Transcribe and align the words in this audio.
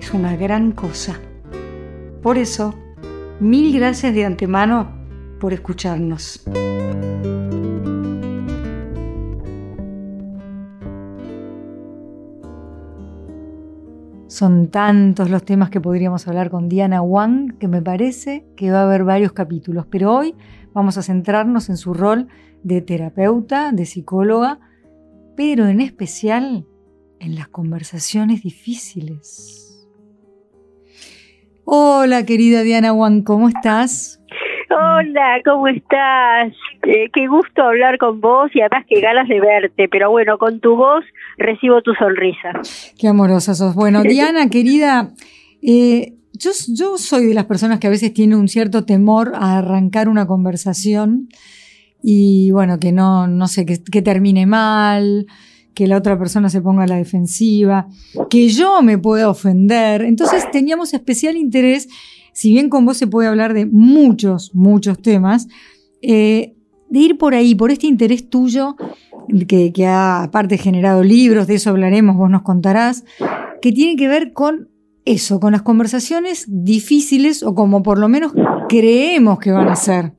es 0.00 0.14
una 0.14 0.34
gran 0.34 0.72
cosa. 0.72 1.20
Por 2.22 2.38
eso, 2.38 2.74
mil 3.38 3.74
gracias 3.78 4.14
de 4.14 4.24
antemano 4.24 4.90
por 5.38 5.52
escucharnos. 5.52 6.42
Son 14.26 14.68
tantos 14.68 15.28
los 15.28 15.44
temas 15.44 15.68
que 15.68 15.80
podríamos 15.80 16.26
hablar 16.26 16.50
con 16.50 16.68
Diana 16.68 17.02
Wang 17.02 17.58
que 17.58 17.68
me 17.68 17.82
parece 17.82 18.46
que 18.56 18.70
va 18.70 18.80
a 18.80 18.84
haber 18.84 19.04
varios 19.04 19.32
capítulos, 19.32 19.86
pero 19.90 20.14
hoy 20.14 20.34
vamos 20.72 20.96
a 20.96 21.02
centrarnos 21.02 21.68
en 21.68 21.76
su 21.76 21.92
rol 21.92 22.28
de 22.62 22.80
terapeuta, 22.80 23.72
de 23.72 23.84
psicóloga, 23.84 24.60
pero 25.36 25.66
en 25.66 25.80
especial 25.80 26.66
en 27.18 27.34
las 27.34 27.48
conversaciones 27.48 28.42
difíciles. 28.42 29.69
Hola, 31.72 32.26
querida 32.26 32.62
Diana 32.62 32.90
Juan, 32.90 33.22
¿cómo 33.22 33.48
estás? 33.48 34.20
Hola, 34.70 35.40
¿cómo 35.44 35.68
estás? 35.68 36.52
Eh, 36.82 37.08
qué 37.12 37.28
gusto 37.28 37.62
hablar 37.62 37.96
con 37.96 38.20
vos 38.20 38.50
y 38.52 38.60
además 38.60 38.86
qué 38.88 39.00
ganas 39.00 39.28
de 39.28 39.40
verte, 39.40 39.88
pero 39.88 40.10
bueno, 40.10 40.36
con 40.36 40.58
tu 40.58 40.74
voz 40.74 41.04
recibo 41.38 41.80
tu 41.80 41.94
sonrisa. 41.94 42.54
Qué 42.98 43.06
amorosa 43.06 43.54
sos. 43.54 43.76
Bueno, 43.76 44.02
Diana, 44.02 44.48
querida, 44.50 45.12
eh, 45.62 46.14
yo, 46.32 46.50
yo 46.74 46.98
soy 46.98 47.26
de 47.26 47.34
las 47.34 47.44
personas 47.44 47.78
que 47.78 47.86
a 47.86 47.90
veces 47.90 48.12
tiene 48.12 48.34
un 48.34 48.48
cierto 48.48 48.84
temor 48.84 49.30
a 49.36 49.58
arrancar 49.58 50.08
una 50.08 50.26
conversación 50.26 51.28
y 52.02 52.50
bueno, 52.50 52.80
que 52.80 52.90
no, 52.90 53.28
no 53.28 53.46
sé, 53.46 53.64
que, 53.64 53.78
que 53.80 54.02
termine 54.02 54.44
mal, 54.44 55.28
que 55.74 55.86
la 55.86 55.96
otra 55.96 56.18
persona 56.18 56.48
se 56.48 56.60
ponga 56.60 56.84
a 56.84 56.86
la 56.86 56.96
defensiva, 56.96 57.88
que 58.28 58.48
yo 58.48 58.82
me 58.82 58.98
pueda 58.98 59.28
ofender. 59.28 60.02
Entonces 60.02 60.50
teníamos 60.50 60.94
especial 60.94 61.36
interés, 61.36 61.88
si 62.32 62.52
bien 62.52 62.68
con 62.68 62.86
vos 62.86 62.96
se 62.96 63.06
puede 63.06 63.28
hablar 63.28 63.54
de 63.54 63.66
muchos, 63.66 64.54
muchos 64.54 65.00
temas, 65.00 65.48
eh, 66.02 66.54
de 66.88 66.98
ir 66.98 67.18
por 67.18 67.34
ahí, 67.34 67.54
por 67.54 67.70
este 67.70 67.86
interés 67.86 68.28
tuyo, 68.28 68.76
que, 69.46 69.72
que 69.72 69.86
ha 69.86 70.22
aparte 70.22 70.58
generado 70.58 71.04
libros, 71.04 71.46
de 71.46 71.54
eso 71.54 71.70
hablaremos, 71.70 72.16
vos 72.16 72.30
nos 72.30 72.42
contarás, 72.42 73.04
que 73.62 73.72
tiene 73.72 73.96
que 73.96 74.08
ver 74.08 74.32
con 74.32 74.69
eso, 75.04 75.40
con 75.40 75.52
las 75.52 75.62
conversaciones 75.62 76.46
difíciles 76.48 77.42
o 77.42 77.54
como 77.54 77.82
por 77.82 77.98
lo 77.98 78.08
menos 78.08 78.32
creemos 78.68 79.38
que 79.38 79.52
van 79.52 79.68
a 79.68 79.76
ser. 79.76 80.12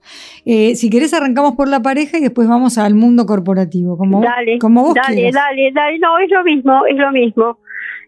Eh, 0.46 0.76
si 0.76 0.90
querés 0.90 1.14
arrancamos 1.14 1.56
por 1.56 1.68
la 1.68 1.82
pareja 1.82 2.18
y 2.18 2.22
después 2.22 2.48
vamos 2.48 2.78
al 2.78 2.96
mundo 2.96 3.26
corporativo, 3.26 3.98
como, 3.98 4.22
dale, 4.22 4.60
como 4.60 4.84
vos 4.84 4.96
Dale, 4.96 5.32
dale, 5.32 5.72
dale, 5.72 6.00
no, 6.00 6.20
es 6.20 6.30
lo 6.30 6.44
mismo, 6.44 6.86
es 6.86 6.98
lo 6.98 7.12
mismo. 7.12 7.60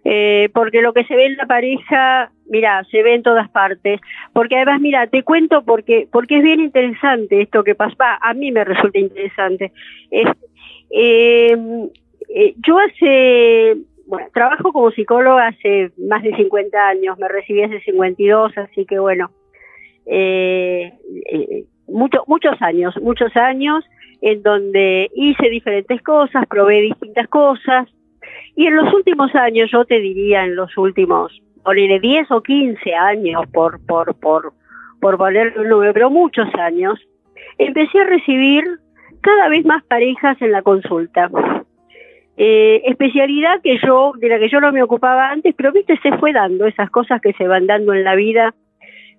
Eh, 0.05 0.49
porque 0.53 0.81
lo 0.81 0.91
que 0.91 1.05
se 1.05 1.16
ve 1.16 1.27
en 1.27 1.38
la 1.38 1.45
pareja, 1.45 2.29
mira, 2.49 2.83
se 2.91 3.03
ve 3.03 3.16
en 3.16 3.23
todas 3.23 3.49
partes. 3.49 4.01
Porque 4.33 4.57
además, 4.57 4.81
mira, 4.81 5.07
te 5.07 5.23
cuento 5.23 5.63
porque 5.63 6.07
porque 6.11 6.38
es 6.38 6.44
bien 6.44 6.59
interesante 6.59 7.41
esto 7.41 7.63
que 7.63 7.75
pasa. 7.75 8.17
a 8.21 8.33
mí 8.33 8.51
me 8.51 8.66
resulta 8.66 8.99
interesante. 8.99 9.71
Eh, 10.91 11.55
eh, 12.35 12.53
yo 12.66 12.78
hace 12.79 13.78
trabajo 14.34 14.72
como 14.72 14.91
psicóloga 14.91 15.47
hace 15.47 15.91
más 15.97 16.24
de 16.24 16.35
50 16.35 16.88
años, 16.88 17.18
me 17.19 17.28
recibí 17.28 17.63
hace 17.63 17.79
52, 17.81 18.57
así 18.57 18.85
que 18.85 19.00
bueno, 19.00 19.31
eh, 20.06 20.94
eh, 21.29 21.66
muchos 21.88 22.62
años, 22.62 22.96
muchos 23.02 23.35
años 23.35 23.84
en 24.22 24.41
donde 24.41 25.09
hice 25.13 25.50
diferentes 25.50 26.02
cosas, 26.02 26.46
probé 26.47 26.81
distintas 26.81 27.28
cosas, 27.28 27.90
y 28.56 28.68
en 28.68 28.75
los 28.75 28.94
últimos 28.94 29.34
años, 29.35 29.69
yo 29.72 29.85
te 29.85 30.00
diría 30.00 30.44
en 30.44 30.56
los 30.56 30.78
últimos, 30.78 31.41
ponele 31.63 32.00
10 32.00 32.31
o 32.31 32.41
15 32.41 32.94
años, 32.94 33.44
por, 33.52 33.85
por, 33.85 34.16
por, 34.16 34.53
por 35.02 35.19
número, 35.68 35.94
pero 35.94 36.09
muchos 36.09 36.47
años, 36.56 37.00
empecé 37.57 38.00
a 38.00 38.06
recibir 38.06 38.63
cada 39.22 39.50
vez 39.50 39.66
más 39.66 39.84
parejas 39.85 40.41
en 40.41 40.52
la 40.52 40.62
consulta. 40.62 41.29
Eh, 42.35 42.81
especialidad 42.85 43.61
que 43.61 43.77
yo, 43.77 44.13
de 44.17 44.27
la 44.27 44.39
que 44.39 44.49
yo 44.49 44.59
no 44.59 44.71
me 44.71 44.81
ocupaba 44.81 45.29
antes, 45.29 45.53
pero 45.55 45.71
viste, 45.71 45.99
se 46.01 46.17
fue 46.17 46.33
dando 46.33 46.66
esas 46.66 46.89
cosas 46.89 47.21
que 47.21 47.33
se 47.33 47.47
van 47.47 47.67
dando 47.67 47.94
en 47.94 48.03
la 48.03 48.16
vida, 48.16 48.55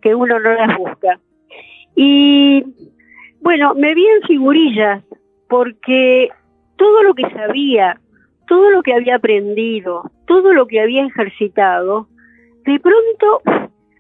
que 0.03 0.15
uno 0.15 0.41
no 0.41 0.55
las 0.55 0.77
busca. 0.77 1.21
Y 1.95 2.65
bueno, 3.41 3.75
me 3.75 3.95
vi 3.95 4.07
en 4.07 4.23
figurillas, 4.27 5.05
porque 5.49 6.29
todo 6.77 7.03
lo 7.05 7.15
que 7.15 7.29
sabía, 7.31 8.01
todo 8.49 8.71
lo 8.71 8.83
que 8.83 8.95
había 8.95 9.17
aprendido, 9.17 10.11
todo 10.27 10.53
lo 10.53 10.67
que 10.67 10.81
había 10.81 11.07
ejercitado, 11.07 12.09
de 12.65 12.81
pronto 12.81 13.43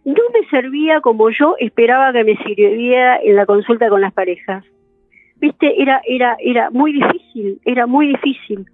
no 0.04 0.22
me 0.32 0.46
servía 0.50 1.00
como 1.00 1.30
yo 1.30 1.56
esperaba 1.58 2.12
que 2.12 2.24
me 2.24 2.36
sirviera 2.38 3.18
en 3.22 3.36
la 3.36 3.46
consulta 3.46 3.88
con 3.88 4.00
las 4.00 4.12
parejas. 4.12 4.64
Viste, 5.36 5.80
era, 5.80 6.00
era, 6.06 6.36
era 6.40 6.70
muy 6.70 6.92
difícil, 6.92 7.60
era 7.64 7.86
muy 7.86 8.08
difícil. 8.08 8.66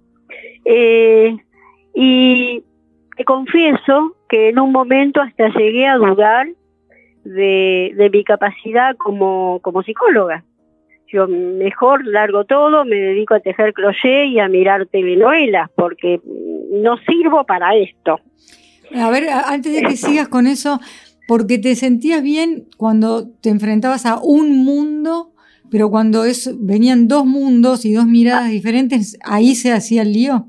Eh, 0.65 1.35
y 1.93 2.63
te 3.17 3.25
confieso 3.25 4.15
que 4.29 4.49
en 4.49 4.59
un 4.59 4.71
momento 4.71 5.21
hasta 5.21 5.49
llegué 5.49 5.87
a 5.87 5.97
dudar 5.97 6.47
de, 7.23 7.93
de 7.95 8.09
mi 8.09 8.23
capacidad 8.23 8.95
como, 8.97 9.59
como 9.61 9.83
psicóloga. 9.83 10.43
Yo 11.11 11.27
mejor 11.27 12.05
largo 12.05 12.45
todo, 12.45 12.85
me 12.85 12.95
dedico 12.95 13.33
a 13.33 13.41
tejer 13.41 13.73
crochet 13.73 14.27
y 14.27 14.39
a 14.39 14.47
mirar 14.47 14.85
telenovelas, 14.87 15.69
porque 15.75 16.21
no 16.71 16.97
sirvo 16.99 17.43
para 17.45 17.75
esto. 17.75 18.19
A 18.95 19.09
ver, 19.09 19.25
antes 19.29 19.73
de 19.73 19.81
que 19.81 19.97
sigas 19.97 20.29
con 20.29 20.47
eso, 20.47 20.79
porque 21.27 21.57
te 21.57 21.75
sentías 21.75 22.23
bien 22.23 22.65
cuando 22.77 23.27
te 23.41 23.49
enfrentabas 23.49 24.05
a 24.05 24.19
un 24.21 24.63
mundo, 24.63 25.31
pero 25.71 25.89
cuando 25.89 26.25
es, 26.25 26.53
venían 26.59 27.07
dos 27.07 27.25
mundos 27.25 27.85
y 27.85 27.93
dos 27.93 28.05
miradas 28.05 28.51
diferentes, 28.51 29.17
ahí 29.23 29.55
se 29.55 29.71
hacía 29.71 30.01
el 30.01 30.13
lío. 30.13 30.45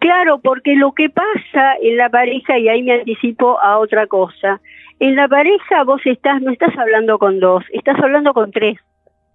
Claro, 0.00 0.40
porque 0.40 0.74
lo 0.74 0.92
que 0.92 1.08
pasa 1.08 1.74
en 1.80 1.96
la 1.96 2.10
pareja, 2.10 2.58
y 2.58 2.68
ahí 2.68 2.82
me 2.82 2.94
anticipo 2.94 3.60
a 3.60 3.78
otra 3.78 4.08
cosa, 4.08 4.60
en 4.98 5.14
la 5.14 5.28
pareja 5.28 5.84
vos 5.84 6.00
estás, 6.04 6.42
no 6.42 6.50
estás 6.50 6.76
hablando 6.76 7.18
con 7.18 7.38
dos, 7.38 7.64
estás 7.72 7.98
hablando 8.02 8.34
con 8.34 8.50
tres. 8.50 8.78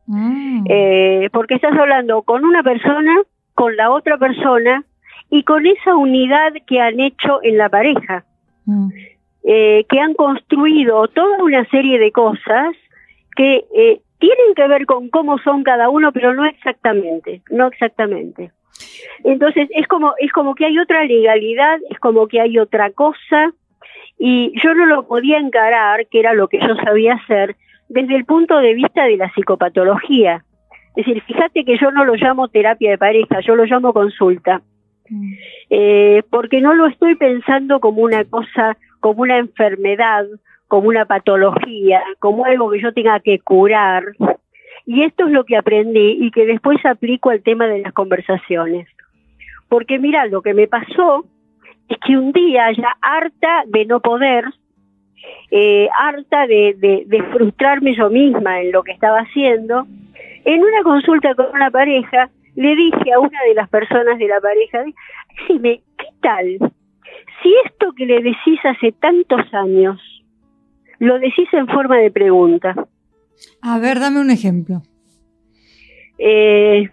Mm. 0.07 0.65
Eh, 0.69 1.29
porque 1.31 1.55
estás 1.55 1.77
hablando 1.77 2.21
con 2.23 2.43
una 2.43 2.63
persona, 2.63 3.15
con 3.53 3.77
la 3.77 3.91
otra 3.91 4.17
persona 4.17 4.83
y 5.29 5.43
con 5.43 5.65
esa 5.65 5.95
unidad 5.95 6.53
que 6.65 6.81
han 6.81 6.99
hecho 6.99 7.39
en 7.43 7.57
la 7.57 7.69
pareja. 7.69 8.25
Mm. 8.65 8.89
Eh, 9.49 9.85
que 9.89 10.01
han 10.01 10.13
construido 10.13 11.07
toda 11.07 11.41
una 11.41 11.63
serie 11.69 11.97
de 11.99 12.11
cosas 12.11 12.75
que 13.37 13.63
eh, 13.73 14.01
tienen 14.19 14.55
que 14.55 14.67
ver 14.67 14.85
con 14.85 15.09
cómo 15.09 15.37
son 15.39 15.63
cada 15.63 15.89
uno, 15.89 16.11
pero 16.11 16.33
no 16.33 16.45
exactamente, 16.45 17.41
no 17.49 17.67
exactamente. 17.67 18.51
Entonces 19.23 19.69
es 19.71 19.87
como, 19.87 20.13
es 20.19 20.31
como 20.31 20.55
que 20.55 20.65
hay 20.65 20.77
otra 20.79 21.03
legalidad, 21.03 21.79
es 21.89 21.99
como 21.99 22.27
que 22.27 22.41
hay 22.41 22.57
otra 22.59 22.91
cosa, 22.91 23.51
y 24.19 24.53
yo 24.61 24.73
no 24.73 24.85
lo 24.85 25.07
podía 25.07 25.37
encarar, 25.37 26.07
que 26.07 26.19
era 26.19 26.33
lo 26.33 26.47
que 26.47 26.59
yo 26.59 26.75
sabía 26.83 27.13
hacer, 27.13 27.55
desde 27.89 28.15
el 28.15 28.25
punto 28.25 28.57
de 28.57 28.73
vista 28.73 29.05
de 29.05 29.17
la 29.17 29.31
psicopatología. 29.33 30.43
Es 30.95 31.05
decir, 31.05 31.21
fíjate 31.23 31.63
que 31.63 31.77
yo 31.77 31.91
no 31.91 32.05
lo 32.05 32.15
llamo 32.15 32.47
terapia 32.47 32.91
de 32.91 32.97
pareja, 32.97 33.39
yo 33.41 33.55
lo 33.55 33.65
llamo 33.65 33.93
consulta. 33.93 34.61
Mm. 35.09 35.33
Eh, 35.69 36.23
porque 36.29 36.59
no 36.59 36.73
lo 36.73 36.87
estoy 36.87 37.15
pensando 37.15 37.79
como 37.79 38.01
una 38.01 38.25
cosa, 38.25 38.77
como 38.99 39.21
una 39.21 39.37
enfermedad, 39.37 40.25
como 40.67 40.89
una 40.89 41.05
patología, 41.05 42.01
como 42.19 42.45
algo 42.45 42.71
que 42.71 42.81
yo 42.81 42.93
tenga 42.93 43.19
que 43.19 43.39
curar, 43.39 44.03
y 44.85 45.03
esto 45.03 45.25
es 45.25 45.31
lo 45.31 45.43
que 45.43 45.57
aprendí 45.57 46.17
y 46.21 46.31
que 46.31 46.45
después 46.45 46.83
aplico 46.85 47.29
al 47.29 47.41
tema 47.41 47.67
de 47.67 47.79
las 47.79 47.93
conversaciones. 47.93 48.87
Porque 49.67 49.99
mira, 49.99 50.25
lo 50.27 50.41
que 50.41 50.53
me 50.53 50.67
pasó 50.67 51.25
es 51.89 51.97
que 52.05 52.17
un 52.17 52.31
día 52.31 52.71
ya 52.71 52.95
harta 53.01 53.63
de 53.67 53.85
no 53.85 53.99
poder, 53.99 54.45
eh, 55.51 55.89
harta 55.99 56.47
de, 56.47 57.05
de, 57.05 57.23
frustrarme 57.31 57.95
yo 57.95 58.09
misma 58.09 58.61
en 58.61 58.71
lo 58.71 58.83
que 58.83 58.93
estaba 58.93 59.19
haciendo, 59.19 59.85
en 60.45 60.63
una 60.63 60.83
consulta 60.83 61.35
con 61.35 61.47
una 61.53 61.69
pareja, 61.69 62.29
le 62.55 62.75
dije 62.75 63.11
a 63.13 63.19
una 63.19 63.41
de 63.43 63.55
las 63.55 63.69
personas 63.69 64.17
de 64.17 64.27
la 64.27 64.39
pareja, 64.39 64.83
decime, 65.37 65.81
¿qué 65.97 66.07
tal 66.21 66.71
si 67.41 67.53
esto 67.65 67.93
que 67.93 68.05
le 68.05 68.21
decís 68.21 68.59
hace 68.63 68.91
tantos 68.93 69.41
años, 69.53 69.99
lo 70.99 71.19
decís 71.19 71.47
en 71.53 71.67
forma 71.67 71.97
de 71.97 72.11
pregunta. 72.11 72.75
A 73.61 73.79
ver, 73.79 73.99
dame 73.99 74.19
un 74.19 74.31
ejemplo. 74.31 74.81
Eh, 76.17 76.89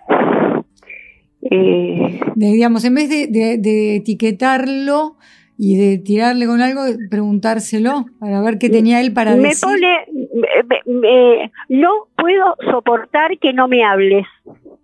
eh, 1.50 2.20
digamos, 2.34 2.84
en 2.84 2.94
vez 2.94 3.08
de, 3.08 3.96
etiquetarlo 3.96 5.16
y 5.56 5.76
de 5.76 5.98
tirarle 5.98 6.46
con 6.46 6.60
algo, 6.60 6.82
preguntárselo 7.10 8.06
para 8.18 8.40
ver 8.42 8.58
qué 8.58 8.68
tenía 8.68 9.00
él 9.00 9.12
para 9.12 9.36
me 9.36 9.48
decir. 9.48 9.68
Pone, 9.68 11.50
no 11.68 12.08
puedo 12.16 12.56
soportar 12.70 13.38
que 13.38 13.52
no 13.52 13.68
me 13.68 13.84
hables. 13.84 14.26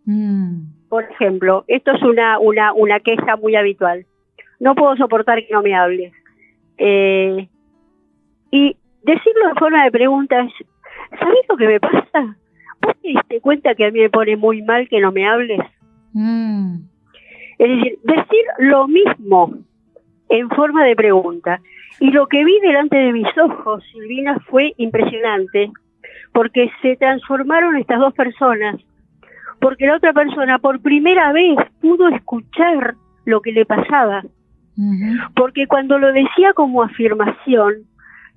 Mm. 0.05 0.89
Por 0.89 1.05
ejemplo, 1.05 1.65
esto 1.69 1.93
es 1.93 2.03
una, 2.03 2.39
una, 2.39 2.73
una 2.73 3.01
queja 3.01 3.37
muy 3.37 3.55
habitual. 3.57 4.07
No 4.59 4.75
puedo 4.75 4.97
soportar 4.97 5.39
que 5.47 5.53
no 5.53 5.63
me 5.63 5.75
hables. 5.75 6.13
Eh, 6.79 7.49
y 8.51 8.77
decirlo 9.03 9.49
en 9.51 9.57
forma 9.57 9.85
de 9.85 9.91
pregunta 9.91 10.41
es, 10.41 10.53
¿sabes 11.19 11.41
lo 11.49 11.57
que 11.57 11.67
me 11.67 11.81
pasa? 11.81 12.37
¿Vos 12.83 12.95
te 13.03 13.09
diste 13.09 13.41
cuenta 13.41 13.75
que 13.75 13.87
a 13.87 13.91
mí 13.91 14.01
me 14.01 14.11
pone 14.11 14.37
muy 14.37 14.63
mal 14.63 14.89
que 14.89 15.01
no 15.01 15.13
me 15.13 15.29
hables? 15.29 15.61
Mm. 16.13 16.77
Es 17.59 17.69
decir, 17.69 17.99
decir 18.05 18.45
lo 18.59 18.89
mismo 18.89 19.55
en 20.31 20.49
forma 20.51 20.85
de 20.85 20.97
pregunta. 20.97 21.61
Y 21.99 22.11
lo 22.11 22.27
que 22.27 22.45
vi 22.45 22.59
delante 22.61 22.97
de 22.97 23.13
mis 23.13 23.29
ojos, 23.37 23.85
Silvina, 23.93 24.39
fue 24.49 24.73
impresionante, 24.79 25.71
porque 26.33 26.71
se 26.81 26.97
transformaron 26.97 27.77
estas 27.77 27.99
dos 27.99 28.15
personas, 28.15 28.77
porque 29.61 29.87
la 29.87 29.97
otra 29.97 30.15
persona 30.15 30.59
por 30.59 30.81
primera 30.81 31.33
vez 31.33 31.59
pudo 31.81 32.09
escuchar 32.09 32.95
lo 33.27 33.43
que 33.43 33.53
le 33.53 33.67
pasaba, 33.67 34.23
porque 35.35 35.67
cuando 35.67 35.99
lo 35.99 36.11
decía 36.13 36.55
como 36.55 36.83
afirmación, 36.83 37.85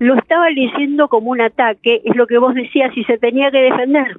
lo 0.03 0.15
estaba 0.15 0.47
diciendo 0.47 1.07
como 1.07 1.31
un 1.31 1.41
ataque, 1.41 2.01
es 2.03 2.15
lo 2.15 2.27
que 2.27 2.37
vos 2.37 2.53
decías, 2.53 2.93
si 2.93 3.03
se 3.05 3.17
tenía 3.17 3.51
que 3.51 3.61
defender. 3.61 4.17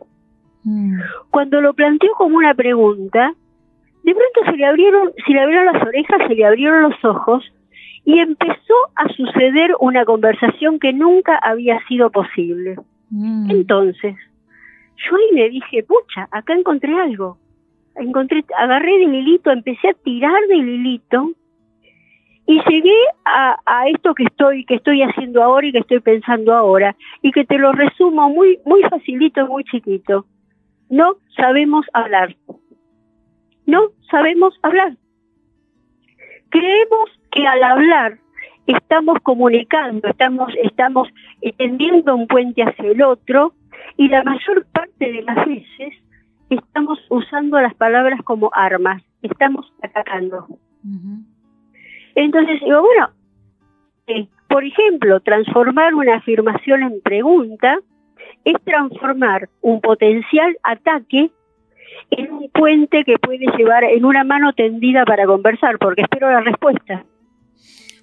Mm. 0.65 0.99
Cuando 1.31 1.61
lo 1.61 1.75
planteó 1.75 2.11
como 2.17 2.37
una 2.37 2.55
pregunta, 2.55 3.35
de 4.03 4.15
pronto 4.15 4.51
se 4.51 4.57
le 4.57 4.65
abrieron, 4.65 5.13
se 5.27 5.33
le 5.33 5.41
abrieron 5.41 5.67
las 5.67 5.83
orejas, 5.83 6.19
se 6.27 6.35
le 6.35 6.45
abrieron 6.45 6.83
los 6.83 7.05
ojos 7.05 7.45
y 8.05 8.19
empezó 8.19 8.75
a 8.97 9.09
suceder 9.13 9.75
una 9.81 10.05
conversación 10.05 10.79
que 10.79 10.93
nunca 10.93 11.37
había 11.37 11.79
sido 11.87 12.11
posible. 12.11 12.77
Mm. 13.11 13.51
Entonces, 13.51 14.17
yo 14.97 15.17
ahí 15.17 15.37
le 15.37 15.51
dije, 15.51 15.83
pucha, 15.83 16.29
acá 16.31 16.55
encontré 16.55 16.99
algo. 16.99 17.39
Encontré, 17.97 18.45
agarré 18.59 18.99
del 18.99 19.15
hilito, 19.15 19.51
empecé 19.51 19.91
a 19.91 19.95
tirar 20.03 20.41
del 20.49 20.67
hilito 20.69 21.33
y 22.47 22.61
llegué 22.69 22.97
a, 23.25 23.89
esto 23.89 24.15
que 24.15 24.25
estoy 24.25 24.65
que 24.67 24.75
estoy 24.75 25.03
haciendo 25.03 25.43
ahora 25.43 25.67
y 25.67 25.73
que 25.73 25.79
estoy 25.79 26.01
pensando 26.01 26.55
ahora 26.55 26.95
y 27.23 27.33
que 27.33 27.45
te 27.45 27.59
lo 27.59 27.73
resumo 27.73 28.29
muy 28.29 28.59
muy 28.65 28.83
facilito 28.83 29.47
muy 29.47 29.65
chiquito. 29.65 30.27
No 30.91 31.17
sabemos 31.37 31.87
hablar. 31.93 32.37
No 33.67 33.89
sabemos 34.11 34.55
hablar. 34.63 34.97
Creemos 36.51 37.11
que 37.33 37.47
al 37.47 37.63
hablar 37.63 38.19
estamos 38.67 39.19
comunicando 39.23 40.09
estamos 40.09 40.53
estamos 40.63 41.09
tendiendo 41.57 42.15
un 42.15 42.27
puente 42.27 42.63
hacia 42.63 42.91
el 42.91 43.03
otro 43.03 43.55
y 43.97 44.09
la 44.09 44.23
mayor 44.23 44.67
parte 44.67 45.13
de 45.13 45.23
las 45.23 45.47
veces 45.47 45.95
estamos 46.51 46.99
usando 47.09 47.61
las 47.61 47.75
palabras 47.75 48.21
como 48.23 48.51
armas 48.55 49.03
estamos 49.23 49.73
atacando 49.83 50.47
entonces 52.15 52.61
digo, 52.61 52.83
bueno, 52.83 53.11
eh, 54.07 54.27
por 54.49 54.65
ejemplo, 54.65 55.21
transformar 55.21 55.95
una 55.95 56.17
afirmación 56.17 56.83
en 56.83 57.01
pregunta 57.01 57.79
es 58.45 58.55
transformar 58.65 59.49
un 59.63 59.81
potencial 59.81 60.57
ataque 60.63 61.31
en 62.11 62.33
un 62.33 62.49
puente 62.51 63.05
que 63.05 63.19
puede 63.19 63.47
llevar 63.57 63.85
en 63.85 64.05
una 64.05 64.25
mano 64.25 64.53
tendida 64.53 65.05
para 65.05 65.27
conversar, 65.27 65.79
porque 65.79 66.03
espero 66.03 66.31
la 66.31 66.41
respuesta. 66.41 67.05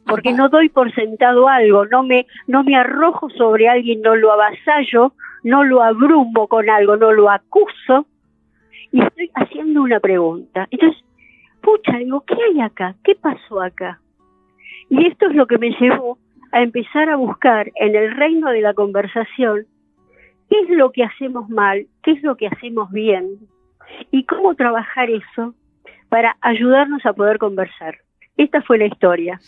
Porque 0.08 0.34
no 0.34 0.50
doy 0.50 0.70
por 0.70 0.94
sentado 0.94 1.48
algo, 1.48 1.86
no 1.86 2.04
me, 2.04 2.26
no 2.48 2.64
me 2.64 2.76
arrojo 2.76 3.30
sobre 3.30 3.70
alguien, 3.70 4.02
no 4.02 4.16
lo 4.16 4.32
avasallo, 4.32 5.14
no 5.44 5.64
lo 5.64 5.84
abrumo 5.84 6.48
con 6.48 6.70
algo, 6.70 6.98
no 6.98 7.12
lo 7.12 7.30
acuso, 7.30 8.08
y 8.92 9.02
estoy 9.02 9.30
haciendo 9.36 9.84
una 9.84 10.00
pregunta. 10.00 10.68
Entonces, 10.72 11.04
pucha, 11.62 11.98
digo, 11.98 12.24
¿qué 12.26 12.36
hay 12.36 12.62
acá? 12.62 12.96
¿Qué 13.04 13.16
pasó 13.16 13.62
acá? 13.62 14.00
Y 14.90 15.08
esto 15.08 15.28
es 15.28 15.36
lo 15.36 15.48
que 15.48 15.58
me 15.58 15.72
llevó 15.72 16.18
a 16.52 16.62
empezar 16.62 17.10
a 17.10 17.16
buscar 17.16 17.72
en 17.76 17.96
el 17.96 18.16
reino 18.16 18.50
de 18.50 18.62
la 18.62 18.74
conversación 18.74 19.66
qué 20.50 20.60
es 20.60 20.70
lo 20.70 20.92
que 20.92 21.04
hacemos 21.04 21.50
mal, 21.50 21.88
qué 22.04 22.12
es 22.12 22.24
lo 22.24 22.36
que 22.36 22.48
hacemos 22.48 22.92
bien 22.92 23.38
y 24.12 24.26
cómo 24.26 24.56
trabajar 24.56 25.10
eso 25.10 25.56
para 26.10 26.36
ayudarnos 26.42 27.06
a 27.06 27.14
poder 27.14 27.38
conversar. 27.38 28.00
Esta 28.38 28.62
fue 28.62 28.78
la 28.78 28.86
historia. 28.86 29.40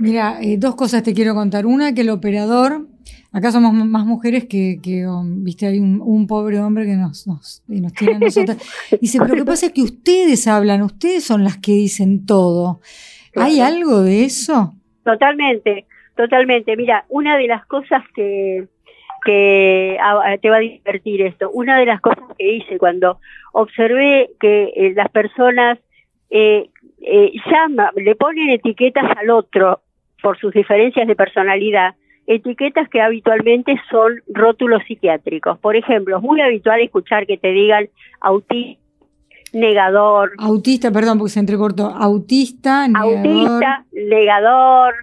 Mira, 0.00 0.38
eh, 0.40 0.56
dos 0.58 0.76
cosas 0.76 1.02
te 1.02 1.12
quiero 1.12 1.34
contar. 1.34 1.66
Una, 1.66 1.94
que 1.94 2.00
el 2.00 2.08
operador, 2.08 2.86
acá 3.32 3.52
somos 3.52 3.72
más 3.72 4.06
mujeres 4.06 4.46
que, 4.46 4.78
viste, 4.82 5.66
hay 5.66 5.78
un, 5.78 6.26
pobre 6.26 6.58
hombre 6.58 6.86
que 6.86 6.94
nos, 6.94 7.26
nos, 7.26 7.62
nos 7.66 7.92
tiene 7.92 8.14
a 8.14 8.18
nosotros. 8.20 8.56
Dice, 8.98 9.18
pero 9.18 9.34
lo 9.34 9.40
que 9.40 9.44
pasa 9.44 9.66
es 9.66 9.72
que 9.72 9.82
ustedes 9.82 10.46
hablan, 10.46 10.82
ustedes 10.82 11.24
son 11.24 11.44
las 11.44 11.58
que 11.58 11.72
dicen 11.72 12.24
todo. 12.24 12.80
¿Hay 13.36 13.60
algo 13.60 14.00
de 14.00 14.24
eso? 14.24 14.74
Totalmente, 15.04 15.84
totalmente. 16.16 16.76
Mira, 16.76 17.04
una 17.10 17.36
de 17.36 17.46
las 17.46 17.66
cosas 17.66 18.02
que, 18.14 18.68
que 19.24 19.98
te 20.40 20.50
va 20.50 20.56
a 20.56 20.60
divertir 20.60 21.22
esto, 21.22 21.50
una 21.50 21.78
de 21.78 21.86
las 21.86 22.00
cosas 22.00 22.24
que 22.38 22.52
hice 22.54 22.78
cuando 22.78 23.18
observé 23.52 24.30
que 24.40 24.72
eh, 24.74 24.92
las 24.94 25.10
personas 25.10 25.78
eh, 26.30 26.69
eh, 27.00 27.32
llama, 27.50 27.90
le 27.96 28.14
ponen 28.14 28.50
etiquetas 28.50 29.04
al 29.16 29.30
otro 29.30 29.80
por 30.22 30.38
sus 30.38 30.52
diferencias 30.52 31.06
de 31.06 31.16
personalidad, 31.16 31.94
etiquetas 32.26 32.88
que 32.88 33.00
habitualmente 33.00 33.80
son 33.90 34.20
rótulos 34.28 34.82
psiquiátricos. 34.86 35.58
Por 35.58 35.76
ejemplo, 35.76 36.18
es 36.18 36.22
muy 36.22 36.40
habitual 36.40 36.80
escuchar 36.80 37.26
que 37.26 37.38
te 37.38 37.48
digan 37.48 37.88
autista, 38.20 38.80
negador. 39.52 40.32
Autista, 40.38 40.90
perdón, 40.90 41.18
porque 41.18 41.32
se 41.32 41.40
entrecortó. 41.40 41.86
Autista, 41.86 42.86
negador. 42.86 43.16
Autista, 43.16 43.84
negador, 43.92 44.94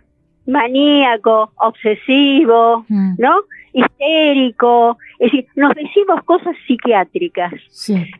maníaco, 0.45 1.51
obsesivo, 1.57 2.85
mm. 2.87 3.15
¿no? 3.17 3.41
Histérico. 3.77 4.97
Es 5.19 5.31
decir, 5.31 5.47
nos 5.55 5.73
decimos 5.75 6.23
cosas 6.25 6.55
psiquiátricas. 6.65 7.53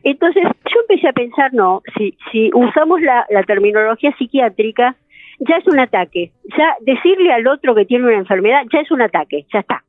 Entonces, 0.04 0.42
yo 0.44 0.80
empecé 0.88 1.08
a 1.08 1.12
pensar, 1.12 1.52
no, 1.52 1.82
si, 1.96 2.16
si 2.30 2.50
usamos 2.54 3.00
la, 3.00 3.26
terminología 3.46 4.14
psiquiátrica, 4.18 4.96
ya 5.40 5.56
es 5.56 5.66
un 5.66 5.78
ataque. 5.80 6.32
Ya 6.56 6.74
decirle 6.80 7.32
al 7.32 7.46
otro 7.46 7.74
que 7.74 7.84
tiene 7.84 8.04
una 8.06 8.16
enfermedad, 8.16 8.62
ya 8.72 8.80
es 8.80 8.90
un 8.90 9.02
ataque, 9.02 9.46
ya 9.52 9.60
está. 9.60 9.84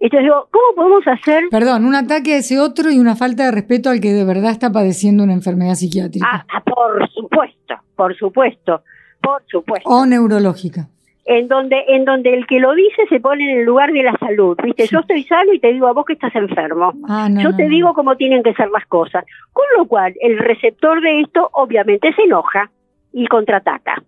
Entonces 0.00 0.24
digo, 0.24 0.48
¿cómo 0.50 0.74
podemos 0.74 1.06
hacer? 1.06 1.44
Perdón, 1.50 1.84
un 1.84 1.94
ataque 1.94 2.34
a 2.34 2.38
ese 2.38 2.58
otro 2.58 2.90
y 2.90 2.98
una 2.98 3.16
falta 3.16 3.44
de 3.44 3.52
respeto 3.52 3.90
al 3.90 4.00
que 4.00 4.12
de 4.12 4.24
verdad 4.24 4.50
está 4.50 4.70
padeciendo 4.70 5.22
una 5.22 5.32
enfermedad 5.32 5.74
psiquiátrica. 5.74 6.26
Ah, 6.30 6.44
ah, 6.52 6.62
por 6.62 7.08
supuesto, 7.10 7.74
por 7.96 8.16
supuesto, 8.16 8.82
por 9.22 9.42
supuesto. 9.46 9.88
O 9.88 10.04
neurológica. 10.06 10.88
En 11.26 11.48
donde, 11.48 11.82
en 11.88 12.04
donde 12.04 12.34
el 12.34 12.46
que 12.46 12.60
lo 12.60 12.74
dice 12.74 13.06
se 13.08 13.18
pone 13.18 13.50
en 13.50 13.60
el 13.60 13.64
lugar 13.64 13.92
de 13.92 14.02
la 14.02 14.14
salud. 14.18 14.58
Viste, 14.62 14.86
yo 14.86 15.00
estoy 15.00 15.24
sano 15.24 15.54
y 15.54 15.58
te 15.58 15.72
digo 15.72 15.86
a 15.86 15.92
vos 15.92 16.04
que 16.04 16.12
estás 16.12 16.34
enfermo. 16.34 16.92
Ah, 17.08 17.28
yo 17.30 17.56
te 17.56 17.66
digo 17.68 17.94
cómo 17.94 18.16
tienen 18.16 18.42
que 18.42 18.52
ser 18.52 18.68
las 18.70 18.86
cosas. 18.86 19.24
Con 19.52 19.64
lo 19.78 19.86
cual, 19.86 20.14
el 20.20 20.38
receptor 20.38 21.00
de 21.00 21.20
esto 21.20 21.48
obviamente 21.52 22.12
se 22.12 22.22
enoja 22.22 22.70
y 23.12 23.26
contraataca. 23.26 24.02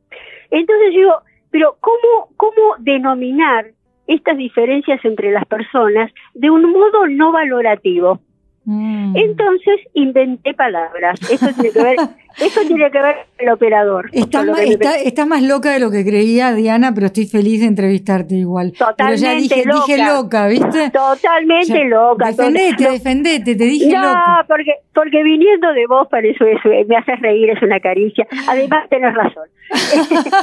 Entonces 0.51 0.91
digo, 0.91 1.15
pero 1.51 1.77
¿cómo, 1.81 2.29
cómo 2.37 2.75
denominar 2.81 3.67
estas 4.07 4.37
diferencias 4.37 5.05
entre 5.05 5.33
las 5.33 5.45
personas 5.47 6.13
de 6.35 6.51
un 6.51 6.71
modo 6.71 7.07
no 7.09 7.33
valorativo. 7.33 8.21
Mm. 8.67 9.17
Entonces 9.17 9.81
inventé 9.95 10.53
palabras. 10.53 11.21
Eso 11.31 11.47
tiene 11.55 11.71
que 11.71 11.83
ver, 11.83 11.97
eso 12.39 12.61
tiene 12.67 12.91
que 12.91 13.01
ver 13.01 13.15
con 13.15 13.47
el 13.47 13.53
operador. 13.53 14.11
Estás 14.13 15.27
más, 15.29 15.43
loca 15.45 15.71
de 15.71 15.79
lo 15.79 15.93
que 15.93 16.05
creía, 16.05 16.53
Diana, 16.53 16.93
pero 16.93 17.07
estoy 17.07 17.27
feliz 17.27 17.61
de 17.61 17.67
entrevistarte 17.69 18.35
igual. 18.35 18.73
Totalmente 18.73 18.99
pero 18.99 19.17
ya 19.17 19.35
dije 19.41 19.65
loca. 19.65 19.85
dije 19.87 20.05
loca, 20.05 20.47
¿viste? 20.49 20.91
Totalmente 20.91 21.85
loca. 21.85 22.27
Defendete, 22.27 22.91
defendete, 22.91 23.55
te 23.55 23.65
dije 23.65 23.93
no, 23.93 24.03
loca. 24.03 24.45
porque, 24.49 24.73
porque 24.93 25.23
viniendo 25.23 25.73
de 25.73 25.87
vos, 25.87 26.09
para 26.09 26.27
eso, 26.27 26.45
eso 26.45 26.69
me 26.89 26.97
haces 26.97 27.21
reír, 27.21 27.51
es 27.51 27.63
una 27.63 27.79
caricia. 27.79 28.27
Además, 28.49 28.89
tenés 28.91 29.15
razón. 29.15 29.49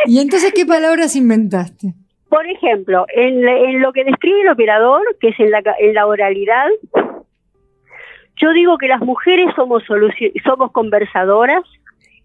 ¿Y 0.06 0.20
entonces 0.20 0.54
qué 0.54 0.64
palabras 0.64 1.16
inventaste? 1.16 1.92
Por 2.28 2.46
ejemplo, 2.46 3.06
en, 3.14 3.80
lo 3.80 3.92
que 3.92 4.04
describe 4.04 4.42
el 4.42 4.48
operador, 4.48 5.02
que 5.20 5.28
es 5.28 5.40
en 5.40 5.50
la, 5.50 5.62
en 5.78 5.94
la 5.94 6.06
oralidad, 6.06 6.66
yo 8.36 8.52
digo 8.52 8.76
que 8.78 8.88
las 8.88 9.00
mujeres 9.00 9.46
somos, 9.54 9.82
somos 10.44 10.72
conversadoras 10.72 11.62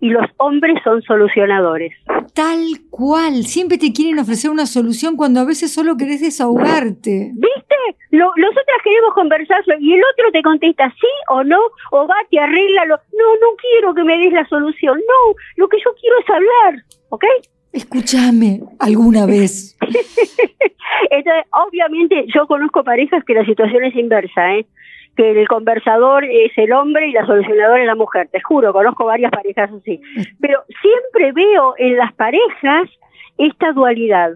y 0.02 0.10
los 0.10 0.26
hombres 0.38 0.78
son 0.84 1.02
solucionadores. 1.04 1.94
Tal 2.34 2.60
cual, 2.90 3.44
siempre 3.44 3.78
te 3.78 3.94
quieren 3.94 4.20
ofrecer 4.20 4.50
una 4.50 4.66
solución 4.66 5.16
cuando 5.16 5.40
a 5.40 5.46
veces 5.46 5.72
solo 5.72 5.96
querés 5.96 6.22
desahogarte. 6.22 7.32
¿Viste? 7.34 7.76
Lo, 8.10 8.32
nosotras 8.36 8.78
queremos 8.84 9.14
conversarlo 9.14 9.76
y 9.80 9.94
el 9.94 10.02
otro 10.14 10.32
te 10.34 10.42
contesta 10.42 10.90
sí 11.00 11.08
o 11.30 11.44
no, 11.44 11.60
o 11.92 12.08
va, 12.08 12.16
te 12.30 12.40
arréglalo. 12.40 12.98
No, 13.14 13.36
no 13.36 13.56
quiero 13.58 13.94
que 13.94 14.04
me 14.04 14.18
des 14.18 14.34
la 14.34 14.48
solución, 14.50 14.98
no, 14.98 15.36
lo 15.58 15.70
que 15.70 15.78
yo 15.78 15.94
quiero 16.00 16.20
es 16.20 16.30
hablar, 16.30 16.84
¿ok? 17.10 17.26
Escúchame 17.74 18.62
alguna 18.80 19.26
vez. 19.26 19.78
Entonces, 21.10 21.46
obviamente 21.52 22.26
yo 22.34 22.48
conozco 22.48 22.84
parejas 22.84 23.24
que 23.26 23.34
la 23.34 23.46
situación 23.46 23.84
es 23.84 23.96
inversa, 23.96 24.56
¿eh? 24.56 24.66
que 25.16 25.32
el 25.32 25.48
conversador 25.48 26.24
es 26.26 26.52
el 26.58 26.72
hombre 26.72 27.10
y 27.10 27.12
la 27.12 27.26
solucionadora 27.26 27.82
es 27.82 27.88
la 27.88 27.96
mujer. 27.96 28.30
Te 28.32 28.42
juro, 28.42 28.74
conozco 28.74 29.06
varias 29.06 29.32
parejas 29.32 29.70
así. 29.72 30.02
Pero 30.40 30.64
siempre 30.82 31.32
veo 31.34 31.74
en 31.78 31.98
las 31.98 32.14
parejas 32.14 32.90
esta 33.38 33.72
dualidad. 33.74 34.32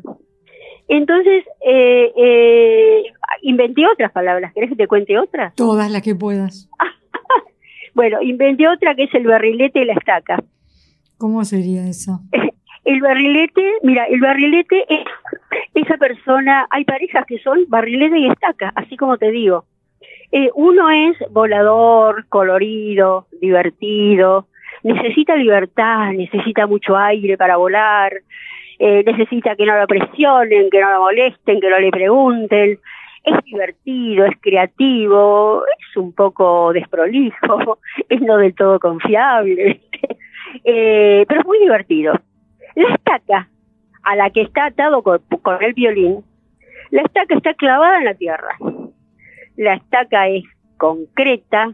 Entonces, 0.87 1.43
eh, 1.65 2.11
eh, 2.15 3.03
inventé 3.41 3.87
otras 3.87 4.11
palabras. 4.11 4.53
¿Querés 4.53 4.69
que 4.69 4.75
te 4.75 4.87
cuente 4.87 5.17
otras? 5.17 5.55
Todas 5.55 5.89
las 5.89 6.01
que 6.01 6.15
puedas. 6.15 6.69
bueno, 7.93 8.21
inventé 8.21 8.67
otra 8.67 8.95
que 8.95 9.03
es 9.03 9.13
el 9.15 9.25
barrilete 9.25 9.81
y 9.81 9.85
la 9.85 9.93
estaca. 9.93 10.43
¿Cómo 11.17 11.43
sería 11.45 11.87
eso? 11.87 12.19
El 12.85 13.01
barrilete, 13.01 13.73
mira, 13.81 14.05
el 14.05 14.21
barrilete 14.21 14.85
es 14.87 15.05
esa 15.73 15.97
persona, 15.97 16.67
hay 16.69 16.85
parejas 16.85 17.25
que 17.25 17.39
son 17.39 17.65
barrilete 17.67 18.19
y 18.19 18.27
estaca, 18.27 18.71
así 18.75 18.95
como 18.95 19.17
te 19.17 19.31
digo. 19.31 19.65
Eh, 20.31 20.51
uno 20.53 20.91
es 20.91 21.17
volador, 21.31 22.27
colorido, 22.29 23.25
divertido, 23.41 24.47
necesita 24.83 25.35
libertad, 25.35 26.11
necesita 26.11 26.67
mucho 26.67 26.95
aire 26.95 27.37
para 27.37 27.57
volar, 27.57 28.13
eh, 28.77 29.03
necesita 29.03 29.55
que 29.55 29.65
no 29.65 29.79
lo 29.79 29.87
presionen, 29.87 30.69
que 30.69 30.79
no 30.79 30.91
lo 30.91 30.99
molesten, 31.01 31.59
que 31.59 31.69
no 31.69 31.79
le 31.79 31.89
pregunten. 31.89 32.79
Es 33.23 33.43
divertido, 33.45 34.25
es 34.25 34.37
creativo, 34.39 35.63
es 35.65 35.97
un 35.97 36.13
poco 36.13 36.71
desprolijo, 36.71 37.79
es 38.09 38.21
no 38.21 38.37
del 38.37 38.53
todo 38.53 38.79
confiable, 38.79 39.81
eh, 40.63 41.25
pero 41.27 41.39
es 41.41 41.47
muy 41.47 41.57
divertido. 41.57 42.13
La 42.75 42.93
estaca, 42.93 43.49
a 44.03 44.15
la 44.15 44.29
que 44.29 44.41
está 44.41 44.65
atado 44.65 45.01
con, 45.01 45.19
con 45.41 45.63
el 45.63 45.73
violín, 45.73 46.23
la 46.91 47.01
estaca 47.01 47.35
está 47.35 47.53
clavada 47.53 47.97
en 47.97 48.05
la 48.05 48.13
tierra 48.13 48.57
la 49.57 49.75
estaca 49.75 50.27
es 50.27 50.43
concreta, 50.77 51.73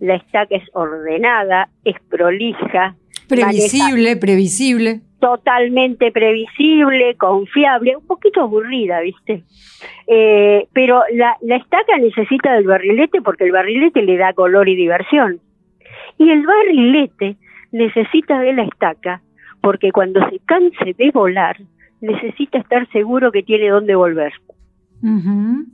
la 0.00 0.14
estaca 0.16 0.56
es 0.56 0.64
ordenada, 0.72 1.68
es 1.84 1.96
prolija. 2.08 2.96
Previsible, 3.28 4.16
previsible. 4.16 5.00
Totalmente 5.20 6.12
previsible, 6.12 7.16
confiable, 7.16 7.96
un 7.96 8.06
poquito 8.06 8.42
aburrida, 8.42 9.00
¿viste? 9.00 9.42
Eh, 10.06 10.68
pero 10.72 11.02
la, 11.12 11.36
la 11.42 11.56
estaca 11.56 11.98
necesita 11.98 12.54
del 12.54 12.66
barrilete 12.66 13.20
porque 13.20 13.44
el 13.44 13.52
barrilete 13.52 14.02
le 14.02 14.16
da 14.16 14.32
color 14.32 14.68
y 14.68 14.76
diversión. 14.76 15.40
Y 16.16 16.30
el 16.30 16.46
barrilete 16.46 17.36
necesita 17.72 18.40
de 18.40 18.52
la 18.54 18.62
estaca 18.62 19.20
porque 19.68 19.92
cuando 19.92 20.18
se 20.30 20.38
canse 20.46 20.94
de 20.96 21.10
volar, 21.10 21.60
necesita 22.00 22.56
estar 22.56 22.90
seguro 22.90 23.30
que 23.30 23.42
tiene 23.42 23.68
dónde 23.68 23.94
volver. 23.94 24.32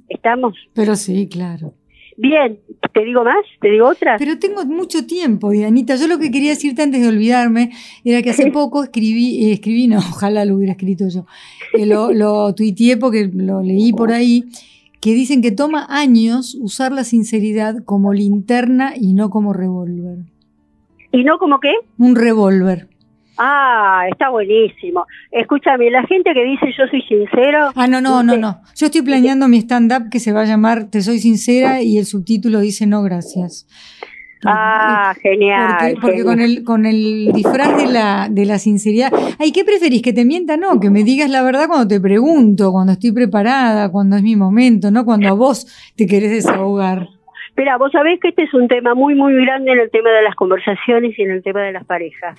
¿Estamos? 0.09 0.57
Pero 0.75 0.97
sí, 0.97 1.29
claro. 1.29 1.75
Bien, 2.17 2.59
¿te 2.93 3.05
digo 3.05 3.23
más? 3.23 3.45
¿Te 3.61 3.71
digo 3.71 3.87
otra? 3.87 4.17
Pero 4.19 4.37
tengo 4.41 4.65
mucho 4.65 5.07
tiempo, 5.07 5.51
Dianita. 5.51 5.95
Yo 5.95 6.09
lo 6.09 6.19
que 6.19 6.33
quería 6.33 6.51
decirte 6.51 6.83
antes 6.83 7.03
de 7.03 7.09
olvidarme 7.09 7.71
era 8.05 8.21
que 8.21 8.31
hace 8.31 8.51
poco 8.51 8.83
escribí, 8.83 9.45
eh, 9.45 9.53
escribí, 9.53 9.87
no, 9.87 9.99
ojalá 10.11 10.45
lo 10.45 10.57
hubiera 10.57 10.73
escrito 10.73 11.05
yo, 11.09 11.25
eh, 11.75 11.87
lo, 11.87 12.13
lo 12.13 12.53
tuiteé 12.53 12.97
porque 12.97 13.31
lo 13.33 13.63
leí 13.63 13.93
por 13.93 14.11
ahí, 14.11 14.47
que 15.01 15.15
dicen 15.15 15.41
que 15.41 15.53
toma 15.53 15.87
años 15.89 16.57
usar 16.61 16.91
la 16.91 17.05
sinceridad 17.05 17.85
como 17.85 18.13
linterna 18.13 18.95
y 18.97 19.13
no 19.13 19.31
como 19.31 19.53
revólver. 19.53 20.19
¿Y 21.13 21.23
no 21.23 21.39
como 21.39 21.61
qué? 21.61 21.73
Un 21.97 22.17
revólver. 22.17 22.89
Ah, 23.37 24.07
está 24.11 24.29
buenísimo. 24.31 25.07
Escúchame, 25.31 25.91
la 25.91 26.05
gente 26.05 26.33
que 26.33 26.45
dice 26.45 26.67
yo 26.77 26.87
soy 26.87 27.03
sincero. 27.03 27.71
Ah, 27.75 27.87
no, 27.87 28.01
no, 28.01 28.23
no, 28.23 28.37
no. 28.37 28.61
Yo 28.77 28.87
estoy 28.87 29.03
planeando 29.03 29.49
mi 29.49 29.59
stand-up 29.59 30.09
que 30.11 30.21
se 30.21 30.33
va 30.33 30.43
a 30.43 30.45
llamar 30.45 30.91
Te 30.91 31.01
soy 31.03 31.19
sincera 31.19 31.83
y 31.83 31.99
el 31.99 32.07
subtítulo 32.07 32.61
dice 32.61 32.87
no 32.87 33.03
gracias. 33.03 33.67
Ah, 34.47 35.15
genial. 35.23 35.97
Porque, 36.01 36.23
con 36.23 36.41
el 36.41 36.65
con 36.65 36.87
el 36.87 37.33
disfraz 37.33 37.77
de 37.77 37.87
la 37.87 38.29
de 38.31 38.45
la 38.45 38.59
sinceridad. 38.59 39.11
Ay, 39.39 39.53
¿qué 39.53 39.65
preferís? 39.65 40.03
Que 40.03 40.13
te 40.13 40.25
mienta, 40.25 40.57
no, 40.57 40.79
que 40.81 40.91
me 40.91 41.03
digas 41.03 41.31
la 41.31 41.43
verdad 41.43 41.67
cuando 41.67 41.89
te 41.89 42.01
pregunto, 42.01 42.71
cuando 42.71 42.93
estoy 42.93 43.13
preparada, 43.13 43.91
cuando 43.91 44.17
es 44.17 44.23
mi 44.23 44.37
momento, 44.37 44.91
no 44.91 45.05
cuando 45.05 45.29
a 45.29 45.33
vos 45.33 45.67
te 45.97 46.07
querés 46.07 46.31
desahogar. 46.31 47.09
Espera, 47.49 47.79
vos 47.79 47.91
sabés 47.93 48.21
que 48.21 48.29
este 48.29 48.43
es 48.43 48.53
un 48.53 48.69
tema 48.69 48.95
muy 48.95 49.15
muy 49.15 49.35
grande 49.45 49.73
en 49.73 49.79
el 49.79 49.91
tema 49.91 50.11
de 50.11 50.23
las 50.23 50.35
conversaciones 50.35 51.19
y 51.19 51.23
en 51.23 51.31
el 51.31 51.43
tema 51.43 51.63
de 51.63 51.73
las 51.73 51.85
parejas. 51.85 52.39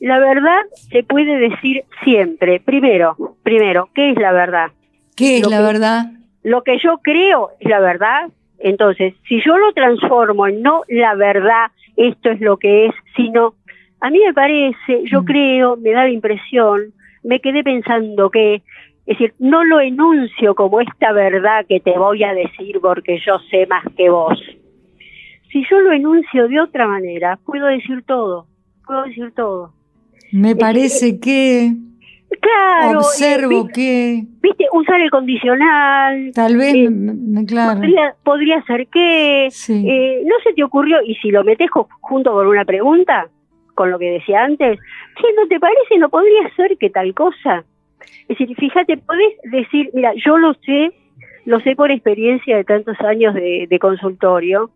La 0.00 0.18
verdad 0.18 0.60
se 0.90 1.02
puede 1.02 1.38
decir 1.38 1.84
siempre. 2.04 2.60
Primero, 2.60 3.16
primero, 3.42 3.88
¿qué 3.94 4.10
es 4.10 4.18
la 4.18 4.32
verdad? 4.32 4.70
¿Qué 5.16 5.38
es 5.38 5.48
la 5.48 5.60
verdad? 5.60 6.12
Lo 6.44 6.62
que 6.62 6.78
yo 6.78 6.98
creo 6.98 7.50
es 7.58 7.68
la 7.68 7.80
verdad. 7.80 8.28
Entonces, 8.58 9.14
si 9.28 9.40
yo 9.44 9.56
lo 9.58 9.72
transformo 9.72 10.46
en 10.46 10.62
no 10.62 10.82
la 10.88 11.14
verdad, 11.14 11.70
esto 11.96 12.30
es 12.30 12.40
lo 12.40 12.56
que 12.58 12.86
es, 12.86 12.94
sino, 13.16 13.54
a 14.00 14.10
mí 14.10 14.20
me 14.24 14.32
parece, 14.32 15.02
yo 15.04 15.22
mm. 15.22 15.24
creo, 15.24 15.76
me 15.76 15.90
da 15.90 16.04
la 16.04 16.10
impresión, 16.10 16.92
me 17.22 17.40
quedé 17.40 17.64
pensando 17.64 18.30
que, 18.30 18.54
es 18.54 18.62
decir, 19.06 19.34
no 19.38 19.64
lo 19.64 19.80
enuncio 19.80 20.54
como 20.54 20.80
esta 20.80 21.12
verdad 21.12 21.66
que 21.68 21.80
te 21.80 21.98
voy 21.98 22.22
a 22.24 22.34
decir 22.34 22.78
porque 22.80 23.20
yo 23.24 23.38
sé 23.50 23.66
más 23.66 23.84
que 23.96 24.10
vos. 24.10 24.38
Si 25.50 25.64
yo 25.68 25.80
lo 25.80 25.92
enuncio 25.92 26.46
de 26.46 26.60
otra 26.60 26.86
manera, 26.86 27.38
puedo 27.44 27.66
decir 27.66 28.02
todo, 28.04 28.46
puedo 28.86 29.04
decir 29.04 29.32
todo. 29.34 29.77
Me 30.32 30.56
parece 30.56 31.18
que... 31.20 31.72
Claro. 32.40 33.00
Observo 33.00 33.68
que... 33.72 34.22
Viste, 34.42 34.66
usar 34.72 35.00
el 35.00 35.10
condicional. 35.10 36.30
Tal 36.34 36.56
vez, 36.56 36.74
eh, 36.74 36.90
claro. 37.46 37.80
Podría, 38.22 38.62
ser 38.64 38.86
que... 38.88 39.46
Eh, 39.46 40.22
no 40.24 40.34
se 40.44 40.52
te 40.54 40.62
ocurrió, 40.62 40.98
y 41.02 41.14
si 41.16 41.30
lo 41.30 41.42
metes 41.42 41.68
junto 42.00 42.32
con 42.32 42.46
una 42.46 42.64
pregunta, 42.64 43.28
con 43.74 43.90
lo 43.90 43.98
que 43.98 44.10
decía 44.10 44.44
antes, 44.44 44.78
si 45.16 45.26
¿no 45.36 45.48
te 45.48 45.58
parece? 45.58 45.98
¿No 45.98 46.10
podría 46.10 46.54
ser 46.54 46.76
que 46.78 46.90
tal 46.90 47.14
cosa? 47.14 47.64
Es 48.28 48.38
decir, 48.38 48.54
fíjate, 48.56 48.98
podés 48.98 49.34
decir, 49.50 49.90
mira, 49.94 50.12
yo 50.14 50.36
lo 50.36 50.54
sé, 50.54 50.92
lo 51.44 51.60
sé 51.60 51.74
por 51.74 51.90
experiencia 51.90 52.56
de 52.56 52.64
tantos 52.64 53.00
años 53.00 53.34
de, 53.34 53.66
de 53.68 53.78
consultorio. 53.78 54.70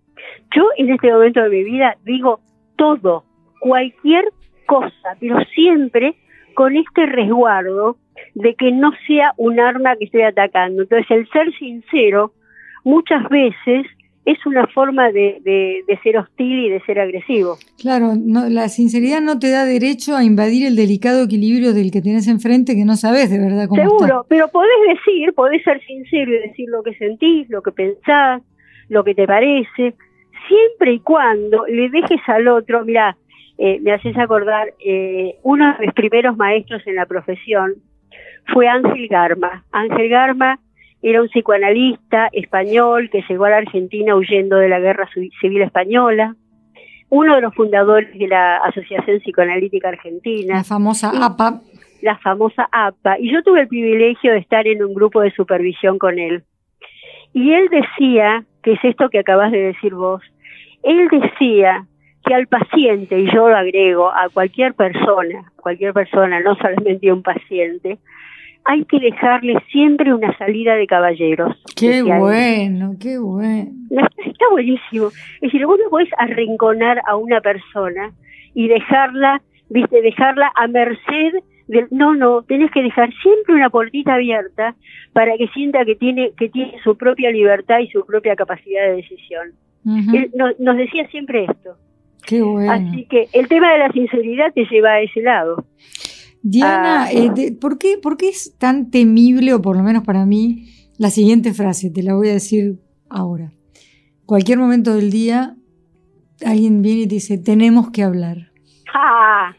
Yo 0.55 0.69
en 0.77 0.91
este 0.91 1.13
momento 1.13 1.43
de 1.43 1.51
mi 1.51 1.65
vida 1.65 1.97
digo 2.05 2.41
todo, 2.77 3.25
cualquier 3.61 4.25
cosa, 4.67 5.17
pero 5.21 5.39
siempre 5.55 6.15
con 6.55 6.77
este 6.77 7.07
resguardo 7.07 7.97
de 8.35 8.55
que 8.55 8.73
no 8.73 8.93
sea 9.07 9.33
un 9.37 9.61
arma 9.61 9.97
que 9.97 10.05
estoy 10.05 10.23
atacando. 10.23 10.83
Entonces, 10.83 11.11
el 11.11 11.29
ser 11.31 11.53
sincero 11.59 12.33
muchas 12.85 13.29
veces 13.29 13.87
es 14.25 14.39
una 14.47 14.67
forma 14.69 15.11
de, 15.11 15.41
de, 15.45 15.99
ser 16.03 16.17
hostil 16.17 16.67
y 16.67 16.71
de 16.71 16.81
ser 16.83 17.01
agresivo. 17.01 17.57
Claro, 17.81 18.13
no, 18.17 18.49
la 18.49 18.69
sinceridad 18.69 19.21
no 19.21 19.39
te 19.39 19.51
da 19.51 19.65
derecho 19.65 20.15
a 20.15 20.23
invadir 20.23 20.65
el 20.65 20.77
delicado 20.77 21.25
equilibrio 21.25 21.73
del 21.73 21.91
que 21.91 22.03
tenés 22.03 22.29
enfrente 22.29 22.77
que 22.77 22.85
no 22.85 22.97
sabes 22.97 23.31
de 23.31 23.41
verdad 23.41 23.67
cómo 23.69 23.83
Seguro, 23.83 24.25
pero 24.29 24.47
podés 24.49 24.71
decir, 24.89 25.33
podés 25.35 25.63
ser 25.65 25.81
sincero 25.85 26.33
y 26.33 26.49
decir 26.49 26.69
lo 26.69 26.85
que 26.85 26.95
sentís, 26.95 27.51
lo 27.51 27.63
que 27.63 27.73
pensás, 27.73 28.43
lo 28.89 29.03
que 29.03 29.15
te 29.15 29.27
parece, 29.27 29.95
siempre 30.47 30.93
y 30.95 31.01
cuando 31.01 31.67
le 31.67 31.91
dejes 31.91 32.21
al 32.29 32.47
otro, 32.47 32.85
mira, 32.85 33.17
eh, 33.59 33.79
me 33.81 33.93
haces 33.93 34.17
acordar, 34.19 34.75
eh, 34.85 35.37
uno 35.43 35.73
de 35.73 35.87
mis 35.87 35.95
primeros 35.95 36.37
maestros 36.37 36.83
en 36.87 36.97
la 36.97 37.07
profesión 37.07 37.75
fue 38.53 38.69
Ángel 38.69 39.09
Garma. 39.09 39.65
Ángel 39.73 40.09
Garma 40.09 40.59
era 41.03 41.21
un 41.21 41.29
psicoanalista 41.29 42.29
español 42.33 43.11
que 43.11 43.25
llegó 43.29 43.45
a 43.45 43.51
la 43.51 43.57
Argentina 43.59 44.15
huyendo 44.17 44.57
de 44.57 44.69
la 44.69 44.81
guerra 44.81 45.09
civil 45.41 45.63
española, 45.63 46.37
uno 47.09 47.35
de 47.35 47.43
los 47.43 47.55
fundadores 47.55 48.17
de 48.19 48.27
la 48.27 48.57
Asociación 48.59 49.21
Psicoanalítica 49.21 49.89
Argentina. 49.89 50.57
La 50.57 50.65
famosa 50.65 51.13
APA. 51.15 51.61
La 52.01 52.17
famosa 52.19 52.69
APA. 52.73 53.19
Y 53.19 53.31
yo 53.31 53.43
tuve 53.43 53.61
el 53.61 53.69
privilegio 53.69 54.33
de 54.33 54.39
estar 54.39 54.67
en 54.67 54.83
un 54.83 54.95
grupo 54.95 55.21
de 55.21 55.31
supervisión 55.33 55.99
con 55.99 56.19
él. 56.19 56.45
Y 57.35 57.53
él 57.53 57.69
decía, 57.69 58.45
que 58.63 58.73
es 58.73 58.81
esto 58.85 59.11
que 59.11 59.19
acabas 59.19 59.53
de 59.53 59.59
decir 59.59 59.95
vos, 59.95 60.23
él 60.83 61.09
decía 61.11 61.87
que 62.25 62.35
al 62.35 62.47
paciente, 62.47 63.19
y 63.19 63.31
yo 63.33 63.49
lo 63.49 63.57
agrego, 63.57 64.11
a 64.11 64.29
cualquier 64.29 64.75
persona, 64.75 65.53
cualquier 65.57 65.93
persona, 65.93 66.41
no 66.41 66.55
solamente 66.57 67.09
a 67.09 67.15
un 67.15 67.23
paciente, 67.23 67.99
hay 68.65 68.85
que 68.85 69.01
dejarle 69.01 69.57
siempre 69.73 70.15
una 70.15 70.37
salida 70.39 70.77
de 70.77 70.87
caballeros. 70.87 71.57
Qué 71.75 72.03
bueno, 72.03 72.95
qué 73.01 73.19
bueno. 73.19 73.71
Está 73.91 74.45
buenísimo. 74.51 75.09
Es 75.09 75.41
decir, 75.41 75.67
vos 75.67 75.79
no 75.83 75.91
podés 75.91 76.11
arrinconar 76.17 77.01
a 77.07 77.17
una 77.17 77.41
persona 77.41 78.13
y 78.55 78.69
dejarla 78.69 79.43
viste, 79.73 80.03
dejarla 80.03 80.53
a 80.55 80.69
merced 80.69 81.33
del, 81.67 81.87
no, 81.91 82.15
no, 82.15 82.43
tenés 82.43 82.71
que 82.71 82.83
dejar 82.83 83.11
siempre 83.23 83.55
una 83.55 83.71
puertita 83.71 84.15
abierta 84.15 84.75
para 85.13 85.37
que 85.39 85.49
sienta 85.49 85.85
que 85.85 85.95
tiene, 85.95 86.33
que 86.37 86.49
tiene 86.49 86.75
su 86.85 86.97
propia 86.97 87.31
libertad 87.31 87.79
y 87.79 87.89
su 87.89 88.05
propia 88.05 88.37
capacidad 88.37 88.83
de 88.89 88.97
decisión. 88.97 89.53
Él 90.15 90.31
nos 90.59 90.77
decía 90.77 91.09
siempre 91.09 91.45
esto. 91.45 91.77
Qué 92.27 92.43
bueno. 92.43 92.73
Así 92.73 93.07
que 93.11 93.29
el 93.33 93.49
tema 93.49 93.73
de 93.73 93.79
la 93.79 93.93
sinceridad 93.93 94.53
te 94.55 94.65
lleva 94.71 94.93
a 94.93 95.01
ese 95.01 95.23
lado. 95.23 95.65
Diana, 96.43 97.05
ah. 97.05 97.13
eh, 97.13 97.53
¿por, 97.61 97.79
qué, 97.79 97.99
¿por 97.99 98.17
qué 98.17 98.29
es 98.29 98.57
tan 98.59 98.91
temible, 98.91 99.55
o 99.55 99.63
por 99.63 99.77
lo 99.77 99.83
menos 99.83 100.05
para 100.05 100.27
mí, 100.27 100.69
la 100.99 101.11
siguiente 101.11 101.53
frase? 101.55 101.91
Te 101.91 102.03
la 102.03 102.15
voy 102.15 102.29
a 102.29 102.33
decir 102.33 102.79
ahora. 103.09 103.53
Cualquier 104.27 104.59
momento 104.59 104.95
del 104.95 105.11
día, 105.11 105.57
alguien 106.45 106.83
viene 106.83 107.03
y 107.03 107.07
te 107.07 107.15
dice, 107.17 107.39
tenemos 107.39 107.91
que 107.91 108.03
hablar. 108.03 108.51
Ah, 108.95 109.55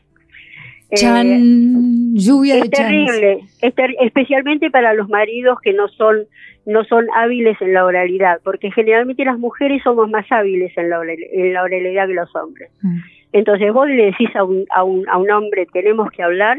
chan, 0.94 1.28
eh, 1.28 2.20
lluvia 2.20 2.58
es 2.58 2.70
terrible, 2.70 3.40
es 3.62 3.74
especialmente 4.02 4.70
para 4.70 4.94
los 4.94 5.10
maridos 5.10 5.58
que 5.62 5.74
no 5.74 5.88
son 5.90 6.28
no 6.66 6.84
son 6.86 7.08
hábiles 7.16 7.62
en 7.62 7.74
la 7.74 7.86
oralidad, 7.86 8.40
porque 8.44 8.72
generalmente 8.72 9.26
las 9.26 9.38
mujeres 9.38 9.82
somos 9.84 10.10
más 10.10 10.26
hábiles 10.32 10.76
en 10.78 10.90
la, 10.90 11.02
en 11.04 11.54
la 11.54 11.64
oralidad 11.64 12.08
que 12.08 12.14
los 12.14 12.34
hombres. 12.36 12.72
Mm. 12.82 13.00
Entonces 13.34 13.74
vos 13.74 13.88
le 13.88 14.06
decís 14.06 14.34
a 14.36 14.44
un, 14.44 14.66
a 14.74 14.84
un, 14.84 15.08
a 15.10 15.18
un 15.18 15.30
hombre, 15.32 15.68
tenemos 15.72 16.10
que 16.12 16.24
hablar, 16.24 16.58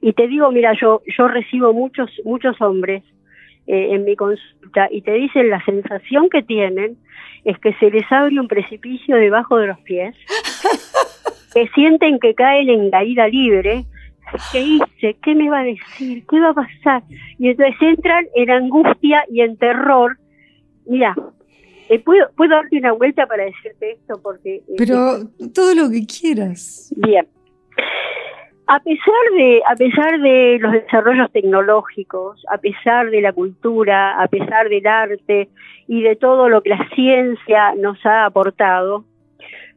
y 0.00 0.12
te 0.12 0.26
digo, 0.26 0.50
mira, 0.50 0.72
yo, 0.80 1.02
yo 1.06 1.28
recibo 1.28 1.72
muchos, 1.72 2.10
muchos 2.24 2.60
hombres 2.60 3.02
eh, 3.66 3.94
en 3.94 4.04
mi 4.04 4.16
consulta 4.16 4.88
y 4.90 5.02
te 5.02 5.12
dicen 5.12 5.50
la 5.50 5.62
sensación 5.64 6.30
que 6.30 6.42
tienen 6.42 6.96
es 7.44 7.58
que 7.58 7.74
se 7.74 7.90
les 7.90 8.10
abre 8.10 8.40
un 8.40 8.48
precipicio 8.48 9.16
debajo 9.16 9.58
de 9.58 9.68
los 9.68 9.78
pies, 9.80 10.14
que 11.54 11.68
sienten 11.68 12.18
que 12.18 12.34
caen 12.34 12.68
en 12.68 12.90
caída 12.90 13.28
libre, 13.28 13.84
¿qué 14.52 14.60
hice? 14.60 15.16
¿Qué 15.22 15.34
me 15.34 15.50
va 15.50 15.60
a 15.60 15.64
decir? 15.64 16.24
¿Qué 16.26 16.40
va 16.40 16.50
a 16.50 16.54
pasar? 16.54 17.02
Y 17.38 17.50
entonces 17.50 17.76
entran 17.80 18.26
en 18.34 18.50
angustia 18.50 19.24
y 19.30 19.40
en 19.40 19.56
terror. 19.56 20.18
Mira, 20.86 21.14
eh, 21.88 21.98
¿puedo, 22.00 22.28
¿puedo 22.36 22.54
darte 22.54 22.78
una 22.78 22.92
vuelta 22.92 23.26
para 23.26 23.44
decirte 23.44 23.92
esto? 23.92 24.20
porque 24.22 24.56
eh, 24.56 24.74
Pero 24.76 25.26
todo 25.54 25.74
lo 25.74 25.90
que 25.90 26.06
quieras. 26.06 26.92
Bien. 26.96 27.26
A 28.66 28.80
pesar 28.80 29.14
de, 29.34 29.62
a 29.66 29.74
pesar 29.76 30.20
de 30.20 30.58
los 30.60 30.72
desarrollos 30.72 31.32
tecnológicos, 31.32 32.44
a 32.50 32.58
pesar 32.58 33.08
de 33.08 33.22
la 33.22 33.32
cultura, 33.32 34.20
a 34.22 34.28
pesar 34.28 34.68
del 34.68 34.86
arte 34.86 35.48
y 35.86 36.02
de 36.02 36.16
todo 36.16 36.50
lo 36.50 36.62
que 36.62 36.70
la 36.70 36.88
ciencia 36.94 37.74
nos 37.78 38.04
ha 38.04 38.26
aportado, 38.26 39.06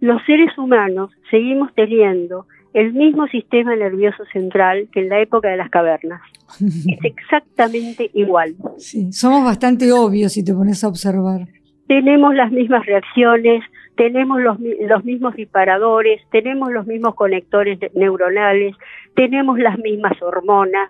los 0.01 0.21
seres 0.25 0.57
humanos 0.57 1.11
seguimos 1.29 1.73
teniendo 1.73 2.47
el 2.73 2.93
mismo 2.93 3.27
sistema 3.27 3.75
nervioso 3.75 4.23
central 4.31 4.87
que 4.91 5.01
en 5.01 5.09
la 5.09 5.21
época 5.21 5.49
de 5.49 5.57
las 5.57 5.69
cavernas. 5.69 6.21
Es 6.59 7.03
exactamente 7.03 8.09
igual. 8.13 8.55
Sí, 8.77 9.11
somos 9.11 9.43
bastante 9.43 9.91
obvios 9.91 10.33
si 10.33 10.43
te 10.43 10.53
pones 10.53 10.83
a 10.83 10.87
observar. 10.87 11.47
Tenemos 11.87 12.33
las 12.35 12.51
mismas 12.51 12.85
reacciones, 12.85 13.63
tenemos 13.95 14.41
los, 14.41 14.57
los 14.59 15.03
mismos 15.03 15.35
disparadores, 15.35 16.21
tenemos 16.31 16.71
los 16.71 16.87
mismos 16.87 17.15
conectores 17.15 17.79
neuronales, 17.93 18.75
tenemos 19.15 19.59
las 19.59 19.77
mismas 19.77 20.21
hormonas. 20.21 20.89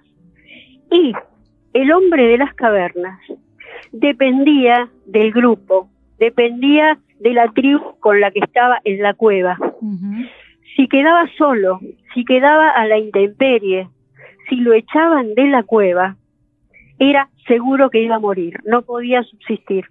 Y 0.91 1.13
el 1.73 1.91
hombre 1.91 2.27
de 2.27 2.37
las 2.37 2.53
cavernas 2.53 3.19
dependía 3.91 4.89
del 5.05 5.31
grupo, 5.31 5.89
dependía 6.19 6.99
de 7.19 7.33
la 7.33 7.51
tribu 7.51 7.97
con 7.99 8.19
la 8.19 8.31
que 8.31 8.39
estaba 8.39 8.79
en 8.83 9.01
la 9.01 9.13
cueva. 9.13 9.57
Si 10.75 10.87
quedaba 10.87 11.29
solo, 11.37 11.79
si 12.13 12.25
quedaba 12.25 12.69
a 12.69 12.85
la 12.85 12.97
intemperie, 12.97 13.89
si 14.49 14.55
lo 14.57 14.73
echaban 14.73 15.33
de 15.35 15.47
la 15.47 15.63
cueva, 15.63 16.17
era 16.99 17.29
seguro 17.47 17.89
que 17.89 18.01
iba 18.01 18.15
a 18.15 18.19
morir, 18.19 18.59
no 18.65 18.83
podía 18.83 19.23
subsistir. 19.23 19.85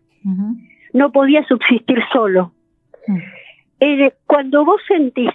No 0.92 1.12
podía 1.12 1.44
subsistir 1.44 1.98
solo. 2.12 2.52
Eh, 3.80 4.12
cuando 4.26 4.64
vos 4.64 4.80
sentís 4.86 5.30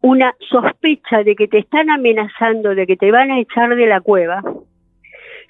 una 0.00 0.34
sospecha 0.50 1.22
de 1.24 1.34
que 1.34 1.48
te 1.48 1.58
están 1.58 1.90
amenazando, 1.90 2.74
de 2.74 2.86
que 2.86 2.96
te 2.96 3.10
van 3.10 3.30
a 3.30 3.40
echar 3.40 3.74
de 3.74 3.86
la 3.86 4.00
cueva, 4.00 4.42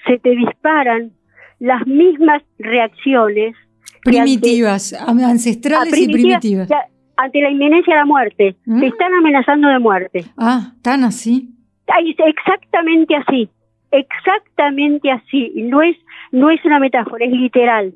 se 0.06 0.18
te 0.18 0.30
disparan 0.30 1.12
las 1.58 1.86
mismas 1.86 2.42
reacciones 2.58 3.56
primitivas, 4.02 4.92
ancestrales 4.92 5.98
y 5.98 6.12
primitivas. 6.12 6.68
Ante 7.16 7.40
la 7.40 7.50
inminencia 7.50 7.94
de 7.94 8.00
la 8.00 8.06
muerte, 8.06 8.56
te 8.64 8.70
¿Mm? 8.70 8.84
están 8.84 9.14
amenazando 9.14 9.68
de 9.68 9.78
muerte. 9.78 10.24
Ah, 10.36 10.72
tan 10.82 11.04
así. 11.04 11.50
Exactamente 11.86 13.14
así, 13.16 13.48
exactamente 13.90 15.10
así. 15.10 15.52
No 15.56 15.82
es, 15.82 15.96
no 16.32 16.50
es 16.50 16.64
una 16.64 16.78
metáfora, 16.78 17.24
es 17.24 17.32
literal. 17.32 17.92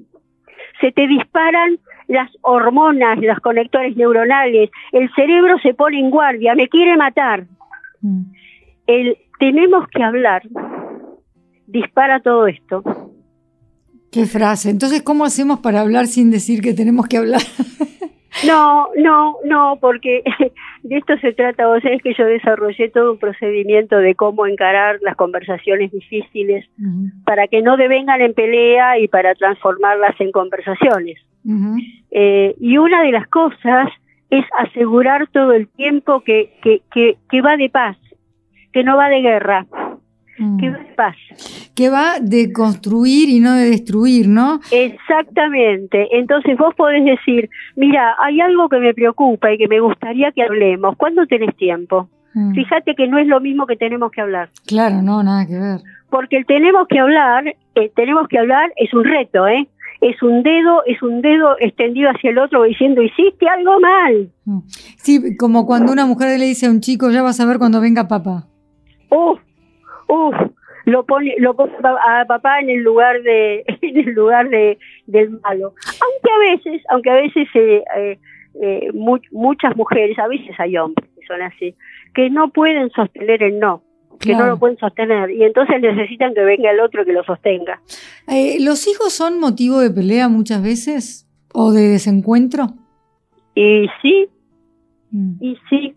Se 0.80 0.92
te 0.92 1.06
disparan 1.06 1.78
las 2.06 2.30
hormonas, 2.42 3.18
los 3.18 3.38
conectores 3.40 3.96
neuronales, 3.96 4.70
el 4.92 5.10
cerebro 5.14 5.58
se 5.58 5.74
pone 5.74 5.98
en 5.98 6.10
guardia, 6.10 6.54
me 6.54 6.68
quiere 6.68 6.96
matar. 6.96 7.46
Mm. 8.00 8.22
El 8.86 9.16
tenemos 9.38 9.86
que 9.88 10.02
hablar 10.02 10.42
dispara 11.66 12.20
todo 12.20 12.46
esto. 12.46 12.82
Qué 14.10 14.24
frase. 14.24 14.70
Entonces, 14.70 15.02
¿cómo 15.02 15.24
hacemos 15.24 15.60
para 15.60 15.80
hablar 15.80 16.06
sin 16.06 16.30
decir 16.30 16.62
que 16.62 16.72
tenemos 16.74 17.06
que 17.06 17.18
hablar? 17.18 17.42
No, 18.46 18.88
no, 18.96 19.36
no, 19.44 19.78
porque 19.80 20.22
de 20.82 20.96
esto 20.96 21.16
se 21.18 21.32
trata. 21.32 21.66
Vos 21.66 21.82
sabés 21.82 22.02
que 22.02 22.14
yo 22.14 22.24
desarrollé 22.24 22.88
todo 22.90 23.12
un 23.12 23.18
procedimiento 23.18 23.96
de 23.96 24.14
cómo 24.14 24.46
encarar 24.46 24.98
las 25.02 25.16
conversaciones 25.16 25.90
difíciles 25.90 26.66
para 27.24 27.48
que 27.48 27.62
no 27.62 27.76
devengan 27.76 28.20
en 28.20 28.34
pelea 28.34 28.98
y 28.98 29.08
para 29.08 29.34
transformarlas 29.34 30.20
en 30.20 30.32
conversaciones. 30.32 31.18
Eh, 32.10 32.54
y 32.60 32.78
una 32.78 33.02
de 33.02 33.12
las 33.12 33.26
cosas 33.28 33.88
es 34.30 34.44
asegurar 34.58 35.28
todo 35.28 35.52
el 35.52 35.68
tiempo 35.68 36.20
que, 36.20 36.52
que, 36.62 36.82
que, 36.92 37.16
que 37.30 37.40
va 37.40 37.56
de 37.56 37.70
paz, 37.70 37.96
que 38.72 38.84
no 38.84 38.96
va 38.96 39.08
de 39.08 39.20
guerra. 39.20 39.66
Que 40.58 40.70
va 40.70 40.78
de 40.78 40.94
paz. 40.94 41.16
Que 41.74 41.90
va 41.90 42.20
de 42.20 42.52
construir 42.52 43.28
y 43.28 43.40
no 43.40 43.54
de 43.54 43.70
destruir, 43.70 44.28
¿no? 44.28 44.60
Exactamente. 44.70 46.08
Entonces 46.16 46.56
vos 46.56 46.74
podés 46.76 47.04
decir, 47.04 47.50
mira, 47.76 48.14
hay 48.20 48.40
algo 48.40 48.68
que 48.68 48.78
me 48.78 48.94
preocupa 48.94 49.52
y 49.52 49.58
que 49.58 49.68
me 49.68 49.80
gustaría 49.80 50.30
que 50.32 50.42
hablemos. 50.42 50.96
¿Cuándo 50.96 51.26
tenés 51.26 51.56
tiempo? 51.56 52.08
Mm. 52.34 52.54
Fíjate 52.54 52.94
que 52.94 53.08
no 53.08 53.18
es 53.18 53.26
lo 53.26 53.40
mismo 53.40 53.66
que 53.66 53.76
tenemos 53.76 54.12
que 54.12 54.20
hablar. 54.20 54.50
Claro, 54.66 55.02
no, 55.02 55.22
nada 55.22 55.46
que 55.46 55.58
ver. 55.58 55.80
Porque 56.08 56.36
el 56.38 56.46
tenemos 56.46 56.86
que 56.88 56.98
hablar, 56.98 57.44
tenemos 57.94 58.28
que 58.28 58.38
hablar 58.38 58.72
es 58.76 58.94
un 58.94 59.04
reto, 59.04 59.46
¿eh? 59.46 59.68
es 60.00 60.22
un 60.22 60.42
dedo, 60.42 60.84
es 60.86 61.02
un 61.02 61.20
dedo 61.22 61.56
extendido 61.58 62.10
hacia 62.10 62.30
el 62.30 62.38
otro 62.38 62.62
diciendo 62.62 63.02
hiciste 63.02 63.48
algo 63.48 63.80
mal. 63.80 64.30
Mm. 64.44 64.58
Sí, 64.96 65.36
como 65.36 65.66
cuando 65.66 65.92
una 65.92 66.06
mujer 66.06 66.38
le 66.38 66.46
dice 66.46 66.66
a 66.66 66.70
un 66.70 66.80
chico, 66.80 67.10
ya 67.10 67.22
vas 67.22 67.40
a 67.40 67.46
ver 67.46 67.58
cuando 67.58 67.80
venga 67.80 68.06
papá. 68.06 68.46
Uf, 69.10 69.40
uf, 70.08 70.34
lo 70.84 71.04
pone, 71.04 71.34
lo 71.38 71.54
pone 71.54 71.72
a 71.82 72.24
papá 72.26 72.60
en 72.60 72.70
el 72.70 72.82
lugar 72.82 73.22
de, 73.22 73.64
en 73.82 73.96
el 73.96 74.14
lugar 74.14 74.48
de, 74.48 74.78
del 75.06 75.30
malo. 75.40 75.74
Aunque 76.00 76.30
a 76.34 76.38
veces, 76.38 76.82
aunque 76.90 77.10
a 77.10 77.14
veces 77.14 77.48
eh, 77.54 77.84
eh, 77.96 78.18
eh 78.62 78.88
muchas 78.92 79.76
mujeres, 79.76 80.18
a 80.18 80.28
veces 80.28 80.58
hay 80.58 80.76
hombres 80.76 81.08
que 81.18 81.26
son 81.26 81.42
así, 81.42 81.74
que 82.14 82.30
no 82.30 82.50
pueden 82.50 82.90
sostener 82.90 83.42
el 83.42 83.58
no 83.58 83.82
que 84.18 84.34
no 84.34 84.46
lo 84.46 84.58
pueden 84.58 84.76
sostener 84.78 85.30
y 85.30 85.44
entonces 85.44 85.80
necesitan 85.80 86.34
que 86.34 86.42
venga 86.42 86.70
el 86.70 86.80
otro 86.80 87.04
que 87.04 87.12
lo 87.12 87.22
sostenga. 87.24 87.80
Eh, 88.26 88.56
¿Los 88.60 88.86
hijos 88.88 89.12
son 89.12 89.38
motivo 89.38 89.80
de 89.80 89.90
pelea 89.90 90.28
muchas 90.28 90.62
veces 90.62 91.26
o 91.52 91.72
de 91.72 91.88
desencuentro? 91.88 92.74
Y 93.54 93.88
sí, 94.02 94.28
mm. 95.10 95.32
y 95.40 95.56
sí. 95.70 95.94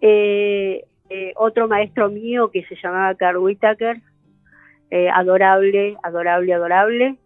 Eh, 0.00 0.84
eh, 1.10 1.32
otro 1.36 1.68
maestro 1.68 2.08
mío 2.08 2.50
que 2.50 2.64
se 2.66 2.76
llamaba 2.82 3.14
Carl 3.14 3.38
Whitaker, 3.38 4.00
adorable, 5.12 5.96
adorable, 6.02 6.54
adorable, 6.54 7.16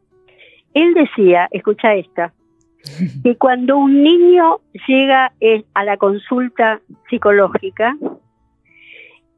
él 0.75 0.95
decía, 0.95 1.49
escucha 1.51 1.95
esta, 1.95 2.33
que 3.23 3.37
cuando 3.37 3.77
un 3.77 4.03
niño 4.03 4.61
llega 4.89 5.33
a 5.75 5.85
la 5.85 5.97
consulta 5.97 6.81
psicológica, 7.09 7.97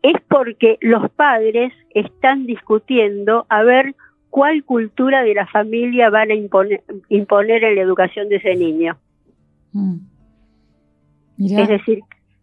es 0.03 0.21
porque 0.29 0.79
los 0.81 1.11
padres 1.11 1.73
están 1.95 2.47
discutiendo 2.47 3.47
a 3.49 3.63
ver 3.63 3.95
cuál 4.31 4.65
cultura 4.65 5.23
de 5.23 5.35
la 5.35 5.47
familia 5.47 6.11
van 6.11 6.31
a 6.31 6.35
imponer, 6.35 6.83
en 7.65 7.77
la 7.77 7.83
educación 7.83 8.29
de 8.29 8.37
ese 8.37 8.57
niño. 8.57 8.97
Mm. 9.73 9.97
Es 11.39 11.69
decir, 11.69 12.01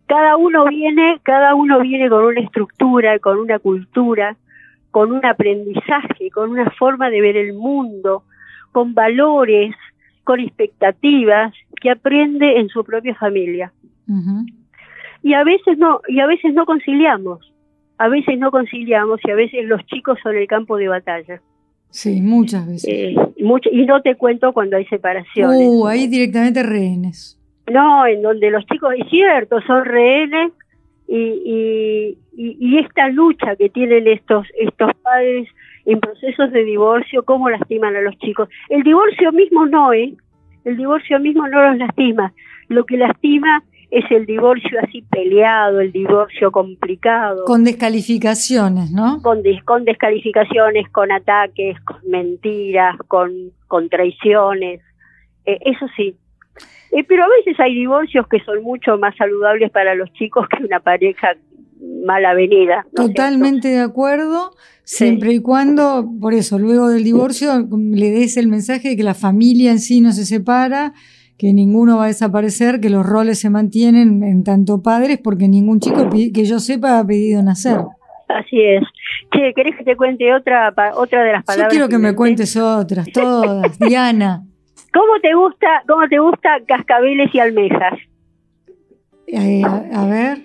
cada 0.10 0.38
uno 0.38 0.66
viene, 0.66 1.20
cada 1.22 1.54
uno 1.54 1.80
viene 1.82 2.10
con 2.10 2.26
una 2.26 2.42
estructura, 2.42 3.20
con 3.20 3.38
una 3.38 3.60
cultura, 3.60 4.36
con 4.90 5.12
un 5.12 5.24
aprendizaje, 5.24 6.32
con 6.34 6.50
una 6.50 6.68
forma 6.72 7.12
de 7.12 7.22
ver 7.22 7.38
el 7.38 7.54
mundo, 7.54 8.24
con 8.72 8.96
valores, 8.96 9.76
con 10.24 10.40
expectativas 10.40 11.54
que 11.80 11.92
aprende 11.92 12.60
en 12.60 12.70
su 12.70 12.84
propia 12.84 13.14
familia. 13.16 13.72
y 15.22 15.34
a 15.36 15.44
veces 15.44 15.78
no, 15.78 16.02
y 16.08 16.20
a 16.22 16.26
veces 16.26 16.56
no 16.56 16.66
conciliamos, 16.66 17.54
a 18.00 18.08
veces 18.08 18.40
no 18.40 18.50
conciliamos 18.50 19.20
y 19.24 19.30
a 19.30 19.36
veces 19.36 19.66
los 19.66 19.86
chicos 19.86 20.18
son 20.24 20.36
el 20.36 20.48
campo 20.48 20.78
de 20.78 20.88
batalla. 20.88 21.40
Sí, 21.92 22.20
muchas 22.20 22.68
veces. 22.68 22.90
Eh, 22.92 23.16
mucho, 23.44 23.70
y 23.72 23.86
no 23.86 24.02
te 24.02 24.16
cuento 24.16 24.54
cuando 24.54 24.78
hay 24.78 24.86
separaciones. 24.86 25.68
Uh, 25.70 25.86
ahí 25.86 26.08
directamente 26.08 26.64
rehenes. 26.64 27.39
No, 27.72 28.06
en 28.06 28.22
donde 28.22 28.52
los 28.52 28.66
chicos, 28.66 28.94
es 28.98 29.10
cierto, 29.10 29.62
son 29.62 29.86
rehenes 29.86 30.52
y, 31.08 31.18
y, 31.18 32.18
y, 32.36 32.58
y 32.60 32.78
esta 32.80 33.10
lucha 33.10 33.56
que 33.56 33.70
tienen 33.70 34.08
estos, 34.08 34.48
estos 34.58 34.92
padres 35.04 35.48
en 35.86 36.00
procesos 36.00 36.52
de 36.52 36.64
divorcio, 36.64 37.24
cómo 37.24 37.50
lastiman 37.50 37.96
a 37.96 38.02
los 38.02 38.18
chicos. 38.20 38.50
El 38.70 38.84
divorcio 38.84 39.32
mismo 39.32 39.66
no, 39.66 39.94
¿eh? 39.94 40.14
El 40.66 40.78
divorcio 40.78 41.20
mismo 41.20 41.48
no 41.48 41.70
los 41.70 41.78
lastima. 41.78 42.34
Lo 42.68 42.86
que 42.86 42.98
lastima 42.98 43.64
es 43.90 44.06
el 44.12 44.26
divorcio 44.26 44.80
así 44.84 45.02
peleado, 45.02 45.80
el 45.80 45.92
divorcio 45.92 46.52
complicado. 46.52 47.44
Con 47.46 47.64
descalificaciones, 47.64 48.92
¿no? 48.92 49.20
Con, 49.24 49.42
des, 49.42 49.64
con 49.64 49.84
descalificaciones, 49.84 50.88
con 50.90 51.12
ataques, 51.12 51.80
con 51.82 51.98
mentiras, 52.08 52.96
con, 53.08 53.52
con 53.68 53.90
traiciones. 53.90 54.82
Eh, 55.46 55.58
eso 55.66 55.88
sí. 55.96 56.16
Eh, 56.92 57.04
pero 57.08 57.24
a 57.24 57.28
veces 57.28 57.60
hay 57.60 57.76
divorcios 57.76 58.28
que 58.28 58.40
son 58.40 58.64
mucho 58.64 58.98
más 58.98 59.16
saludables 59.16 59.72
para 59.72 59.96
los 59.96 60.12
chicos 60.14 60.48
que 60.50 60.64
una 60.64 60.80
pareja 60.80 61.36
mala 62.06 62.34
venida. 62.34 62.86
¿no 62.98 63.08
Totalmente 63.08 63.70
de 63.70 63.80
acuerdo, 63.80 64.52
siempre 64.84 65.30
sí. 65.30 65.36
y 65.38 65.42
cuando, 65.42 66.08
por 66.20 66.34
eso, 66.34 66.60
luego 66.60 66.90
del 66.90 67.04
divorcio 67.04 67.68
le 67.72 68.12
des 68.12 68.38
el 68.38 68.48
mensaje 68.48 68.90
de 68.90 68.98
que 68.98 69.04
la 69.04 69.14
familia 69.14 69.72
en 69.72 69.80
sí 69.80 70.02
no 70.02 70.12
se 70.12 70.26
separa, 70.26 70.94
que 71.38 71.54
ninguno 71.54 71.98
va 71.98 72.06
a 72.06 72.08
desaparecer, 72.08 72.82
que 72.82 72.90
los 72.90 73.06
roles 73.06 73.40
se 73.40 73.50
mantienen 73.50 74.24
en 74.24 74.44
tanto 74.44 74.82
padres, 74.82 75.20
porque 75.24 75.48
ningún 75.48 75.80
chico 75.80 76.10
que 76.12 76.46
yo 76.46 76.60
sepa 76.60 77.00
ha 77.00 77.08
pedido 77.08 77.42
nacer. 77.42 77.78
Así 78.28 78.62
es. 78.62 78.84
Che, 79.34 79.54
¿querés 79.56 79.76
que 79.76 79.84
te 79.84 79.96
cuente 79.96 80.34
otra 80.34 80.74
otra 80.96 81.24
de 81.24 81.32
las 81.32 81.44
palabras? 81.44 81.74
Yo 81.74 81.78
quiero 81.78 81.88
que, 81.88 81.96
que 81.96 82.00
me 82.00 82.16
cuentes 82.16 82.56
otras, 82.58 83.08
todas. 83.12 83.80
Diana. 83.80 84.49
¿Cómo 84.94 85.20
te 85.22 85.34
gusta, 85.34 85.84
cómo 85.88 86.08
te 86.08 86.20
gusta 86.20 86.60
cascabeles 86.68 87.34
y 87.34 87.40
almejas? 87.40 88.00
Eh, 89.28 89.62
a, 89.64 90.02
a 90.02 90.08
ver. 90.08 90.38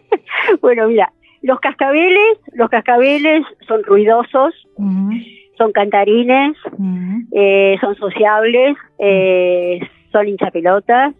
bueno, 0.60 0.88
mira, 0.88 1.12
los 1.42 1.60
cascabeles, 1.60 2.38
los 2.54 2.70
cascabeles 2.70 3.44
son 3.68 3.82
ruidosos, 3.84 4.54
uh 4.76 4.82
-huh. 4.82 5.54
son 5.58 5.72
cantarines, 5.72 6.56
uh 6.72 6.78
-huh. 6.78 7.26
eh, 7.32 7.76
son 7.80 7.94
sociables, 7.96 8.76
eh, 8.98 9.78
son 10.10 10.26
hinchapelotas, 10.28 11.14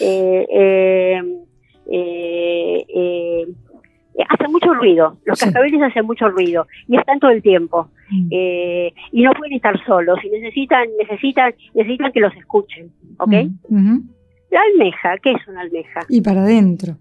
eh, 0.00 1.22
ruido, 4.80 5.18
los 5.24 5.38
sí. 5.38 5.44
cascabeles 5.44 5.82
hacen 5.82 6.06
mucho 6.06 6.28
ruido 6.28 6.66
y 6.88 6.96
están 6.96 7.20
todo 7.20 7.30
el 7.30 7.42
tiempo. 7.42 7.88
Eh, 8.30 8.92
y 9.12 9.22
no 9.22 9.30
pueden 9.32 9.54
estar 9.54 9.78
solos 9.86 10.18
y 10.24 10.30
necesitan 10.30 10.88
necesitan 10.98 11.54
necesitan 11.74 12.10
que 12.10 12.18
los 12.18 12.34
escuchen 12.34 12.90
¿ok? 13.18 13.30
-huh. 13.30 14.02
la 14.50 14.60
almeja 14.62 15.16
¿qué 15.22 15.30
es 15.30 15.46
una 15.46 15.60
almeja? 15.60 16.00
y 16.08 16.20
para 16.20 16.42
adentro 16.42 16.96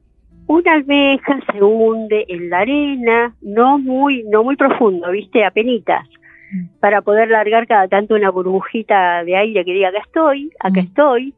una 0.50 0.74
almeja 0.74 1.40
se 1.52 1.62
hunde 1.62 2.26
en 2.28 2.50
la 2.50 2.62
arena, 2.62 3.36
no 3.44 3.78
muy, 3.78 4.24
no 4.24 4.44
muy 4.44 4.56
profundo, 4.56 5.12
viste, 5.12 5.46
apenitas, 5.46 6.08
mm. 6.52 6.80
para 6.80 7.04
poder 7.04 7.30
largar 7.30 7.68
cada 7.68 7.88
tanto 7.88 8.16
una 8.16 8.32
burbujita 8.32 9.24
de 9.26 9.36
aire 9.36 9.64
que 9.64 9.74
diga 9.74 9.90
acá 9.90 10.00
estoy, 10.00 10.50
acá 10.60 10.82
mm. 10.82 10.86
estoy. 10.86 11.34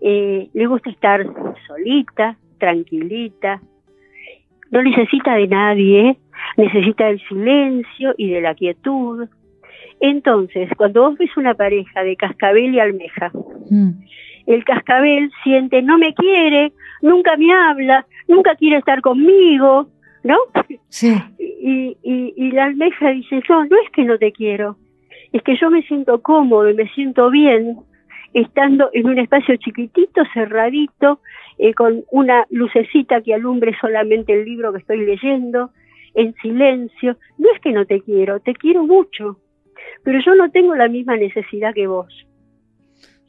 Eh, 0.00 0.48
le 0.52 0.66
gusta 0.66 0.90
estar 0.90 1.26
solita, 1.66 2.36
tranquilita, 2.58 3.60
no 4.70 4.82
necesita 4.82 5.34
de 5.34 5.48
nadie, 5.48 6.18
necesita 6.56 7.06
del 7.06 7.20
silencio 7.28 8.14
y 8.16 8.30
de 8.30 8.40
la 8.40 8.54
quietud. 8.54 9.28
Entonces, 10.00 10.68
cuando 10.76 11.02
vos 11.02 11.18
ves 11.18 11.36
una 11.36 11.54
pareja 11.54 12.02
de 12.02 12.16
cascabel 12.16 12.74
y 12.74 12.80
almeja, 12.80 13.30
mm. 13.70 13.90
el 14.46 14.64
cascabel 14.64 15.30
siente 15.42 15.82
no 15.82 15.98
me 15.98 16.14
quiere, 16.14 16.72
nunca 17.02 17.36
me 17.36 17.52
habla, 17.52 18.06
nunca 18.28 18.54
quiere 18.56 18.76
estar 18.76 19.00
conmigo, 19.00 19.88
¿no? 20.22 20.36
Sí. 20.88 21.14
Y, 21.38 21.96
y, 22.02 22.34
y 22.36 22.50
la 22.50 22.64
almeja 22.64 23.10
dice, 23.10 23.42
no, 23.48 23.64
no 23.64 23.76
es 23.82 23.90
que 23.92 24.04
no 24.04 24.18
te 24.18 24.32
quiero, 24.32 24.76
es 25.32 25.42
que 25.42 25.56
yo 25.56 25.70
me 25.70 25.82
siento 25.82 26.20
cómodo 26.22 26.68
y 26.68 26.74
me 26.74 26.88
siento 26.88 27.30
bien 27.30 27.78
estando 28.36 28.90
en 28.92 29.06
un 29.06 29.18
espacio 29.18 29.56
chiquitito, 29.56 30.22
cerradito, 30.34 31.20
eh, 31.56 31.72
con 31.72 32.04
una 32.10 32.46
lucecita 32.50 33.22
que 33.22 33.32
alumbre 33.32 33.74
solamente 33.80 34.34
el 34.34 34.44
libro 34.44 34.72
que 34.72 34.80
estoy 34.80 35.06
leyendo, 35.06 35.70
en 36.14 36.34
silencio. 36.42 37.16
No 37.38 37.48
es 37.54 37.60
que 37.62 37.72
no 37.72 37.86
te 37.86 38.02
quiero, 38.02 38.40
te 38.40 38.52
quiero 38.52 38.84
mucho, 38.84 39.38
pero 40.04 40.20
yo 40.20 40.34
no 40.34 40.50
tengo 40.50 40.74
la 40.74 40.88
misma 40.88 41.16
necesidad 41.16 41.72
que 41.72 41.86
vos. 41.86 42.12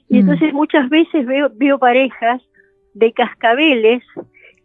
Y 0.10 0.17
mm. 0.17 0.20
entonces 0.20 0.54
muchas 0.54 0.89
veces 0.89 1.26
veo, 1.26 1.50
veo 1.56 1.80
parejas 1.80 2.41
de 2.93 3.13
cascabeles 3.13 4.04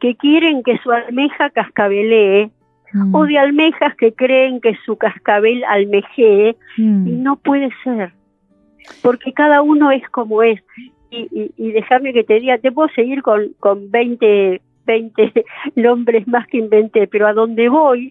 que 0.01 0.17
quieren 0.17 0.65
que 0.65 0.77
su 0.79 0.91
almeja 0.91 1.51
cascabelee 1.51 2.51
mm. 2.93 3.15
o 3.15 3.27
de 3.27 3.39
almejas 3.39 3.95
que 3.95 4.13
creen 4.13 4.61
que 4.61 4.75
su 4.85 4.97
cascabel 4.97 5.63
almejee 5.69 6.57
mm. 6.79 7.07
y 7.07 7.13
no 7.13 7.37
puede 7.37 7.71
ser 7.85 8.13
porque 9.03 9.33
cada 9.33 9.62
uno 9.62 9.90
es 9.90 10.09
como 10.11 10.42
es. 10.42 10.61
Y, 11.11 11.29
y, 11.31 11.53
y 11.59 11.73
dejarme 11.73 12.14
que 12.14 12.25
te 12.25 12.40
diga 12.40 12.57
te 12.57 12.73
puedo 12.73 12.88
seguir 12.95 13.23
con, 13.23 13.53
con 13.61 13.90
20, 13.90 14.62
20 14.87 15.33
nombres 15.77 16.27
más 16.27 16.47
que 16.47 16.57
inventé 16.57 17.07
pero 17.07 17.27
a 17.27 17.35
donde 17.35 17.68
voy 17.68 18.09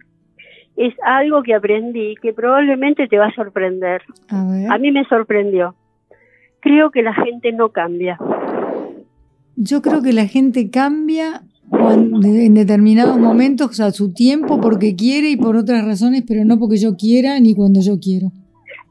es 0.78 0.94
algo 1.04 1.42
que 1.44 1.56
aprendí 1.56 2.16
que 2.22 2.34
probablemente 2.34 3.08
te 3.08 3.18
va 3.18 3.28
a 3.28 3.34
sorprender. 3.34 4.02
A, 4.30 4.76
a 4.76 4.78
mí 4.78 4.92
me 4.92 5.04
sorprendió. 5.06 5.76
Creo 6.60 6.92
que 6.92 7.02
la 7.02 7.14
gente 7.14 7.52
no 7.52 7.70
cambia. 7.70 8.18
Yo 9.56 9.82
creo 9.82 10.02
que 10.02 10.14
la 10.14 10.28
gente 10.28 10.70
cambia 10.70 11.42
en 11.72 12.54
determinados 12.54 13.18
momentos 13.18 13.80
a 13.80 13.92
su 13.92 14.14
tiempo 14.14 14.60
porque 14.60 14.96
quiere 14.96 15.30
y 15.30 15.38
por 15.38 15.56
otras 15.56 15.86
razones, 15.86 16.24
pero 16.28 16.46
no 16.46 16.60
porque 16.60 16.78
yo 16.78 16.96
quiera 16.96 17.40
ni 17.40 17.54
cuando 17.54 17.82
yo 17.82 18.00
quiero. 18.00 18.32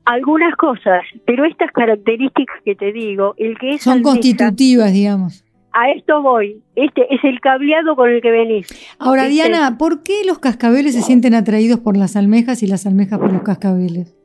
Algunas 0.04 0.54
cosas, 0.56 1.02
pero 1.26 1.44
estas 1.44 1.70
características 1.72 2.56
que 2.64 2.74
te 2.74 2.92
digo, 2.92 3.34
el 3.36 3.58
que 3.58 3.74
es 3.74 3.82
son 3.82 4.02
constitutivas, 4.02 4.92
digamos. 4.92 5.44
A 5.72 5.90
esto 5.90 6.20
voy. 6.20 6.60
Este 6.74 7.14
es 7.14 7.22
el 7.22 7.40
cableado 7.40 7.94
con 7.94 8.10
el 8.10 8.20
que 8.20 8.30
venís. 8.30 8.66
Ahora, 8.98 9.28
¿Viste? 9.28 9.48
Diana, 9.48 9.78
¿por 9.78 10.02
qué 10.02 10.24
los 10.26 10.40
cascabeles 10.40 10.94
se 10.94 11.02
sienten 11.02 11.34
atraídos 11.34 11.78
por 11.78 11.96
las 11.96 12.16
almejas 12.16 12.62
y 12.62 12.66
las 12.66 12.86
almejas 12.86 13.20
por 13.20 13.32
los 13.32 13.42
cascabeles? 13.42 14.16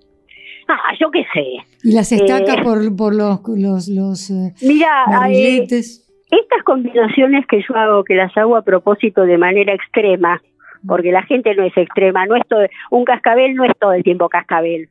Ah, 0.67 0.93
yo 0.99 1.11
qué 1.11 1.23
sé. 1.33 1.43
Y 1.83 1.93
las 1.93 2.11
estacas 2.11 2.57
eh, 2.57 2.63
por, 2.63 2.95
por 2.95 3.13
los, 3.13 3.41
los, 3.47 3.87
los 3.87 4.29
eh, 4.31 4.53
mira, 4.63 5.05
barriletes. 5.07 6.01
Eh, 6.31 6.37
estas 6.37 6.63
combinaciones 6.63 7.45
que 7.45 7.61
yo 7.67 7.75
hago, 7.75 8.03
que 8.03 8.15
las 8.15 8.35
hago 8.35 8.55
a 8.55 8.63
propósito 8.63 9.23
de 9.23 9.37
manera 9.37 9.73
extrema, 9.73 10.41
porque 10.87 11.11
la 11.11 11.23
gente 11.23 11.53
no 11.55 11.63
es 11.63 11.77
extrema, 11.77 12.25
no 12.25 12.35
es 12.35 12.43
todo, 12.47 12.61
un 12.89 13.05
cascabel 13.05 13.55
no 13.55 13.63
es 13.63 13.71
todo 13.79 13.93
el 13.93 14.03
tiempo 14.03 14.29
cascabel, 14.29 14.89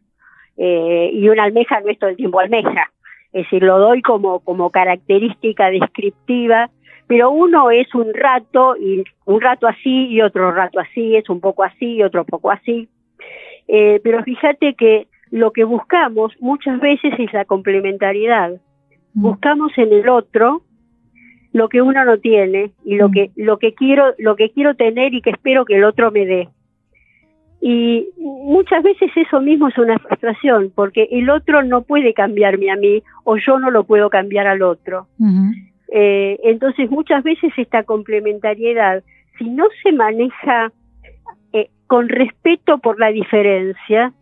eh, 0.56 1.10
y 1.12 1.28
una 1.28 1.44
almeja 1.44 1.80
no 1.80 1.90
es 1.90 1.98
todo 1.98 2.10
el 2.10 2.16
tiempo 2.16 2.40
almeja, 2.40 2.90
es 3.32 3.44
decir, 3.44 3.62
lo 3.62 3.78
doy 3.78 4.02
como, 4.02 4.40
como 4.40 4.70
característica 4.70 5.70
descriptiva, 5.70 6.70
pero 7.06 7.30
uno 7.30 7.70
es 7.70 7.92
un 7.94 8.14
rato, 8.14 8.76
y 8.76 9.04
un 9.24 9.40
rato 9.40 9.66
así 9.66 10.06
y 10.06 10.22
otro 10.22 10.52
rato 10.52 10.78
así, 10.80 11.16
es 11.16 11.28
un 11.28 11.40
poco 11.40 11.64
así 11.64 11.96
y 11.96 12.02
otro 12.02 12.24
poco 12.24 12.50
así, 12.50 12.88
eh, 13.68 14.00
pero 14.04 14.22
fíjate 14.22 14.74
que 14.74 15.08
lo 15.30 15.52
que 15.52 15.64
buscamos 15.64 16.32
muchas 16.40 16.80
veces 16.80 17.12
es 17.18 17.32
la 17.32 17.44
complementariedad, 17.44 18.52
buscamos 19.14 19.72
en 19.76 19.92
el 19.92 20.08
otro 20.08 20.62
lo 21.52 21.68
que 21.68 21.80
uno 21.80 22.04
no 22.04 22.18
tiene 22.18 22.72
y 22.84 22.96
lo 22.96 23.10
que 23.10 23.30
lo 23.36 23.58
que 23.58 23.74
quiero 23.74 24.12
lo 24.18 24.34
que 24.34 24.50
quiero 24.50 24.74
tener 24.74 25.14
y 25.14 25.22
que 25.22 25.30
espero 25.30 25.64
que 25.64 25.76
el 25.76 25.84
otro 25.84 26.10
me 26.10 26.26
dé 26.26 26.48
y 27.66 28.10
muchas 28.18 28.82
veces 28.82 29.10
eso 29.16 29.40
mismo 29.40 29.68
es 29.68 29.78
una 29.78 29.98
frustración 29.98 30.70
porque 30.74 31.08
el 31.10 31.30
otro 31.30 31.62
no 31.62 31.80
puede 31.80 32.12
cambiarme 32.12 32.70
a 32.70 32.76
mí 32.76 33.02
o 33.24 33.38
yo 33.38 33.58
no 33.58 33.70
lo 33.70 33.84
puedo 33.84 34.10
cambiar 34.10 34.46
al 34.46 34.60
otro 34.60 35.06
uh 35.18 35.24
-huh. 35.24 35.54
eh, 35.90 36.38
entonces 36.44 36.90
muchas 36.90 37.24
veces 37.24 37.54
esta 37.56 37.82
complementariedad 37.84 39.02
si 39.38 39.48
no 39.48 39.64
se 39.82 39.92
maneja 39.92 40.72
eh, 41.54 41.70
con 41.86 42.10
respeto 42.10 42.76
por 42.76 43.00
la 43.00 43.08
diferencia 43.08 44.12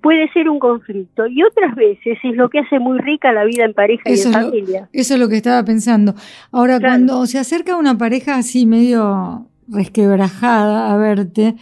puede 0.00 0.28
ser 0.32 0.48
un 0.48 0.58
conflicto 0.58 1.28
y 1.28 1.44
otras 1.44 1.76
veces 1.76 2.18
es 2.20 2.36
lo 2.36 2.48
que 2.50 2.58
hace 2.58 2.80
muy 2.80 2.98
rica 2.98 3.32
la 3.32 3.44
vida 3.44 3.64
en 3.64 3.74
pareja 3.74 4.02
eso 4.06 4.28
y 4.28 4.32
en 4.32 4.40
lo, 4.40 4.46
familia. 4.48 4.88
Eso 4.92 5.14
es 5.14 5.20
lo 5.20 5.28
que 5.28 5.36
estaba 5.36 5.64
pensando. 5.64 6.14
Ahora, 6.50 6.78
claro. 6.78 6.94
cuando 6.94 7.26
se 7.26 7.38
acerca 7.38 7.76
una 7.76 7.98
pareja 7.98 8.36
así 8.36 8.64
medio 8.64 9.46
resquebrajada 9.68 10.92
a 10.92 10.96
verte, 10.96 11.56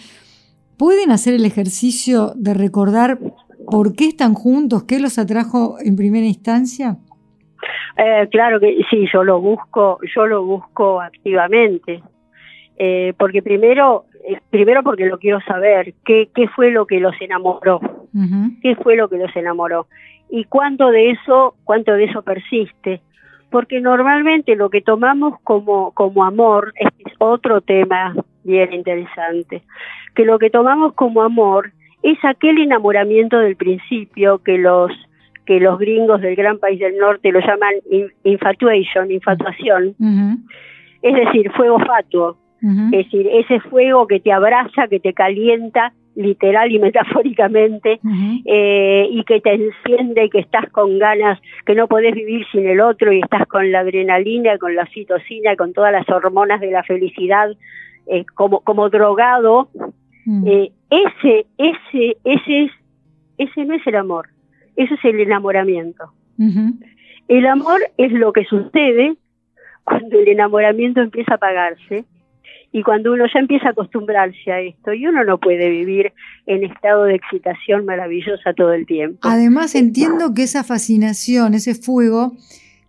¿pueden 0.78 1.10
hacer 1.10 1.34
el 1.34 1.44
ejercicio 1.44 2.32
de 2.36 2.54
recordar 2.54 3.18
por 3.70 3.94
qué 3.94 4.06
están 4.06 4.34
juntos, 4.34 4.84
qué 4.84 5.00
los 5.00 5.18
atrajo 5.18 5.76
en 5.80 5.96
primera 5.96 6.26
instancia? 6.26 6.96
Eh, 7.96 8.28
claro 8.30 8.60
que 8.60 8.78
sí, 8.90 9.06
yo 9.12 9.24
lo 9.24 9.40
busco, 9.40 9.98
yo 10.14 10.26
lo 10.26 10.44
busco 10.44 11.00
activamente. 11.00 12.02
Eh, 12.78 13.14
porque 13.18 13.42
primero, 13.42 14.04
eh, 14.28 14.38
primero 14.50 14.82
porque 14.82 15.06
lo 15.06 15.18
quiero 15.18 15.40
saber, 15.40 15.94
qué, 16.04 16.28
qué 16.34 16.46
fue 16.48 16.70
lo 16.70 16.86
que 16.86 17.00
los 17.00 17.14
enamoró, 17.20 17.80
qué 18.60 18.76
fue 18.76 18.96
lo 18.96 19.08
que 19.08 19.16
los 19.16 19.34
enamoró 19.34 19.86
y 20.28 20.44
cuánto 20.44 20.90
de 20.90 21.10
eso, 21.12 21.54
cuánto 21.64 21.92
de 21.92 22.04
eso 22.04 22.22
persiste. 22.22 23.00
Porque 23.50 23.80
normalmente 23.80 24.56
lo 24.56 24.68
que 24.70 24.82
tomamos 24.82 25.40
como, 25.42 25.92
como 25.92 26.24
amor, 26.24 26.74
este 26.76 27.04
es 27.06 27.14
otro 27.18 27.60
tema 27.60 28.14
bien 28.46 28.72
interesante, 28.72 29.62
que 30.14 30.24
lo 30.24 30.38
que 30.38 30.50
tomamos 30.50 30.94
como 30.94 31.22
amor 31.22 31.72
es 32.02 32.18
aquel 32.24 32.58
enamoramiento 32.58 33.38
del 33.38 33.56
principio 33.56 34.38
que 34.38 34.58
los 34.58 34.92
que 35.44 35.60
los 35.60 35.78
gringos 35.78 36.20
del 36.20 36.34
gran 36.34 36.58
país 36.58 36.80
del 36.80 36.98
norte 36.98 37.30
lo 37.30 37.38
llaman 37.38 37.74
infatuation, 38.24 39.12
infatuación, 39.12 39.94
es 41.02 41.14
decir, 41.14 41.52
fuego 41.52 41.78
fatuo, 41.78 42.36
es 42.60 43.04
decir, 43.04 43.28
ese 43.28 43.60
fuego 43.60 44.08
que 44.08 44.18
te 44.18 44.32
abraza, 44.32 44.88
que 44.88 44.98
te 44.98 45.12
calienta, 45.12 45.92
literal 46.16 46.72
y 46.72 46.78
metafóricamente, 46.80 48.00
eh, 48.44 49.06
y 49.08 49.22
que 49.22 49.40
te 49.40 49.54
enciende 49.54 50.24
y 50.24 50.30
que 50.30 50.40
estás 50.40 50.68
con 50.70 50.98
ganas, 50.98 51.40
que 51.64 51.74
no 51.74 51.86
podés 51.86 52.14
vivir 52.14 52.44
sin 52.50 52.66
el 52.66 52.80
otro 52.80 53.12
y 53.12 53.20
estás 53.20 53.46
con 53.46 53.70
la 53.70 53.80
adrenalina, 53.80 54.58
con 54.58 54.74
la 54.74 54.86
citocina, 54.86 55.54
con 55.54 55.72
todas 55.72 55.92
las 55.92 56.08
hormonas 56.08 56.60
de 56.60 56.72
la 56.72 56.82
felicidad, 56.82 57.50
eh, 58.06 58.24
como, 58.34 58.60
como 58.60 58.88
drogado, 58.88 59.68
eh, 60.46 60.72
ese, 60.90 61.46
ese, 61.58 62.16
ese 62.24 62.64
es, 62.64 62.70
ese 63.38 63.64
no 63.64 63.74
es 63.74 63.86
el 63.86 63.96
amor, 63.96 64.28
ese 64.76 64.94
es 64.94 65.04
el 65.04 65.20
enamoramiento. 65.20 66.12
El 67.28 67.46
amor 67.46 67.80
es 67.96 68.12
lo 68.12 68.32
que 68.32 68.44
sucede 68.44 69.16
cuando 69.84 70.18
el 70.18 70.28
enamoramiento 70.28 71.00
empieza 71.00 71.32
a 71.32 71.36
apagarse 71.36 72.04
y 72.72 72.82
cuando 72.82 73.12
uno 73.12 73.24
ya 73.32 73.40
empieza 73.40 73.68
a 73.68 73.70
acostumbrarse 73.70 74.52
a 74.52 74.60
esto 74.60 74.92
y 74.92 75.06
uno 75.06 75.24
no 75.24 75.38
puede 75.38 75.70
vivir 75.70 76.12
en 76.46 76.64
estado 76.64 77.04
de 77.04 77.14
excitación 77.14 77.86
maravillosa 77.86 78.52
todo 78.52 78.72
el 78.72 78.84
tiempo. 78.84 79.20
Además 79.22 79.74
entiendo 79.74 80.34
que 80.34 80.42
esa 80.42 80.62
fascinación, 80.62 81.54
ese 81.54 81.74
fuego, 81.74 82.32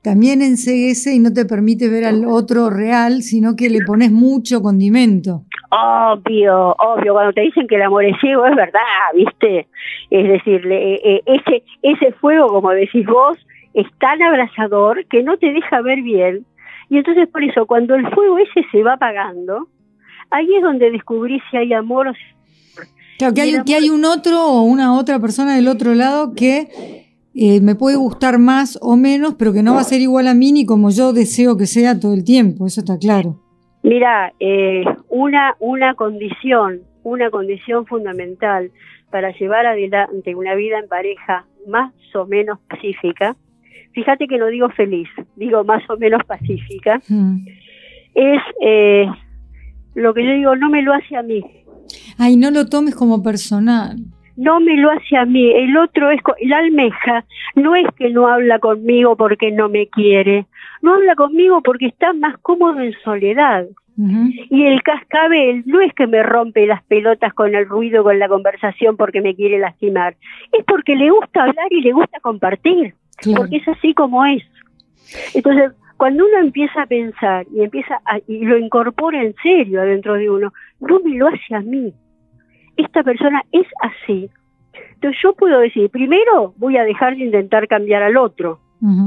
también 0.08 0.41
enseguece 0.41 1.13
y 1.13 1.20
no 1.20 1.34
te 1.34 1.43
permite 1.43 1.89
ver 1.89 2.06
al 2.06 2.24
otro 2.24 2.70
real, 2.70 3.24
sino 3.24 3.58
que 3.58 3.70
le 3.70 3.82
pones 3.86 4.10
mucho 4.10 4.62
condimento. 4.62 5.43
Obvio, 5.70 6.74
obvio, 6.80 7.12
cuando 7.12 7.34
te 7.34 7.41
dicen 7.41 7.67
que 7.67 7.76
el 7.76 7.82
amor 7.82 8.06
es 8.06 8.17
ciego, 8.22 8.46
es 8.46 8.56
verdad, 8.56 8.80
¿viste? 9.13 9.67
Es 10.10 10.30
decir, 10.30 10.65
eh, 10.72 11.02
eh, 11.04 11.22
ese, 11.26 11.62
ese 11.82 12.13
fuego, 12.13 12.48
como 12.48 12.70
decís 12.70 13.06
vos, 13.06 13.38
es 13.74 13.86
tan 14.00 14.22
abrazador 14.22 15.06
que 15.08 15.24
no 15.24 15.36
te 15.36 15.52
deja 15.52 15.82
ver 15.82 16.02
bien. 16.02 16.46
Y 16.89 17.00
entonces 17.00 17.28
por 17.28 17.43
eso, 17.43 17.65
cuando 17.65 17.93
el 17.96 18.10
fuego 18.12 18.38
ese 18.38 18.65
se 18.72 18.84
va 18.84 18.93
apagando, 18.93 19.67
ahí 20.30 20.48
es 20.56 20.63
donde 20.63 20.89
descubrís 20.89 21.43
si 21.52 21.58
hay 21.58 21.74
amor 21.74 22.08
o 22.08 22.13
si... 22.13 22.22
Claro, 23.17 23.34
que 23.34 23.41
hay, 23.41 23.62
que 23.65 23.76
hay 23.76 23.89
un 23.89 24.06
otro 24.06 24.41
o 24.41 24.62
una 24.62 24.98
otra 24.98 25.20
persona 25.20 25.58
del 25.58 25.67
otro 25.67 25.96
lado 25.96 26.34
que 26.34 27.07
eh, 27.39 27.62
me 27.62 27.76
puede 27.76 27.97
gustar 27.97 28.39
más 28.39 28.80
o 28.82 28.97
menos, 28.97 29.36
pero 29.36 29.54
que 29.54 29.62
no 29.62 29.76
va 29.76 29.82
a 29.82 29.84
ser 29.84 30.02
igual 30.02 30.28
a 30.28 30.34
mí 30.34 30.52
ni 30.52 30.65
como 30.65 30.89
yo 30.89 31.13
deseo 31.13 31.56
que 31.56 31.67
sea 31.67 32.00
todo 32.00 32.15
el 32.15 32.23
tiempo, 32.23 32.65
eso 32.65 32.82
está 32.82 32.97
claro. 32.97 33.39
Mira, 33.84 34.34
eh, 34.39 34.84
una, 35.10 35.56
una 35.60 35.93
condición, 35.93 36.82
una 37.04 37.30
condición 37.30 37.86
fundamental 37.86 38.71
para 39.12 39.32
llevar 39.38 39.67
adelante 39.67 40.34
una 40.34 40.56
vida 40.56 40.80
en 40.80 40.88
pareja 40.88 41.45
más 41.67 41.93
o 42.15 42.26
menos 42.26 42.58
pacífica, 42.67 43.36
fíjate 43.93 44.28
que 44.28 44.39
no 44.39 44.47
digo 44.47 44.69
feliz, 44.69 45.08
digo 45.36 45.63
más 45.63 45.88
o 45.91 45.97
menos 45.97 46.23
pacífica, 46.26 47.00
mm. 47.08 47.45
es 48.15 48.41
eh, 48.62 49.06
lo 49.93 50.12
que 50.15 50.26
yo 50.26 50.32
digo, 50.32 50.56
no 50.56 50.71
me 50.71 50.82
lo 50.82 50.91
hace 50.91 51.15
a 51.15 51.21
mí. 51.21 51.43
Ay, 52.17 52.36
no 52.36 52.50
lo 52.50 52.65
tomes 52.65 52.95
como 52.95 53.21
personal 53.21 53.97
no 54.38 54.60
me 54.60 54.78
lo 54.78 54.91
hace 54.91 55.17
a 55.17 55.26
mí, 55.26 55.52
el 55.52 55.76
otro 55.76 56.12
es, 56.12 56.21
la 56.43 56.60
almeja 56.60 57.26
no 57.56 57.76
es 57.76 57.88
que 57.97 58.10
no 58.12 58.28
habla 58.28 58.60
conmigo 58.60 59.15
porque 59.15 59.52
no 59.52 59.67
me 59.67 59.88
quiere, 59.88 60.45
no 60.82 60.93
habla 60.93 61.15
conmigo 61.15 61.62
porque 61.62 61.88
está 61.88 62.13
más 62.13 62.38
cómodo 62.38 62.80
en 62.80 62.93
soledad. 63.04 63.65
Y 64.00 64.65
el 64.65 64.84
cascabel 64.84 65.63
no 65.65 65.82
es 65.82 65.91
que 65.95 66.06
me 66.06 66.21
rompe 66.21 66.67
las 66.67 66.84
pelotas 66.84 67.34
con 67.34 67.56
el 67.56 67.67
ruido, 67.67 68.04
con 68.04 68.19
la 68.19 68.28
conversación 68.28 68.95
porque 68.95 69.21
me 69.21 69.34
quiere 69.34 69.58
lastimar, 69.58 70.15
es 70.52 70.63
porque 70.65 70.95
le 70.95 71.10
gusta 71.10 71.45
hablar 71.45 71.65
y 71.71 71.82
le 71.82 71.93
gusta 71.93 72.19
compartir, 72.19 72.93
porque 73.36 73.58
es 73.58 73.67
así 73.67 73.95
como 73.95 74.23
es. 74.23 74.43
Entonces, 75.34 75.71
cuando 75.97 76.28
uno 76.28 76.38
empieza 76.38 76.84
a 76.84 76.86
pensar 76.86 77.47
y 77.52 77.63
empieza 77.63 78.00
y 78.28 78.45
lo 78.45 78.60
incorpora 78.60 79.19
en 79.23 79.34
serio 79.41 79.82
adentro 79.82 80.13
de 80.13 80.30
uno, 80.30 80.54
no 80.80 81.00
me 81.00 81.17
lo 81.17 81.28
hace 81.30 81.56
a 81.56 81.62
mí, 81.62 81.91
esta 82.77 83.03
persona 83.03 83.43
es 83.51 83.67
así. 83.81 84.29
Entonces 84.93 85.19
yo 85.21 85.33
puedo 85.33 85.59
decir, 85.59 85.89
primero 85.89 86.53
voy 86.57 86.77
a 86.77 86.83
dejar 86.83 87.15
de 87.15 87.25
intentar 87.25 87.67
cambiar 87.67 88.03
al 88.03 88.17
otro, 88.17 88.59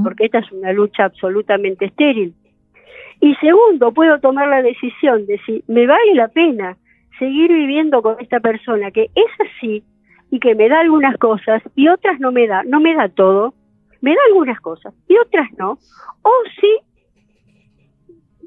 porque 0.03 0.25
esta 0.25 0.39
es 0.39 0.51
una 0.53 0.73
lucha 0.73 1.05
absolutamente 1.05 1.87
estéril. 1.87 2.35
Y 3.21 3.35
segundo, 3.37 3.93
puedo 3.93 4.19
tomar 4.19 4.49
la 4.49 4.63
decisión 4.63 5.27
de 5.27 5.39
si 5.45 5.63
me 5.69 5.87
vale 5.87 6.15
la 6.15 6.29
pena 6.29 6.77
seguir 7.19 7.53
viviendo 7.53 8.03
con 8.03 8.17
esta 8.19 8.41
persona 8.41 8.91
que 8.91 9.11
es 9.15 9.49
así 9.49 9.85
y 10.31 10.41
que 10.41 10.55
me 10.55 10.69
da 10.69 10.81
algunas 10.81 11.17
cosas 11.19 11.63
y 11.77 11.89
otras 11.89 12.19
no 12.19 12.33
me 12.33 12.47
da, 12.47 12.63
no 12.65 12.81
me 12.81 12.95
da 12.95 13.09
todo, 13.09 13.55
me 14.01 14.13
da 14.13 14.21
algunas 14.29 14.59
cosas 14.61 14.95
y 15.07 15.17
otras 15.19 15.49
no, 15.59 15.79
o 16.23 16.31
si 16.61 16.79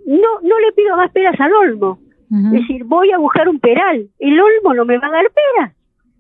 no, 0.06 0.40
no 0.42 0.60
le 0.60 0.72
pido 0.74 0.98
más 0.98 1.12
peras 1.12 1.40
al 1.40 1.54
olmo, 1.54 2.00
es 2.32 2.52
decir, 2.52 2.84
voy 2.86 3.12
a 3.12 3.18
buscar 3.18 3.48
un 3.48 3.60
peral, 3.60 4.08
el 4.20 4.40
olmo 4.40 4.74
no 4.74 4.86
me 4.86 4.98
va 4.98 5.08
a 5.08 5.12
dar 5.12 5.26
peras. 5.32 5.74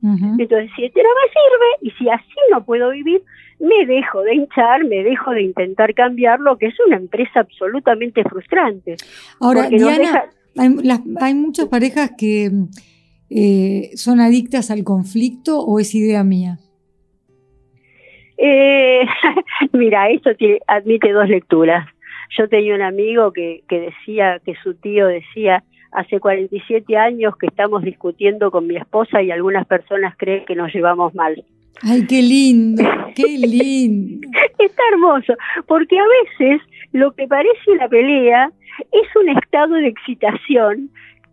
Entonces, 0.04 0.70
si 0.76 0.84
este 0.84 1.02
no 1.02 1.10
me 1.10 1.32
sirve 1.32 1.66
y 1.82 1.92
si 1.92 2.10
así 2.10 2.40
no 2.52 2.66
puedo 2.66 2.90
vivir, 2.92 3.22
me 3.60 3.86
dejo 3.86 4.22
de 4.22 4.36
hinchar, 4.36 4.84
me 4.84 5.02
dejo 5.02 5.32
de 5.32 5.44
intentar 5.44 5.94
cambiar 5.94 6.42
lo 6.42 6.58
que 6.58 6.68
es 6.68 6.76
una 6.86 6.98
empresa 6.98 7.40
absolutamente 7.40 8.22
frustrante. 8.24 8.98
Ahora, 9.40 9.70
Diana, 9.70 10.26
hay, 10.58 11.34
muchas 11.34 11.68
parejas 11.68 12.12
que 12.18 12.52
eh, 13.30 13.92
son 13.96 14.20
adictas 14.20 14.72
al 14.72 14.84
conflicto 14.84 15.60
o 15.60 15.80
es 15.80 15.96
idea 15.96 16.26
mía. 16.26 16.60
Eh, 18.38 19.06
mira, 19.72 20.10
esto 20.10 20.32
admite 20.68 21.14
dos 21.14 21.30
lecturas. 21.30 21.88
Yo 22.38 22.50
tenía 22.50 22.76
un 22.76 22.82
amigo 22.82 23.32
que, 23.32 23.64
que 23.70 23.80
decía, 23.80 24.42
que 24.44 24.56
su 24.64 24.74
tío 24.74 25.08
decía, 25.08 25.64
hace 25.94 26.20
47 26.20 26.98
años 26.98 27.36
que 27.38 27.48
estamos 27.48 27.84
discutiendo 27.84 28.52
con 28.52 28.68
mi 28.68 28.78
esposa 28.78 29.22
y 29.22 29.32
algunas 29.32 29.66
personas 29.68 30.16
creen 30.18 30.46
que 30.46 30.56
nos 30.56 30.74
llevamos 30.74 31.14
mal. 31.16 31.44
Ay, 31.82 32.06
qué 32.08 32.22
lindo, 32.22 32.84
qué 33.16 33.38
lindo. 33.38 34.28
Está 34.60 34.82
hermoso, 34.92 35.34
porque 35.68 35.98
a 36.00 36.06
veces 36.40 36.62
lo 36.92 37.12
que 37.12 37.28
parece 37.28 37.72
una 37.72 37.88
pelea 37.88 38.52
es 38.92 39.16
un 39.16 39.30
estado 39.38 39.76
de 39.76 39.88
excitación 39.88 40.90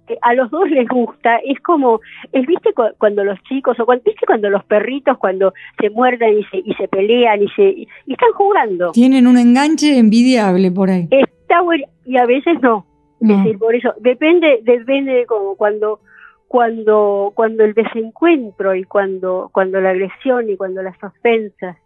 que 0.07 0.19
a 0.23 0.35
los 0.35 0.51
dos 0.51 0.69
les 0.71 0.89
gusta, 0.89 1.37
es 1.45 1.61
como, 1.61 2.01
es, 2.33 2.45
viste 2.45 2.71
cuando 2.99 3.23
los 3.23 3.41
chicos, 3.45 3.79
o 3.79 3.87
cuando, 3.87 4.03
viste 4.05 4.27
cuando 4.27 4.51
los 4.51 4.65
perritos 4.65 5.17
cuando 5.19 5.53
se 5.81 5.89
muerden 5.91 6.39
y 6.41 6.45
se, 6.45 6.57
y 6.59 6.75
se 6.75 6.89
pelean 6.89 7.43
y 7.43 7.49
se 7.51 7.63
y 7.63 7.89
están 8.09 8.33
jugando. 8.33 8.91
Tienen 8.91 9.29
un 9.29 9.39
enganche 9.39 9.99
envidiable 9.99 10.73
por 10.73 10.91
ahí. 10.91 11.07
Está 11.11 11.61
bueno, 11.61 11.85
y 12.05 12.17
a 12.17 12.27
veces 12.27 12.61
no. 12.61 12.90
Es 13.21 13.29
decir, 13.29 13.59
por 13.59 13.75
eso, 13.75 13.93
depende, 14.01 14.61
depende 14.63 15.13
de 15.13 15.27
cómo, 15.27 15.55
cuando, 15.57 16.01
cuando, 16.49 17.33
cuando 17.35 17.65
el 17.65 17.75
desencuentro 17.75 18.75
y 18.75 18.85
cuando, 18.85 19.51
cuando 19.53 19.81
la 19.81 19.91
agresión 19.91 20.49
y 20.49 20.57
cuando 20.57 20.83
las 20.83 20.97
ofensas 21.03 21.77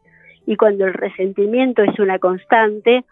y 0.47 0.57
cuando 0.57 0.87
el 0.87 0.95
resentimiento 0.95 1.83
es 1.83 1.99
una 1.99 2.19
constante 2.19 3.05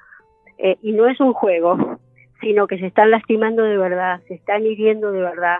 eh, 0.59 0.77
y 0.83 0.93
no 0.93 1.09
es 1.09 1.19
un 1.21 1.33
juego, 1.33 1.99
sino 2.41 2.67
que 2.69 2.79
se 2.79 2.87
están 2.87 3.11
lastimando 3.11 3.65
de 3.65 3.77
verdad, 3.77 4.21
se 4.29 4.35
están 4.35 4.65
hiriendo 4.65 5.11
de 5.11 5.21
verdad, 5.21 5.59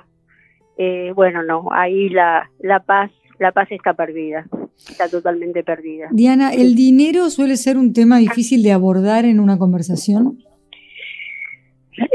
eh, 0.79 1.13
bueno, 1.15 1.43
no, 1.43 1.69
ahí 1.73 2.09
la, 2.11 2.49
la 2.61 2.81
paz, 2.81 3.11
la 3.39 3.51
paz 3.53 3.69
está 3.73 3.95
perdida, 3.95 4.47
está 4.77 5.09
totalmente 5.09 5.65
perdida. 5.65 6.09
Diana, 6.13 6.53
¿el 6.53 6.75
dinero 6.75 7.29
suele 7.31 7.57
ser 7.57 7.77
un 7.77 7.93
tema 7.93 8.19
difícil 8.19 8.63
de 8.63 8.73
abordar 8.73 9.25
en 9.25 9.41
una 9.41 9.59
conversación? 9.59 10.39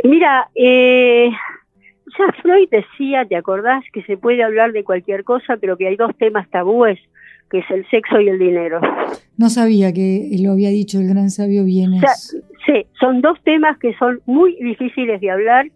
Mira, 0.04 0.50
eh, 0.56 1.30
ya 2.18 2.42
Freud 2.42 2.70
decía, 2.70 3.26
¿te 3.26 3.36
acordás? 3.36 3.84
Que 3.94 4.04
se 4.04 4.18
puede 4.18 4.44
hablar 4.44 4.72
de 4.72 4.84
cualquier 4.84 5.24
cosa, 5.24 5.58
pero 5.58 5.78
que 5.78 5.88
hay 5.88 5.96
dos 5.96 6.16
temas 6.18 6.50
tabúes, 6.50 7.00
que 7.50 7.60
es 7.60 7.72
el 7.72 7.88
sexo 7.90 8.20
y 8.20 8.30
el 8.30 8.40
dinero. 8.40 8.82
No 9.38 9.50
sabía 9.50 9.94
que 9.94 10.30
lo 10.42 10.52
había 10.52 10.70
dicho 10.70 11.00
el 11.00 11.08
gran 11.08 11.30
sabio 11.30 11.64
Bienes. 11.64 12.36
sí, 12.66 12.86
son 13.00 13.22
dos 13.22 13.40
temas 13.44 13.78
que 13.78 13.94
son 13.96 14.20
muy 14.26 14.56
difíciles 14.56 15.22
de 15.22 15.32
hablar 15.32 15.68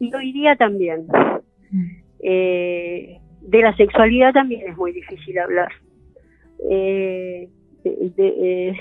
y 0.00 0.14
hoy 0.14 0.32
día 0.32 0.56
también. 0.56 1.06
Mm. 1.70 1.86
Eh, 2.20 3.18
de 3.42 3.60
la 3.60 3.76
sexualidad 3.76 4.32
también 4.32 4.62
es 4.68 4.76
muy 4.76 4.92
difícil 4.92 5.38
hablar. 5.38 5.70
Eh, 6.70 7.48
de, 7.84 8.80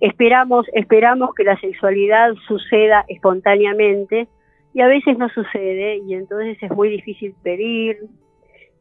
esperamos, 0.00 0.66
esperamos 0.72 1.34
que 1.34 1.44
la 1.44 1.58
sexualidad 1.60 2.34
suceda 2.46 3.04
espontáneamente 3.08 4.28
y 4.74 4.80
a 4.80 4.86
veces 4.86 5.18
no 5.18 5.28
sucede 5.30 6.00
y 6.06 6.14
entonces 6.14 6.56
es 6.62 6.70
muy 6.70 6.88
difícil 6.88 7.34
pedir, 7.42 7.98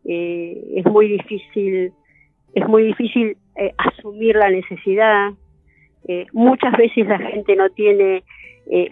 eh, 0.06 0.74
es 0.76 0.86
muy 0.86 1.08
difícil, 1.08 1.92
es 2.54 2.68
muy 2.68 2.84
difícil 2.84 3.38
eh, 3.56 3.74
asumir 3.78 4.36
la 4.36 4.50
necesidad. 4.50 5.32
Eh, 6.08 6.26
muchas 6.34 6.74
veces 6.78 7.08
la 7.08 7.18
gente 7.18 7.56
no 7.56 7.70
tiene, 7.70 8.24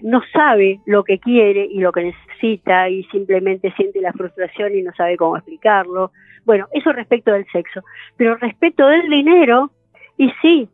no 0.02 0.22
sabe 0.32 0.80
lo 0.86 1.04
que 1.04 1.20
quiere 1.20 1.66
y 1.70 1.80
lo 1.80 1.92
que 1.92 2.04
necesita 2.04 2.90
y 2.90 3.04
simplemente 3.06 3.74
siente 3.74 4.00
la 4.00 4.14
frustración 4.14 4.74
y 4.76 4.82
no 4.82 4.94
sabe 4.94 5.18
cómo 5.18 5.36
explicarlo. 5.38 6.12
Bueno, 6.46 6.68
eso 6.72 6.92
respecto 6.94 7.32
del 7.32 7.46
sexo, 7.52 7.82
pero 8.16 8.36
respecto 8.38 8.88
del 8.88 9.10
dinero, 9.10 9.72
y 10.18 10.32
sí, 10.42 10.70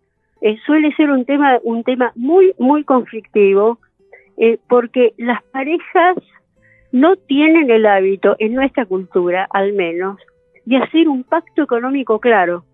suele 0.66 0.94
ser 0.96 1.12
un 1.12 1.26
tema, 1.26 1.60
un 1.64 1.84
tema 1.84 2.12
muy, 2.16 2.54
muy 2.58 2.84
conflictivo 2.84 3.80
eh, 4.38 4.58
porque 4.68 5.14
las 5.18 5.44
parejas 5.44 6.18
no 6.92 7.16
tienen 7.16 7.70
el 7.70 7.86
hábito, 7.86 8.36
en 8.40 8.56
nuestra 8.56 8.86
cultura 8.86 9.48
al 9.52 9.74
menos, 9.74 10.18
de 10.66 10.78
hacer 10.78 11.08
un 11.08 11.24
pacto 11.24 11.64
económico 11.64 12.20
claro. 12.20 12.66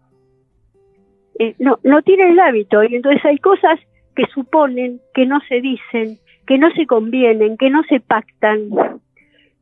Eh, 1.40 1.56
no, 1.60 1.78
no 1.84 2.02
tienen 2.02 2.32
el 2.32 2.40
hábito 2.40 2.84
y 2.84 2.96
entonces 2.96 3.24
hay 3.26 3.38
cosas 3.38 3.80
que 4.16 4.26
suponen, 4.34 5.00
que 5.14 5.26
no 5.26 5.40
se 5.48 5.62
dicen, 5.62 6.18
que 6.48 6.58
no 6.58 6.72
se 6.72 6.88
convienen, 6.88 7.58
que 7.58 7.70
no 7.70 7.84
se 7.84 8.00
pactan. 8.00 8.70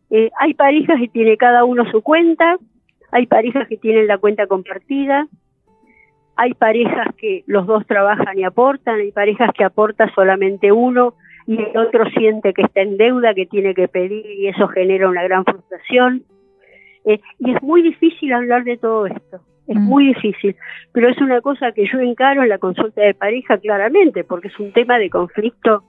Eh, 0.10 0.30
hay 0.40 0.54
parejas 0.54 1.00
que 1.00 1.10
tiene 1.10 1.36
cada 1.36 1.66
uno 1.66 1.90
su 1.92 2.02
cuenta, 2.02 2.58
hay 3.12 3.26
parejas 3.26 3.68
que 3.68 3.78
tienen 3.78 4.08
la 4.08 4.18
cuenta 4.18 4.48
compartida, 4.48 5.28
hay 6.36 6.54
parejas 6.54 7.08
que 7.18 7.44
los 7.48 7.66
dos 7.66 7.86
trabajan 7.88 8.38
y 8.38 8.44
aportan, 8.44 9.00
hay 9.00 9.12
parejas 9.12 9.52
que 9.58 9.64
aporta 9.64 10.14
solamente 10.14 10.72
uno 10.72 11.14
y 11.48 11.62
el 11.62 11.78
otro 11.78 12.06
siente 12.10 12.54
que 12.54 12.64
está 12.64 12.82
en 12.82 12.98
deuda, 12.98 13.34
que 13.34 13.46
tiene 13.46 13.74
que 13.74 13.88
pedir 13.88 14.26
y 14.26 14.48
eso 14.48 14.68
genera 14.68 15.08
una 15.08 15.24
gran 15.24 15.46
frustración. 15.46 16.24
Eh, 17.06 17.20
y 17.40 17.52
es 17.52 17.62
muy 17.62 17.84
difícil 17.84 18.34
hablar 18.34 18.64
de 18.64 18.78
todo 18.78 19.06
esto, 19.06 19.40
es 19.68 19.78
mm. 19.78 19.84
muy 19.84 20.08
difícil, 20.08 20.56
pero 20.92 21.08
es 21.08 21.22
una 21.22 21.40
cosa 21.42 21.72
que 21.72 21.86
yo 21.86 22.00
encaro 22.00 22.42
en 22.42 22.50
la 22.50 22.58
consulta 22.58 23.02
de 23.02 23.14
pareja 23.14 23.60
claramente, 23.60 24.24
porque 24.24 24.48
es 24.48 24.60
un 24.60 24.72
tema 24.74 24.98
de 24.98 25.12
conflicto 25.12 25.84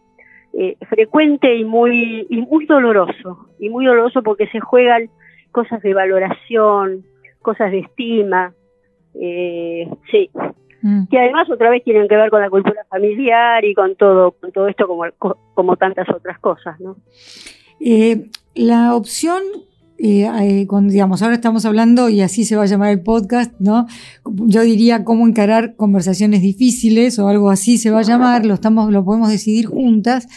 eh, 0.52 0.76
frecuente 0.88 1.54
y 1.54 1.64
muy, 1.64 2.26
y 2.28 2.42
muy 2.42 2.66
doloroso, 2.66 3.48
y 3.58 3.70
muy 3.70 3.86
doloroso 3.86 4.22
porque 4.22 4.46
se 4.48 4.60
juegan 4.60 5.08
cosas 5.52 5.80
de 5.82 5.94
valoración, 5.94 7.02
cosas 7.40 7.70
de 7.70 7.78
estima, 7.78 8.52
eh, 9.20 9.88
sí, 10.10 10.30
Mm. 10.86 11.06
que 11.10 11.18
además 11.18 11.50
otra 11.50 11.68
vez 11.70 11.82
tienen 11.82 12.06
que 12.06 12.16
ver 12.16 12.30
con 12.30 12.40
la 12.40 12.48
cultura 12.48 12.84
familiar 12.88 13.64
y 13.64 13.74
con 13.74 13.96
todo, 13.96 14.30
con 14.32 14.52
todo 14.52 14.68
esto 14.68 14.86
como, 14.86 15.02
como 15.54 15.76
tantas 15.76 16.08
otras 16.08 16.38
cosas, 16.38 16.78
¿no? 16.78 16.96
Eh, 17.80 18.30
la 18.54 18.94
opción 18.94 19.42
eh, 19.98 20.26
eh 20.26 20.66
digamos, 20.82 21.22
ahora 21.22 21.34
estamos 21.34 21.64
hablando 21.64 22.08
y 22.08 22.20
así 22.20 22.44
se 22.44 22.54
va 22.54 22.62
a 22.62 22.66
llamar 22.66 22.90
el 22.90 23.00
podcast, 23.00 23.52
¿no? 23.58 23.86
Yo 24.24 24.60
diría 24.60 25.02
cómo 25.02 25.26
encarar 25.26 25.74
conversaciones 25.74 26.42
difíciles 26.42 27.18
o 27.18 27.26
algo 27.28 27.50
así 27.50 27.78
se 27.78 27.90
va 27.90 28.00
a 28.00 28.02
llamar, 28.02 28.46
lo, 28.46 28.54
estamos, 28.54 28.92
lo 28.92 29.04
podemos 29.04 29.30
decidir 29.30 29.66
juntas. 29.66 30.28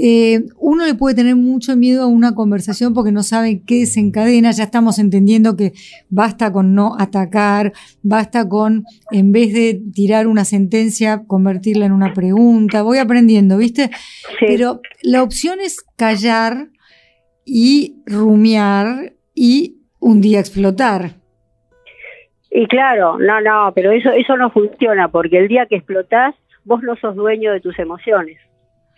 Eh, 0.00 0.44
uno 0.56 0.86
le 0.86 0.94
puede 0.94 1.16
tener 1.16 1.34
mucho 1.34 1.76
miedo 1.76 2.04
a 2.04 2.06
una 2.06 2.36
conversación 2.36 2.94
porque 2.94 3.10
no 3.10 3.24
sabe 3.24 3.62
qué 3.66 3.80
desencadena, 3.80 4.52
ya 4.52 4.62
estamos 4.62 5.00
entendiendo 5.00 5.56
que 5.56 5.72
basta 6.08 6.52
con 6.52 6.76
no 6.76 6.94
atacar, 6.96 7.72
basta 8.02 8.48
con, 8.48 8.84
en 9.10 9.32
vez 9.32 9.52
de 9.52 9.82
tirar 9.92 10.28
una 10.28 10.44
sentencia, 10.44 11.24
convertirla 11.26 11.86
en 11.86 11.92
una 11.92 12.12
pregunta, 12.12 12.82
voy 12.82 12.98
aprendiendo, 12.98 13.58
¿viste? 13.58 13.90
Pero 14.38 14.80
la 15.02 15.24
opción 15.24 15.58
es 15.60 15.84
callar 15.96 16.68
y 17.44 17.96
rumiar 18.06 19.14
y 19.34 19.78
un 19.98 20.20
día 20.20 20.38
explotar. 20.38 21.10
Y 22.50 22.66
claro, 22.66 23.18
no, 23.18 23.40
no, 23.40 23.72
pero 23.74 23.90
eso, 23.90 24.10
eso 24.10 24.36
no 24.36 24.50
funciona 24.50 25.08
porque 25.08 25.38
el 25.38 25.48
día 25.48 25.66
que 25.66 25.76
explotás, 25.76 26.36
vos 26.64 26.82
no 26.84 26.94
sos 26.96 27.16
dueño 27.16 27.52
de 27.52 27.60
tus 27.60 27.76
emociones. 27.80 28.38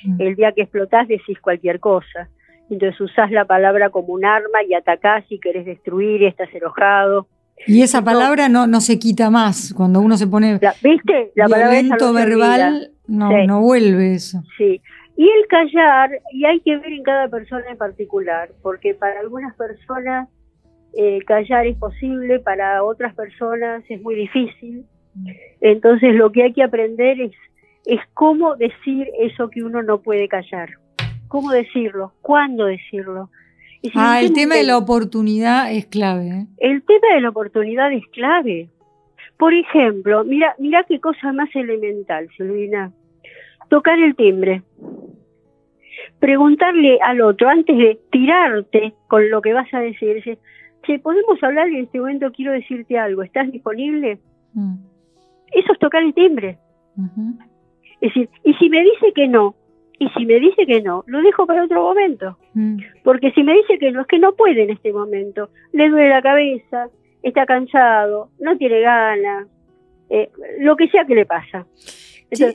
Mm. 0.05 0.21
El 0.21 0.37
día 0.37 0.53
que 0.53 0.63
explotás 0.63 1.09
decís 1.09 1.41
cualquier 1.41 1.81
cosa. 1.81 2.29
Entonces 2.71 3.01
usás 3.01 3.31
la 3.31 3.45
palabra 3.45 3.91
como 3.91 4.13
un 4.13 4.25
arma 4.25 4.63
y 4.67 4.75
atacás 4.75 5.25
y 5.29 5.41
querés 5.41 5.67
destruir 5.67 6.23
y 6.23 6.27
estás 6.27 6.49
enojado. 6.55 7.27
Y 7.67 7.83
esa 7.83 8.03
palabra 8.03 8.49
no, 8.49 8.67
no 8.67 8.81
se 8.81 8.99
quita 8.99 9.29
más. 9.29 9.75
Cuando 9.77 10.01
uno 10.01 10.17
se 10.17 10.27
pone 10.27 10.59
¿viste? 10.83 11.33
La 11.35 11.47
violento 11.47 12.13
verbal, 12.13 12.91
no, 13.07 13.31
no 13.45 13.61
vuelve 13.61 14.15
eso. 14.15 14.43
Sí. 14.57 14.81
Y 15.17 15.25
el 15.25 15.47
callar, 15.49 16.11
y 16.33 16.47
hay 16.47 16.61
que 16.61 16.79
ver 16.79 16.93
en 16.93 17.03
cada 17.03 17.29
persona 17.29 17.65
en 17.71 17.77
particular, 17.77 18.51
porque 18.63 18.95
para 18.95 19.21
algunas 19.21 19.55
personas 19.55 20.29
eh, 20.97 21.19
callar 21.27 21.67
es 21.67 21.77
posible, 21.77 22.39
para 22.39 22.83
otras 22.83 23.15
personas 23.15 23.85
es 23.89 24.01
muy 24.01 24.15
difícil. 24.15 24.87
Mm. 25.15 25.29
Entonces 25.61 26.15
lo 26.15 26.33
que 26.33 26.45
hay 26.45 26.53
que 26.53 26.63
aprender 26.63 27.21
es 27.21 27.33
es 27.91 28.01
cómo 28.15 28.55
decir 28.55 29.09
eso 29.19 29.51
que 29.51 29.65
uno 29.65 29.83
no 29.83 30.01
puede 30.01 30.29
callar. 30.29 30.71
¿Cómo 31.27 31.51
decirlo? 31.51 32.13
¿Cuándo 32.23 32.67
decirlo? 32.67 33.31
ah, 33.95 34.21
el 34.21 34.33
tema 34.33 34.55
de 34.55 34.63
la 34.63 34.79
oportunidad 34.79 35.73
es 35.73 35.87
clave. 35.87 36.29
¿eh? 36.29 36.47
El 36.59 36.83
tema 36.83 37.15
de 37.15 37.21
la 37.21 37.31
oportunidad 37.31 37.93
es 37.93 38.07
clave. 38.13 38.69
Por 39.37 39.55
ejemplo, 39.55 40.23
mira, 40.23 40.55
mira 40.59 40.85
qué 40.85 41.01
cosa 41.01 41.33
más 41.33 41.49
elemental, 41.57 42.29
Silvina. 42.37 42.93
Tocar 43.69 43.99
el 43.99 44.15
timbre. 44.15 44.63
Preguntarle 46.21 46.99
al 47.03 47.21
otro 47.23 47.49
antes 47.49 47.77
de 47.77 47.99
tirarte 48.13 48.95
con 49.09 49.29
lo 49.31 49.43
que 49.43 49.53
vas 49.53 49.73
a 49.75 49.81
decir. 49.81 50.23
Che, 50.87 50.99
podemos 51.01 51.43
hablar 51.43 51.69
en 51.69 51.85
este 51.85 51.99
momento, 51.99 52.31
quiero 52.31 52.53
decirte 52.53 52.99
algo. 52.99 53.23
¿Estás 53.23 53.51
disponible? 53.51 54.21
Mm. 54.55 54.75
Eso 55.53 55.73
es 55.73 55.79
tocar 55.81 56.05
el 56.05 56.15
timbre. 56.15 56.59
Es 58.01 58.15
decir, 58.15 58.29
y 58.45 58.55
si 58.55 58.69
me 58.69 58.83
dice 58.83 59.13
que 59.15 59.29
no, 59.29 59.55
y 59.99 60.09
si 60.11 60.25
me 60.25 60.41
dice 60.41 60.65
que 60.67 60.81
no, 60.81 61.05
lo 61.07 61.21
dejo 61.21 61.47
para 61.47 61.65
otro 61.65 61.83
momento. 61.83 62.39
Mm. 62.55 62.79
Porque 63.05 63.33
si 63.33 63.43
me 63.43 63.53
dice 63.53 63.79
que 63.79 63.93
no, 63.93 64.01
es 64.01 64.07
que 64.07 64.19
no 64.19 64.33
puede 64.33 64.63
en 64.63 64.71
este 64.71 64.93
momento. 64.93 65.51
Le 65.73 65.91
duele 65.91 66.09
la 66.09 66.23
cabeza, 66.23 66.89
está 67.23 67.45
cansado, 67.45 68.31
no 68.41 68.57
tiene 68.57 68.81
ganas, 68.81 69.47
eh, 70.09 70.31
lo 70.61 70.77
que 70.77 70.89
sea 70.89 71.05
que 71.05 71.15
le 71.15 71.27
pasa. 71.27 71.67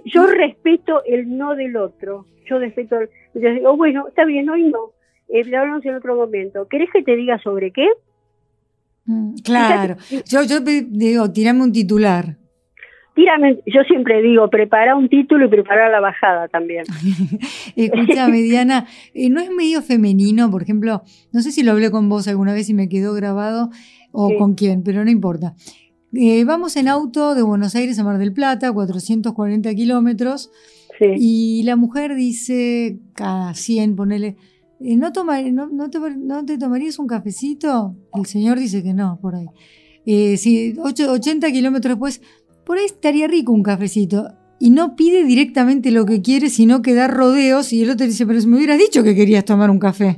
yo 0.06 0.26
respeto 0.26 1.04
el 1.06 1.38
no 1.38 1.56
del 1.56 1.78
otro. 1.78 2.26
Yo 2.50 2.58
respeto, 2.58 2.98
yo 3.36 3.52
digo, 3.52 3.78
bueno, 3.78 4.08
está 4.08 4.26
bien, 4.26 4.50
hoy 4.50 4.64
no. 4.64 4.92
Eh, 5.30 5.42
hablamos 5.56 5.86
en 5.86 5.96
otro 5.96 6.16
momento. 6.16 6.68
¿Querés 6.68 6.90
que 6.92 7.04
te 7.04 7.16
diga 7.16 7.38
sobre 7.40 7.72
qué? 7.72 7.88
Mm, 9.06 9.36
claro. 9.44 9.98
Yo, 10.26 10.42
yo 10.44 10.62
digo, 10.62 11.32
tirame 11.32 11.62
un 11.62 11.72
titular 11.72 12.38
yo 13.66 13.82
siempre 13.88 14.22
digo, 14.22 14.50
prepara 14.50 14.96
un 14.96 15.10
título 15.10 15.46
y 15.46 15.50
prepara 15.50 15.90
la 15.90 16.00
bajada 16.00 16.48
también. 16.48 16.84
Escúchame, 17.76 18.42
Diana, 18.42 18.86
¿no 19.30 19.42
es 19.42 19.50
medio 19.52 19.82
femenino? 19.82 20.52
Por 20.52 20.64
ejemplo, 20.64 21.02
no 21.32 21.42
sé 21.42 21.52
si 21.52 21.64
lo 21.64 21.72
hablé 21.72 21.92
con 21.92 22.10
vos 22.10 22.28
alguna 22.28 22.54
vez 22.54 22.70
y 22.70 22.74
me 22.74 22.90
quedó 22.90 23.14
grabado 23.14 23.70
o 24.12 24.36
con 24.38 24.56
quién, 24.56 24.84
pero 24.84 25.04
no 25.04 25.12
importa. 25.12 25.56
Eh, 26.14 26.46
vamos 26.46 26.78
en 26.78 26.88
auto 26.88 27.36
de 27.36 27.42
Buenos 27.42 27.76
Aires 27.76 28.00
a 28.00 28.04
Mar 28.04 28.18
del 28.18 28.32
Plata, 28.32 28.72
440 28.72 29.74
kilómetros, 29.76 30.52
y 31.00 31.64
la 31.64 31.76
mujer 31.76 32.16
dice, 32.16 33.00
cada 33.14 33.54
100, 33.54 33.98
ponele, 33.98 34.38
eh, 34.80 34.96
¿no, 34.96 35.12
no, 35.12 35.90
te, 35.90 36.00
¿no, 36.00 36.46
te, 36.46 36.58
tomarías 36.58 37.00
un 37.00 37.08
cafecito? 37.08 37.96
El 38.14 38.26
señor 38.26 38.60
dice 38.60 38.82
que 38.82 38.94
no, 38.94 39.20
por 39.22 39.36
ahí. 39.36 39.48
Eh, 40.06 40.38
si 40.38 40.76
80 40.80 41.52
kilómetros 41.52 41.96
después, 41.96 42.22
por 42.66 42.78
ahí 42.78 42.86
estaría 42.86 43.28
rico 43.28 43.52
un 43.52 43.64
cafecito. 43.64 44.30
Y 44.60 44.72
no 44.72 44.96
pide 44.96 45.24
directamente 45.24 45.92
lo 45.92 46.06
que 46.06 46.22
quiere, 46.22 46.50
sino 46.50 46.82
que 46.82 46.94
da 46.94 47.08
rodeos 47.08 47.74
y 47.74 47.84
el 47.84 47.92
otro 47.92 48.06
dice, 48.06 48.26
pero 48.26 48.40
si 48.40 48.48
me 48.48 48.58
hubieras 48.58 48.78
dicho 48.78 49.04
que 49.04 49.14
querías 49.14 49.46
tomar 49.46 49.70
un 49.70 49.80
café. 49.80 50.18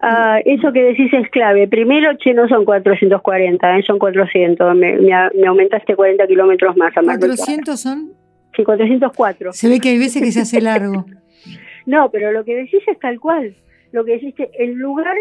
Ah, 0.00 0.40
eso 0.44 0.72
que 0.72 0.82
decís 0.82 1.12
es 1.12 1.28
clave. 1.30 1.68
Primero, 1.68 2.16
che, 2.18 2.34
no 2.34 2.48
son 2.48 2.64
440, 2.64 3.78
eh, 3.78 3.82
son 3.86 3.98
400. 3.98 4.74
Me, 4.74 4.96
me, 4.96 5.46
aumentaste 5.46 5.94
40 5.94 6.26
kilómetros 6.26 6.76
más. 6.76 6.96
A 6.96 7.02
¿400 7.02 7.76
son? 7.76 8.12
Sí, 8.56 8.64
404. 8.64 9.52
Se 9.52 9.68
ve 9.68 9.78
que 9.78 9.90
hay 9.90 9.98
veces 9.98 10.22
que 10.22 10.32
se 10.32 10.40
hace 10.40 10.60
largo. 10.60 11.04
no, 11.86 12.10
pero 12.10 12.32
lo 12.32 12.44
que 12.44 12.56
decís 12.56 12.82
es 12.86 12.98
tal 12.98 13.20
cual. 13.20 13.54
Lo 13.92 14.04
que 14.04 14.12
decís, 14.12 14.34
el 14.58 14.72
lugar... 14.72 15.14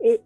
Eh, 0.00 0.20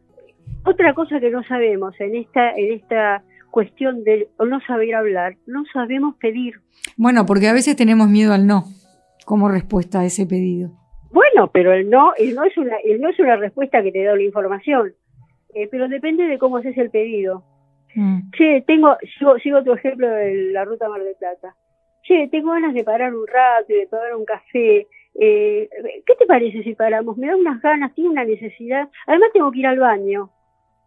otra 0.64 0.92
cosa 0.92 1.20
que 1.20 1.30
no 1.30 1.42
sabemos 1.44 1.94
en 2.00 2.16
esta, 2.16 2.50
en 2.54 2.72
esta 2.72 3.22
cuestión 3.50 4.04
de 4.04 4.28
no 4.38 4.60
saber 4.62 4.94
hablar, 4.94 5.36
no 5.46 5.64
sabemos 5.72 6.16
pedir. 6.16 6.60
Bueno, 6.96 7.26
porque 7.26 7.48
a 7.48 7.52
veces 7.52 7.76
tenemos 7.76 8.08
miedo 8.08 8.32
al 8.32 8.46
no 8.46 8.64
como 9.24 9.48
respuesta 9.48 10.00
a 10.00 10.04
ese 10.04 10.26
pedido. 10.26 10.70
Bueno, 11.12 11.50
pero 11.52 11.72
el 11.72 11.88
no, 11.88 12.14
el 12.16 12.34
no 12.34 12.44
es 12.44 12.56
una, 12.56 12.76
el 12.84 13.00
no 13.00 13.08
es 13.08 13.18
una 13.20 13.36
respuesta 13.36 13.82
que 13.82 13.92
te 13.92 14.02
da 14.02 14.16
la 14.16 14.22
información, 14.22 14.92
eh, 15.54 15.68
pero 15.70 15.88
depende 15.88 16.24
de 16.24 16.38
cómo 16.38 16.56
haces 16.56 16.76
el 16.78 16.90
pedido. 16.90 17.44
Mm. 17.94 18.30
Che, 18.36 18.64
tengo, 18.66 18.96
sigo, 19.18 19.38
sigo 19.38 19.58
otro 19.58 19.74
ejemplo 19.74 20.08
de 20.08 20.50
la 20.52 20.64
ruta 20.64 20.88
Mar 20.88 21.02
del 21.02 21.14
Plata. 21.16 21.54
Che, 22.02 22.28
tengo 22.28 22.50
ganas 22.52 22.74
de 22.74 22.84
parar 22.84 23.14
un 23.14 23.26
rato 23.26 23.72
y 23.72 23.76
de 23.76 23.86
tomar 23.86 24.16
un 24.16 24.24
café. 24.24 24.86
eh, 25.14 25.68
¿qué 26.06 26.14
te 26.16 26.26
parece 26.26 26.62
si 26.62 26.74
paramos? 26.74 27.16
Me 27.16 27.26
da 27.26 27.36
unas 27.36 27.60
ganas, 27.60 27.94
tengo 27.94 28.10
una 28.10 28.24
necesidad, 28.24 28.88
además 29.06 29.30
tengo 29.32 29.50
que 29.50 29.60
ir 29.60 29.66
al 29.66 29.78
baño. 29.78 30.30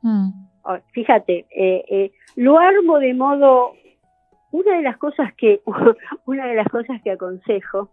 Mm. 0.02 0.43
Fíjate, 0.92 1.46
eh, 1.52 1.84
eh, 1.90 2.12
lo 2.36 2.58
armo 2.58 3.00
de 3.00 3.14
modo, 3.14 3.74
una 4.52 4.78
de 4.78 4.82
las 4.82 4.98
cosas 4.98 5.34
que, 5.36 5.62
una 6.26 6.48
de 6.48 6.56
las 6.56 6.68
cosas 6.68 7.02
que 7.02 7.12
aconsejo, 7.12 7.90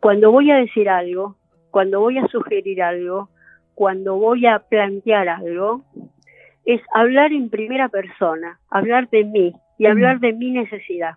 cuando 0.00 0.30
voy 0.30 0.50
a 0.52 0.56
decir 0.56 0.88
algo, 0.88 1.36
cuando 1.70 2.00
voy 2.00 2.18
a 2.18 2.28
sugerir 2.28 2.82
algo, 2.82 3.30
cuando 3.74 4.16
voy 4.16 4.46
a 4.46 4.60
plantear 4.60 5.28
algo, 5.28 5.82
es 6.64 6.80
hablar 6.94 7.32
en 7.32 7.50
primera 7.50 7.88
persona, 7.88 8.58
hablar 8.70 9.08
de 9.10 9.24
mí 9.24 9.52
y 9.78 9.86
hablar 9.86 10.20
de 10.20 10.32
mi 10.32 10.50
necesidad. 10.50 11.14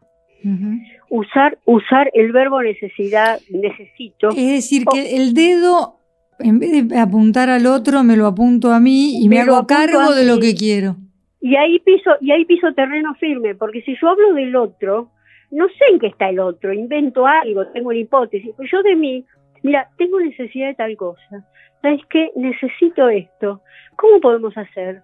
Usar, 1.09 1.57
usar 1.65 2.09
el 2.13 2.31
verbo 2.31 2.61
necesidad, 2.61 3.39
necesito. 3.49 4.29
Es 4.29 4.51
decir, 4.51 4.85
que 4.85 5.15
el 5.15 5.33
dedo, 5.33 5.98
en 6.39 6.59
vez 6.59 6.87
de 6.87 6.97
apuntar 6.97 7.49
al 7.49 7.65
otro, 7.65 8.03
me 8.03 8.17
lo 8.17 8.25
apunto 8.25 8.71
a 8.71 8.79
mí 8.79 9.23
y 9.23 9.29
me, 9.29 9.39
hago 9.39 9.65
cargo 9.67 10.13
de 10.13 10.25
lo 10.25 10.39
que 10.39 10.55
quiero. 10.55 10.95
Y 11.41 11.55
ahí 11.55 11.79
piso, 11.79 12.11
y 12.21 12.31
ahí 12.31 12.45
piso 12.45 12.73
terreno 12.73 13.13
firme, 13.15 13.55
porque 13.55 13.81
si 13.81 13.95
yo 14.01 14.09
hablo 14.09 14.33
del 14.33 14.55
otro, 14.55 15.09
no 15.51 15.67
sé 15.67 15.85
en 15.91 15.99
qué 15.99 16.07
está 16.07 16.29
el 16.29 16.39
otro, 16.39 16.73
invento 16.73 17.25
algo, 17.25 17.67
tengo 17.67 17.89
una 17.89 17.97
hipótesis, 17.97 18.53
pues 18.55 18.69
yo 18.71 18.81
de 18.83 18.95
mí, 18.95 19.25
mira, 19.63 19.89
tengo 19.97 20.19
necesidad 20.19 20.67
de 20.67 20.75
tal 20.75 20.97
cosa, 20.97 21.45
¿sabes 21.81 22.01
qué? 22.09 22.31
Necesito 22.35 23.09
esto, 23.09 23.61
¿cómo 23.95 24.19
podemos 24.19 24.57
hacer? 24.57 25.01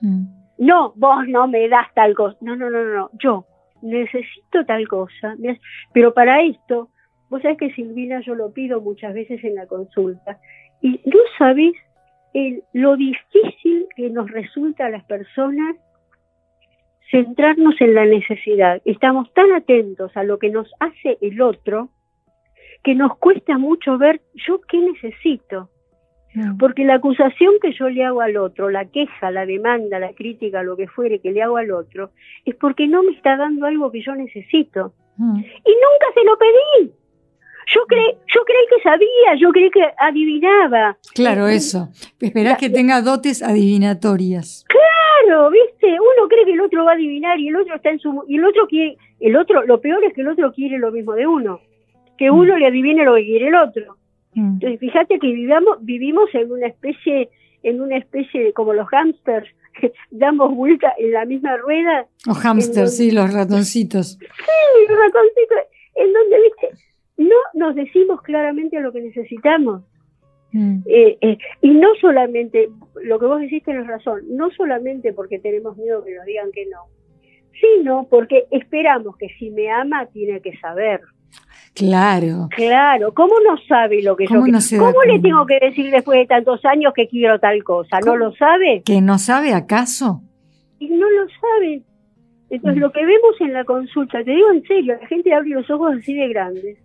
Mm. 0.00 0.24
No, 0.58 0.92
vos 0.96 1.28
no 1.28 1.46
me 1.46 1.68
das 1.68 1.92
tal 1.94 2.14
cosa, 2.14 2.36
no, 2.40 2.56
no, 2.56 2.70
no, 2.70 2.82
no, 2.82 3.10
yo, 3.22 3.44
necesito 3.82 4.64
tal 4.66 4.88
cosa, 4.88 5.36
pero 5.92 6.14
para 6.14 6.42
esto, 6.42 6.88
vos 7.28 7.42
sabés 7.42 7.58
que 7.58 7.72
Silvina 7.72 8.20
yo 8.20 8.34
lo 8.34 8.52
pido 8.52 8.80
muchas 8.80 9.12
veces 9.12 9.44
en 9.44 9.54
la 9.54 9.66
consulta, 9.66 10.38
y 10.80 11.00
no 11.04 11.18
sabés 11.38 11.74
lo 12.72 12.96
difícil 12.96 13.86
que 13.96 14.10
nos 14.10 14.30
resulta 14.30 14.86
a 14.86 14.90
las 14.90 15.04
personas 15.04 15.76
centrarnos 17.10 17.80
en 17.80 17.94
la 17.94 18.04
necesidad. 18.04 18.82
Estamos 18.84 19.32
tan 19.32 19.52
atentos 19.52 20.14
a 20.16 20.24
lo 20.24 20.38
que 20.38 20.50
nos 20.50 20.70
hace 20.80 21.18
el 21.20 21.40
otro 21.40 21.90
que 22.82 22.94
nos 22.94 23.16
cuesta 23.18 23.58
mucho 23.58 23.98
ver 23.98 24.20
yo 24.34 24.60
qué 24.68 24.78
necesito. 24.78 25.70
Porque 26.58 26.84
la 26.84 26.96
acusación 26.96 27.54
que 27.62 27.72
yo 27.72 27.88
le 27.88 28.04
hago 28.04 28.20
al 28.20 28.36
otro, 28.36 28.68
la 28.68 28.84
queja, 28.84 29.30
la 29.30 29.46
demanda, 29.46 29.98
la 29.98 30.12
crítica, 30.12 30.62
lo 30.62 30.76
que 30.76 30.86
fuere 30.86 31.20
que 31.20 31.32
le 31.32 31.42
hago 31.42 31.56
al 31.56 31.70
otro, 31.70 32.10
es 32.44 32.54
porque 32.56 32.86
no 32.86 33.02
me 33.02 33.12
está 33.12 33.38
dando 33.38 33.64
algo 33.64 33.90
que 33.90 34.02
yo 34.02 34.14
necesito. 34.14 34.92
Y 35.18 35.22
nunca 35.22 36.06
se 36.14 36.24
lo 36.24 36.36
pedí. 36.36 36.92
Yo 37.74 37.80
creí, 37.88 38.12
yo 38.32 38.44
creí 38.44 38.66
que 38.70 38.82
sabía, 38.82 39.34
yo 39.40 39.50
creí 39.50 39.70
que 39.70 39.82
adivinaba. 39.98 40.96
Claro, 41.14 41.48
eso. 41.48 41.88
Esperás 42.20 42.58
que 42.58 42.70
tenga 42.70 43.02
dotes 43.02 43.42
adivinatorias. 43.42 44.64
Claro, 44.68 45.50
viste, 45.50 45.88
uno 45.88 46.28
cree 46.28 46.44
que 46.44 46.52
el 46.52 46.60
otro 46.60 46.84
va 46.84 46.92
a 46.92 46.94
adivinar 46.94 47.40
y 47.40 47.48
el 47.48 47.56
otro 47.56 47.74
está 47.74 47.90
en 47.90 47.98
su 47.98 48.24
y 48.28 48.36
el 48.36 48.44
otro 48.44 48.68
quiere, 48.68 48.96
el 49.18 49.36
otro, 49.36 49.64
lo 49.64 49.80
peor 49.80 50.04
es 50.04 50.14
que 50.14 50.20
el 50.20 50.28
otro 50.28 50.52
quiere 50.52 50.78
lo 50.78 50.92
mismo 50.92 51.14
de 51.14 51.26
uno, 51.26 51.60
que 52.16 52.30
uno 52.30 52.56
le 52.56 52.66
adivine 52.66 53.04
lo 53.04 53.16
que 53.16 53.24
quiere 53.24 53.48
el 53.48 53.56
otro. 53.56 53.96
Mm. 54.34 54.54
Entonces, 54.54 54.78
fíjate 54.78 55.18
que 55.18 55.26
vivamos, 55.26 55.78
vivimos 55.80 56.32
en 56.34 56.52
una 56.52 56.68
especie, 56.68 57.30
en 57.64 57.80
una 57.80 57.96
especie 57.96 58.44
de, 58.44 58.52
como 58.52 58.74
los 58.74 58.86
hámsters, 58.88 59.48
damos 60.10 60.54
vuelta 60.54 60.92
en 60.98 61.12
la 61.12 61.24
misma 61.24 61.56
rueda. 61.56 62.06
Los 62.26 62.38
hámsters, 62.38 62.96
sí, 62.96 63.10
los 63.10 63.32
ratoncitos. 63.32 64.18
Sí, 64.20 64.88
los 64.88 64.98
ratoncitos, 64.98 65.58
en 65.96 66.12
donde, 66.12 66.42
viste, 66.42 66.86
no 67.16 67.36
nos 67.54 67.74
decimos 67.74 68.22
claramente 68.22 68.80
lo 68.80 68.92
que 68.92 69.00
necesitamos. 69.00 69.82
Mm. 70.52 70.78
Eh, 70.86 71.18
eh, 71.20 71.38
y 71.60 71.70
no 71.70 71.88
solamente, 72.00 72.68
lo 73.02 73.18
que 73.18 73.26
vos 73.26 73.40
decís 73.40 73.62
tenés 73.64 73.86
razón, 73.86 74.22
no 74.30 74.50
solamente 74.50 75.12
porque 75.12 75.38
tenemos 75.38 75.76
miedo 75.76 76.04
que 76.04 76.14
nos 76.14 76.24
digan 76.24 76.50
que 76.52 76.66
no, 76.66 76.84
sino 77.60 78.06
porque 78.08 78.44
esperamos 78.50 79.16
que 79.16 79.28
si 79.38 79.50
me 79.50 79.70
ama 79.70 80.06
tiene 80.06 80.40
que 80.40 80.56
saber. 80.58 81.00
Claro. 81.74 82.48
Claro, 82.56 83.12
¿cómo 83.12 83.34
no 83.40 83.58
sabe 83.68 84.02
lo 84.02 84.16
que 84.16 84.24
yo 84.24 84.42
quiero? 84.42 84.84
¿Cómo 84.84 85.02
le 85.02 85.18
tengo 85.18 85.44
que 85.44 85.58
decir 85.60 85.90
después 85.90 86.18
de 86.20 86.26
tantos 86.26 86.64
años 86.64 86.94
que 86.94 87.06
quiero 87.06 87.38
tal 87.38 87.62
cosa? 87.64 88.00
¿No 88.00 88.16
lo 88.16 88.34
sabe? 88.34 88.82
¿Que 88.82 89.02
no 89.02 89.18
sabe 89.18 89.52
acaso? 89.52 90.22
Y 90.78 90.88
no 90.88 91.08
lo 91.10 91.26
sabe. 91.28 91.82
Entonces, 92.48 92.78
mm. 92.78 92.80
lo 92.80 92.92
que 92.92 93.04
vemos 93.04 93.40
en 93.40 93.52
la 93.52 93.64
consulta, 93.64 94.24
te 94.24 94.30
digo 94.30 94.50
en 94.52 94.62
serio, 94.62 94.96
la 94.98 95.06
gente 95.06 95.34
abre 95.34 95.50
los 95.50 95.68
ojos 95.68 95.96
así 95.98 96.14
de 96.14 96.28
grandes. 96.28 96.78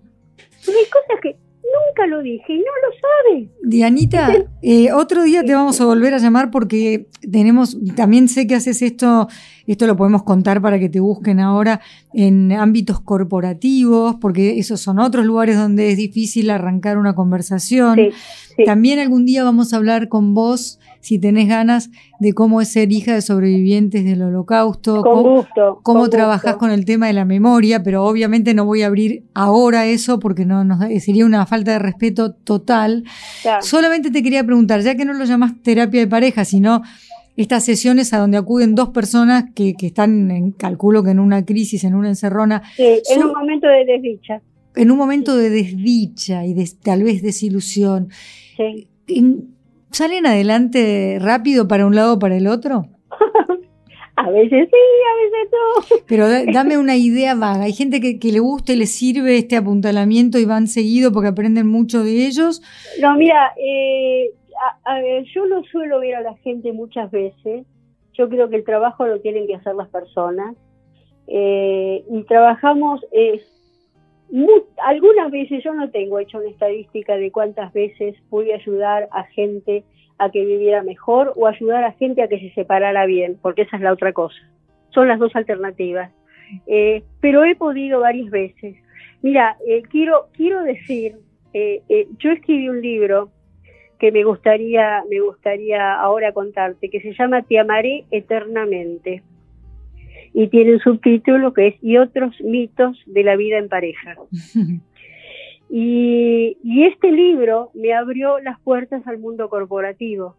Pero 0.66 0.78
hay 0.78 0.86
cosas 0.86 1.20
que 1.22 1.36
nunca 1.72 2.08
lo 2.08 2.22
dije 2.22 2.54
y 2.54 2.58
no 2.58 2.64
lo 2.64 2.94
sabe. 3.00 3.50
Dianita, 3.64 4.46
eh, 4.62 4.92
otro 4.92 5.24
día 5.24 5.44
te 5.44 5.54
vamos 5.54 5.80
a 5.82 5.86
volver 5.86 6.14
a 6.14 6.18
llamar 6.18 6.52
porque 6.52 7.08
tenemos, 7.30 7.78
también 7.96 8.28
sé 8.28 8.48
que 8.48 8.56
haces 8.56 8.82
esto, 8.82 9.28
esto 9.72 9.88
lo 9.88 9.96
podemos 9.96 10.24
contar 10.24 10.62
para 10.62 10.80
que 10.80 10.90
te 10.90 11.00
busquen 11.00 11.40
ahora 11.40 11.82
en 12.14 12.52
ámbitos 12.52 13.00
corporativos, 13.00 14.16
porque 14.16 14.60
esos 14.60 14.82
son 14.82 15.00
otros 15.00 15.26
lugares 15.26 15.56
donde 15.56 15.92
es 15.92 15.98
difícil 15.98 16.50
arrancar 16.50 16.98
una 16.98 17.16
conversación. 17.16 17.98
También 18.66 19.00
algún 19.00 19.26
día 19.26 19.44
vamos 19.44 19.74
a 19.74 19.78
hablar 19.78 20.10
con 20.10 20.34
vos 20.34 20.80
si 21.00 21.18
tenés 21.18 21.48
ganas 21.48 21.90
de 22.20 22.34
cómo 22.34 22.62
es 22.62 22.68
ser 22.68 22.92
hija 22.92 23.14
de 23.16 23.22
sobrevivientes 23.22 24.04
del 24.04 24.22
holocausto, 24.22 25.02
con 25.02 25.14
cómo, 25.14 25.36
gusto, 25.38 25.80
cómo 25.82 26.10
trabajás 26.10 26.58
con 26.58 26.70
el 26.70 26.86
tema 26.86 27.08
de 27.08 27.14
la 27.14 27.26
memoria, 27.26 27.82
pero 27.82 28.06
obviamente 28.06 28.54
no 28.54 28.66
voy 28.66 28.84
a 28.84 28.88
abrir 28.88 29.24
ahora 29.34 29.88
eso 29.88 30.20
porque 30.20 30.46
no 30.46 30.64
sería 31.00 31.26
una 31.26 31.46
falta 31.46 31.72
de 31.72 31.80
respeto 31.80 32.34
total. 32.34 33.06
Solamente 33.62 34.12
te 34.12 34.22
quería 34.22 34.44
preguntar, 34.44 34.82
ya 34.82 34.96
que 34.96 35.06
no 35.06 35.14
lo 35.14 35.24
llamás 35.24 35.54
terapia 35.64 36.02
de 36.02 36.08
pareja, 36.08 36.46
sino 36.46 36.84
estas 37.38 37.66
sesiones 37.66 38.14
a 38.14 38.20
donde 38.20 38.38
acuden 38.38 38.76
dos 38.76 38.90
personas 38.90 39.46
que, 39.56 39.76
están, 39.82 40.32
en, 40.32 40.52
calculo 40.52 41.04
que 41.04 41.12
en 41.12 41.20
una 41.20 41.46
crisis, 41.46 41.84
en 41.84 41.96
una 41.96 42.10
encerrona. 42.10 42.62
en 42.78 43.24
un 43.24 43.34
momento 43.34 43.68
de 43.68 43.86
desdicha. 43.86 44.42
En 44.76 44.92
un 44.92 44.98
momento 44.98 45.36
de 45.36 45.50
desdicha 45.50 46.46
y 46.46 46.54
de, 46.54 46.70
tal 46.84 47.04
vez 47.04 47.22
desilusión. 47.22 48.10
Sí. 48.58 48.88
¿Salen 49.92 50.26
adelante 50.26 51.18
rápido 51.20 51.68
para 51.68 51.86
un 51.86 51.96
lado 51.96 52.14
o 52.14 52.20
para 52.20 52.38
el 52.38 52.48
otro? 52.48 52.86
a 54.16 54.30
veces 54.30 54.70
sí, 54.70 54.78
a 55.10 55.16
veces 55.22 55.52
no. 55.52 55.98
Pero 56.08 56.28
dame 56.54 56.78
una 56.78 56.96
idea 56.96 57.36
vaga. 57.36 57.64
¿Hay 57.66 57.74
gente 57.74 58.00
que, 58.00 58.32
le 58.32 58.40
gusta 58.40 58.72
y 58.72 58.78
le 58.78 58.86
sirve 58.86 59.38
este 59.38 59.58
apuntalamiento 59.58 60.40
y 60.40 60.46
van 60.46 60.68
seguido 60.68 61.12
porque 61.12 61.30
aprenden 61.30 61.68
mucho 61.68 62.04
de 62.04 62.26
ellos? 62.26 62.62
No, 63.02 63.18
mira, 63.18 63.54
eh, 63.58 64.32
yo 65.34 65.46
no 65.46 65.64
suelo 65.64 66.00
ver 66.00 66.16
a 66.16 66.22
la 66.22 66.36
gente 66.38 66.74
muchas 66.74 67.12
veces. 67.12 67.66
Yo 68.14 68.30
creo 68.30 68.50
que 68.50 68.58
el 68.58 68.64
trabajo 68.64 69.06
lo 69.06 69.20
tienen 69.22 69.48
que 69.48 69.56
hacer 69.56 69.76
las 69.76 69.90
personas. 69.90 70.56
Eh, 71.28 72.04
y 72.10 72.24
trabajamos 72.24 73.06
eh, 73.12 73.42
algunas 74.84 75.32
veces, 75.32 75.64
yo 75.64 75.74
no 75.74 75.90
tengo 75.90 76.20
hecho 76.20 76.40
una 76.40 76.50
estadística 76.50 77.16
de 77.16 77.32
cuántas 77.32 77.72
veces 77.74 78.16
pude 78.30 78.54
ayudar 78.54 79.08
a 79.12 79.24
gente 79.24 79.84
a 80.18 80.30
que 80.30 80.46
viviera 80.46 80.84
mejor 80.84 81.34
o 81.36 81.48
ayudar 81.48 81.84
a 81.84 81.94
gente 81.94 82.22
a 82.22 82.28
que 82.28 82.40
se 82.40 82.54
separara 82.54 83.06
bien, 83.06 83.38
porque 83.42 83.64
esa 83.64 83.78
es 83.78 83.82
la 83.82 83.94
otra 83.94 84.14
cosa. 84.14 84.38
Son 84.90 85.08
las 85.08 85.20
dos 85.20 85.36
alternativas. 85.36 86.12
Eh, 86.68 87.04
pero 87.22 87.46
he 87.46 87.56
podido 87.56 88.02
varias 88.02 88.30
veces. 88.30 88.76
Mira, 89.22 89.58
eh, 89.66 89.84
quiero, 89.84 90.28
quiero 90.34 90.64
decir, 90.64 91.16
yo 91.54 92.32
escribí 92.32 92.70
un 92.70 92.82
libro 92.82 93.30
que 94.02 94.12
me 94.12 94.24
gustaría, 94.24 95.04
me 95.12 95.20
gustaría 95.20 95.94
ahora 95.94 96.32
contarte, 96.32 96.90
que 96.90 97.02
se 97.02 97.14
llama 97.14 97.44
Te 97.44 97.60
amaré 97.60 98.06
eternamente 98.10 99.22
y 100.34 100.48
tiene 100.48 100.74
un 100.74 100.80
subtítulo 100.80 101.54
que 101.54 101.68
es 101.68 101.76
Y 101.84 101.98
otros 101.98 102.34
mitos 102.42 102.98
de 103.06 103.24
la 103.24 103.36
vida 103.36 103.60
en 103.60 103.70
pareja. 103.70 104.16
y, 105.70 106.58
este 106.84 107.12
libro 107.12 107.70
me 107.76 107.94
abrió 107.94 108.40
las 108.40 108.60
puertas 108.62 109.06
al 109.06 109.20
mundo 109.20 109.50
corporativo, 109.50 110.36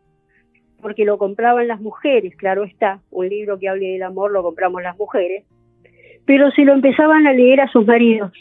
porque 0.81 1.05
lo 1.05 1.17
compraban 1.17 1.69
las 1.69 1.81
mujeres, 1.81 2.35
claro 2.35 2.65
está, 2.65 3.01
un 3.13 3.29
libro 3.29 3.61
que 3.61 3.69
hable 3.69 3.93
del 3.93 4.03
amor 4.03 4.33
lo 4.33 4.43
compramos 4.43 4.83
las 4.83 4.99
mujeres, 4.99 5.45
pero 6.27 6.51
se 6.51 6.65
lo 6.65 6.73
empezaban 6.73 7.29
a 7.29 7.33
leer 7.33 7.61
a 7.61 7.69
sus 7.69 7.87
maridos. 7.87 8.33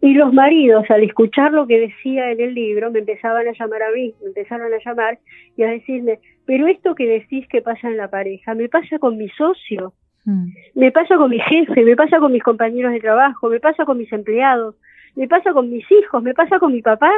Y 0.00 0.14
los 0.14 0.32
maridos, 0.32 0.84
al 0.90 1.02
escuchar 1.02 1.52
lo 1.52 1.66
que 1.66 1.80
decía 1.80 2.30
en 2.30 2.40
el 2.40 2.54
libro, 2.54 2.90
me 2.90 3.00
empezaban 3.00 3.48
a 3.48 3.52
llamar 3.52 3.82
a 3.82 3.90
mí, 3.92 4.14
me 4.20 4.28
empezaron 4.28 4.72
a 4.72 4.78
llamar 4.84 5.18
y 5.56 5.62
a 5.62 5.68
decirme, 5.68 6.18
pero 6.44 6.66
esto 6.66 6.94
que 6.94 7.06
decís 7.06 7.46
que 7.48 7.62
pasa 7.62 7.88
en 7.88 7.96
la 7.96 8.08
pareja, 8.08 8.54
me 8.54 8.68
pasa 8.68 8.98
con 8.98 9.16
mi 9.16 9.28
socio, 9.30 9.94
Mm. 10.26 10.48
Me 10.74 10.92
pasa 10.92 11.16
con 11.16 11.30
mi 11.30 11.38
jefe, 11.38 11.84
me 11.84 11.96
pasa 11.96 12.18
con 12.18 12.32
mis 12.32 12.42
compañeros 12.42 12.92
de 12.92 13.00
trabajo, 13.00 13.48
me 13.48 13.60
pasa 13.60 13.84
con 13.84 13.96
mis 13.96 14.12
empleados, 14.12 14.74
me 15.14 15.28
pasa 15.28 15.52
con 15.52 15.70
mis 15.70 15.84
hijos, 15.90 16.22
me 16.22 16.34
pasa 16.34 16.58
con 16.58 16.72
mi 16.72 16.82
papá. 16.82 17.10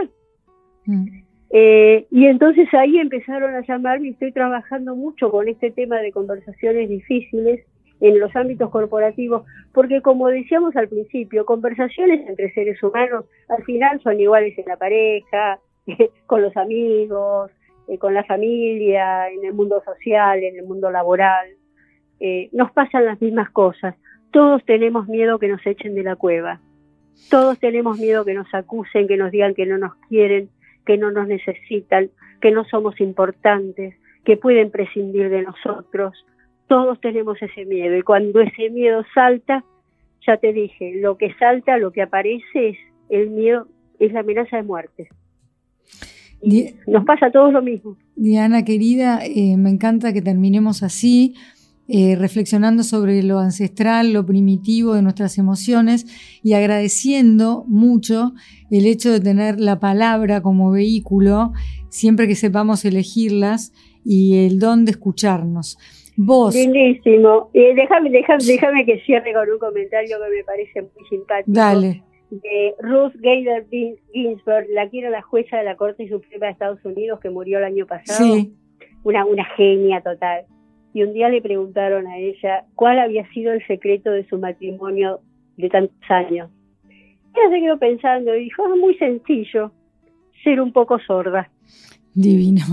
Mm. 0.85 1.07
Eh, 1.51 2.07
y 2.11 2.26
entonces 2.26 2.72
ahí 2.74 2.99
empezaron 2.99 3.55
a 3.55 3.62
llamarme 3.62 4.09
y 4.09 4.11
estoy 4.11 4.33
trabajando 4.33 4.95
mucho 4.95 5.31
con 5.31 5.49
este 5.49 5.70
tema 5.70 5.97
de 5.97 6.12
conversaciones 6.12 6.91
difíciles 6.91 7.64
en 8.01 8.21
los 8.21 8.35
ámbitos 8.37 8.71
corporativos, 8.71 9.45
porque 9.73 10.03
como 10.03 10.29
decíamos 10.29 10.77
al 10.77 10.89
principio, 10.89 11.45
conversaciones 11.45 12.29
entre 12.29 12.53
seres 12.53 12.83
humanos 12.83 13.25
al 13.49 13.65
final 13.65 14.01
son 14.03 14.21
iguales 14.21 14.57
en 14.59 14.67
la 14.67 14.77
pareja, 14.77 15.59
con 16.27 16.43
los 16.43 16.57
amigos, 16.57 17.51
eh, 17.89 17.99
con 17.99 18.15
la 18.15 18.25
familia, 18.25 19.29
en 19.31 19.45
el 19.45 19.55
mundo 19.55 19.83
social, 19.85 20.43
en 20.43 20.57
el 20.57 20.65
mundo 20.65 20.91
laboral. 20.91 21.49
Eh, 22.21 22.49
nos 22.53 22.71
pasan 22.73 23.05
las 23.05 23.21
mismas 23.21 23.51
cosas. 23.51 23.95
Todos 24.31 24.65
tenemos 24.65 25.09
miedo 25.09 25.39
que 25.39 25.49
nos 25.49 25.65
echen 25.67 25.95
de 25.95 26.03
la 26.03 26.17
cueva. 26.17 26.61
Todos 27.31 27.59
tenemos 27.59 27.99
miedo 27.99 28.25
que 28.25 28.35
nos 28.35 28.53
acusen, 28.55 29.09
que 29.09 29.17
nos 29.17 29.31
digan 29.31 29.55
que 29.55 29.67
no 29.67 29.79
nos 29.79 29.97
quieren, 30.09 30.51
que 30.87 30.97
no 30.97 31.11
nos 31.11 31.27
necesitan, 31.27 32.11
que 32.41 32.51
no 32.51 32.65
somos 32.65 33.01
importantes, 33.01 33.95
que 34.25 34.37
pueden 34.37 34.71
prescindir 34.71 35.29
de 35.31 35.43
nosotros. 35.43 36.25
Todos 36.69 37.01
tenemos 37.01 37.41
ese 37.43 37.64
miedo 37.64 37.97
y 37.97 38.03
cuando 38.03 38.41
ese 38.41 38.71
miedo 38.71 39.03
salta, 39.14 39.64
ya 40.27 40.37
te 40.37 40.53
dije, 40.53 41.01
lo 41.01 41.16
que 41.16 41.33
salta, 41.39 41.79
lo 41.79 41.91
que 41.93 42.03
aparece 42.03 42.69
es 42.69 42.77
el 43.09 43.31
miedo, 43.31 43.66
es 43.99 44.12
la 44.12 44.21
amenaza 44.21 44.59
de 44.59 44.62
muerte. 44.62 45.09
nos 46.87 47.05
pasa 47.05 47.27
a 47.27 47.33
todos 47.33 47.53
lo 47.53 47.62
mismo. 47.62 47.97
Diana, 48.14 48.64
querida, 48.64 49.21
eh, 49.25 49.57
me 49.57 49.71
encanta 49.71 50.12
que 50.12 50.23
terminemos 50.23 50.83
así, 50.83 51.35
eh, 51.91 52.16
reflexionando 52.16 52.83
sobre 52.83 53.23
lo 53.23 53.39
ancestral, 53.39 54.12
lo 54.12 54.27
primitivo 54.27 54.93
de 54.93 55.01
nuestras 55.01 55.39
emociones 55.39 56.05
y 56.43 56.53
agradeciendo 56.53 57.64
mucho 57.66 58.35
el 58.71 58.85
hecho 58.85 59.11
de 59.11 59.21
tener 59.21 59.59
la 59.59 59.81
palabra 59.81 60.43
como 60.43 60.71
vehículo, 60.71 61.55
siempre 61.89 62.29
que 62.29 62.35
sepamos 62.35 62.85
elegirlas, 62.85 63.73
y 64.05 64.47
el 64.47 64.59
don 64.59 64.85
de 64.85 64.93
escucharnos. 64.93 65.79
Vos. 66.21 66.53
Lindísimo. 66.53 67.49
Eh, 67.55 67.75
déjame, 67.77 68.11
déjame, 68.11 68.43
déjame 68.45 68.85
que 68.85 68.99
cierre 69.03 69.33
con 69.33 69.49
un 69.49 69.59
comentario 69.61 70.19
que 70.19 70.37
me 70.37 70.43
parece 70.43 70.83
muy 70.83 71.09
simpático. 71.09 71.53
Dale. 71.53 72.03
De 72.31 72.75
Ruth 72.81 73.12
Gader 73.14 73.66
Ginsburg, 74.12 74.66
la 74.71 74.91
que 74.91 74.99
era 74.99 75.11
la 75.11 75.23
jueza 75.23 75.59
de 75.59 75.62
la 75.62 75.77
Corte 75.77 76.09
Suprema 76.09 76.47
de 76.47 76.53
Estados 76.53 76.85
Unidos 76.85 77.21
que 77.21 77.31
murió 77.31 77.59
el 77.59 77.64
año 77.64 77.87
pasado. 77.87 78.35
Sí. 78.35 78.53
Una, 79.05 79.25
una 79.25 79.45
genia 79.57 80.01
total. 80.01 80.45
Y 80.93 81.05
un 81.05 81.12
día 81.12 81.29
le 81.29 81.41
preguntaron 81.41 82.09
a 82.09 82.19
ella 82.19 82.64
cuál 82.75 82.99
había 82.99 83.25
sido 83.31 83.53
el 83.53 83.64
secreto 83.69 84.11
de 84.11 84.27
su 84.27 84.39
matrimonio 84.39 85.21
de 85.57 85.69
tantos 85.69 86.11
años. 86.11 86.51
Ella 86.89 87.49
se 87.49 87.61
quedó 87.61 87.79
pensando 87.79 88.35
y 88.35 88.45
dijo, 88.45 88.64
es 88.66 88.81
muy 88.81 88.97
sencillo, 88.97 89.71
ser 90.43 90.61
un 90.61 90.73
poco 90.73 90.99
sorda. 90.99 91.49
Divino. 92.15 92.65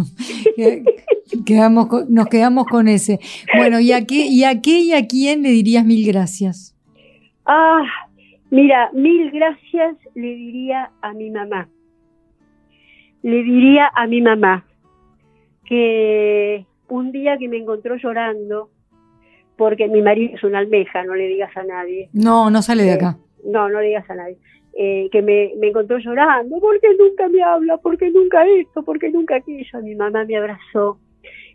quedamos 1.46 2.10
nos 2.10 2.28
quedamos 2.28 2.68
con 2.68 2.88
ese. 2.88 3.20
Bueno, 3.56 3.80
¿y 3.80 3.92
a, 3.92 4.06
qué, 4.06 4.26
¿y 4.28 4.44
a 4.44 4.62
qué 4.62 4.80
y 4.80 4.94
a 4.94 5.08
quién 5.08 5.44
le 5.44 5.50
dirías 5.50 5.86
mil 5.86 6.06
gracias? 6.06 6.76
Ah, 7.46 7.84
mira, 8.50 8.90
mil 8.94 9.32
gracias 9.32 9.98
le 10.14 10.36
diría 10.36 10.92
a 11.02 11.14
mi 11.14 11.30
mamá. 11.30 11.70
Le 13.22 13.44
diría 13.44 13.90
a 13.96 14.08
mi 14.08 14.22
mamá 14.22 14.66
que 15.66 16.66
un 16.90 17.12
día 17.12 17.38
que 17.38 17.48
me 17.48 17.58
encontró 17.58 17.96
llorando, 17.96 18.70
porque 19.58 19.88
mi 19.88 20.02
marido 20.02 20.36
es 20.36 20.44
una 20.44 20.60
almeja, 20.60 21.04
no 21.04 21.16
le 21.16 21.28
digas 21.28 21.56
a 21.58 21.64
nadie. 21.64 22.10
No, 22.14 22.50
no 22.50 22.62
sale 22.62 22.84
de 22.84 22.90
eh, 22.90 22.94
acá. 22.94 23.18
no, 23.46 23.70
no 23.70 23.80
le 23.82 23.88
digas 23.88 24.10
a 24.10 24.16
nadie. 24.16 24.38
Eh, 24.78 25.08
que 25.10 25.22
me, 25.22 25.54
encontró 25.66 26.00
llorando, 26.00 26.60
porque 26.60 26.90
nunca 27.00 27.30
me 27.30 27.42
habla, 27.42 27.78
porque 27.78 28.12
nunca 28.12 28.46
esto, 28.46 28.84
porque 28.84 29.10
nunca 29.10 29.38
aquello. 29.38 29.82
Mi 29.82 29.96
mamá 29.96 30.26
me 30.26 30.36
abrazó, 30.36 31.00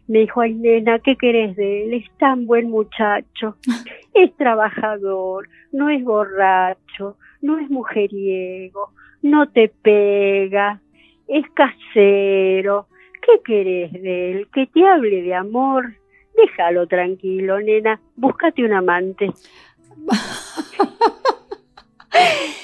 me 0.09 0.21
dijo, 0.21 0.41
ay 0.41 0.55
nena, 0.55 1.01
¿qué 1.01 1.17
querés 1.17 1.55
de 1.55 1.85
él? 1.85 1.93
Es 1.93 2.07
tan 2.17 2.47
buen 2.47 2.71
muchacho, 2.71 3.57
es 4.15 4.35
trabajador, 4.37 5.51
no 5.71 5.91
es 5.91 6.03
borracho, 6.03 7.19
no 7.43 7.59
es 7.59 7.69
mujeriego, 7.69 8.95
no 9.21 9.51
te 9.51 9.69
pega, 9.69 10.81
es 11.29 11.45
casero. 11.51 12.87
¿Qué 13.21 13.43
querés 13.45 13.93
de 13.93 14.31
él? 14.31 14.49
Que 14.51 14.67
te 14.67 14.87
hable 14.87 15.21
de 15.21 15.35
amor. 15.35 15.93
Déjalo 16.35 16.87
tranquilo, 16.87 17.61
nena, 17.61 18.01
búscate 18.17 18.65
un 18.65 18.73
amante. 18.73 19.31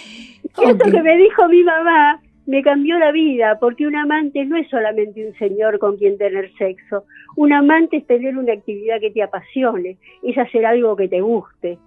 Eso 0.63 0.91
que 0.91 1.03
me 1.03 1.17
dijo 1.17 1.49
mi 1.49 1.63
mamá 1.63 2.21
me 2.47 2.63
cambió 2.63 2.99
la 2.99 3.13
vida, 3.13 3.59
porque 3.59 3.87
un 3.87 3.97
amante 3.97 4.45
no 4.45 4.57
es 4.57 4.69
solamente 4.69 5.27
un 5.27 5.35
señor 5.37 5.79
con 5.79 5.97
quien 5.97 6.17
tener 6.17 6.51
sexo. 6.57 7.05
Un 7.37 7.53
amante 7.53 7.99
es 7.99 8.07
tener 8.07 8.39
una 8.39 8.53
actividad 8.53 9.01
que 9.01 9.11
te 9.11 9.23
apasione, 9.23 9.99
es 10.23 10.39
hacer 10.39 10.65
algo 10.65 10.97
que 10.97 11.09
te 11.09 11.21
guste. 11.21 11.79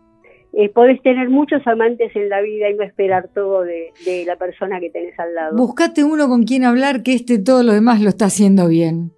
Eh, 0.52 0.70
podés 0.70 1.02
tener 1.02 1.30
muchos 1.30 1.66
amantes 1.68 2.14
en 2.16 2.28
la 2.28 2.42
vida 2.42 2.70
y 2.70 2.74
no 2.74 2.84
esperar 2.84 3.30
todo 3.34 3.62
de, 3.62 3.94
de, 4.06 4.26
la 4.26 4.36
persona 4.36 4.80
que 4.80 4.90
tenés 4.90 5.18
al 5.20 5.34
lado. 5.34 5.56
Buscate 5.56 6.04
uno 6.04 6.28
con 6.28 6.44
quien 6.44 6.66
hablar 6.66 7.04
que 7.04 7.14
este 7.14 7.40
todo 7.40 7.64
lo 7.64 7.72
demás 7.72 8.02
lo 8.02 8.10
está 8.10 8.26
haciendo 8.26 8.68
bien. 8.68 9.12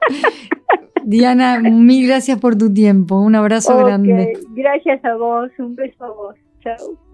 Diana, 1.04 1.60
mil 1.60 2.06
gracias 2.06 2.40
por 2.40 2.56
tu 2.56 2.72
tiempo. 2.72 3.20
Un 3.20 3.34
abrazo 3.34 3.78
grande. 3.84 4.32
Gracias 4.54 5.04
a 5.04 5.16
vos. 5.16 5.50
Un 5.58 5.76
beso 5.76 6.04
a 6.04 6.08
vos. 6.08 6.34
Chao. 6.62 7.13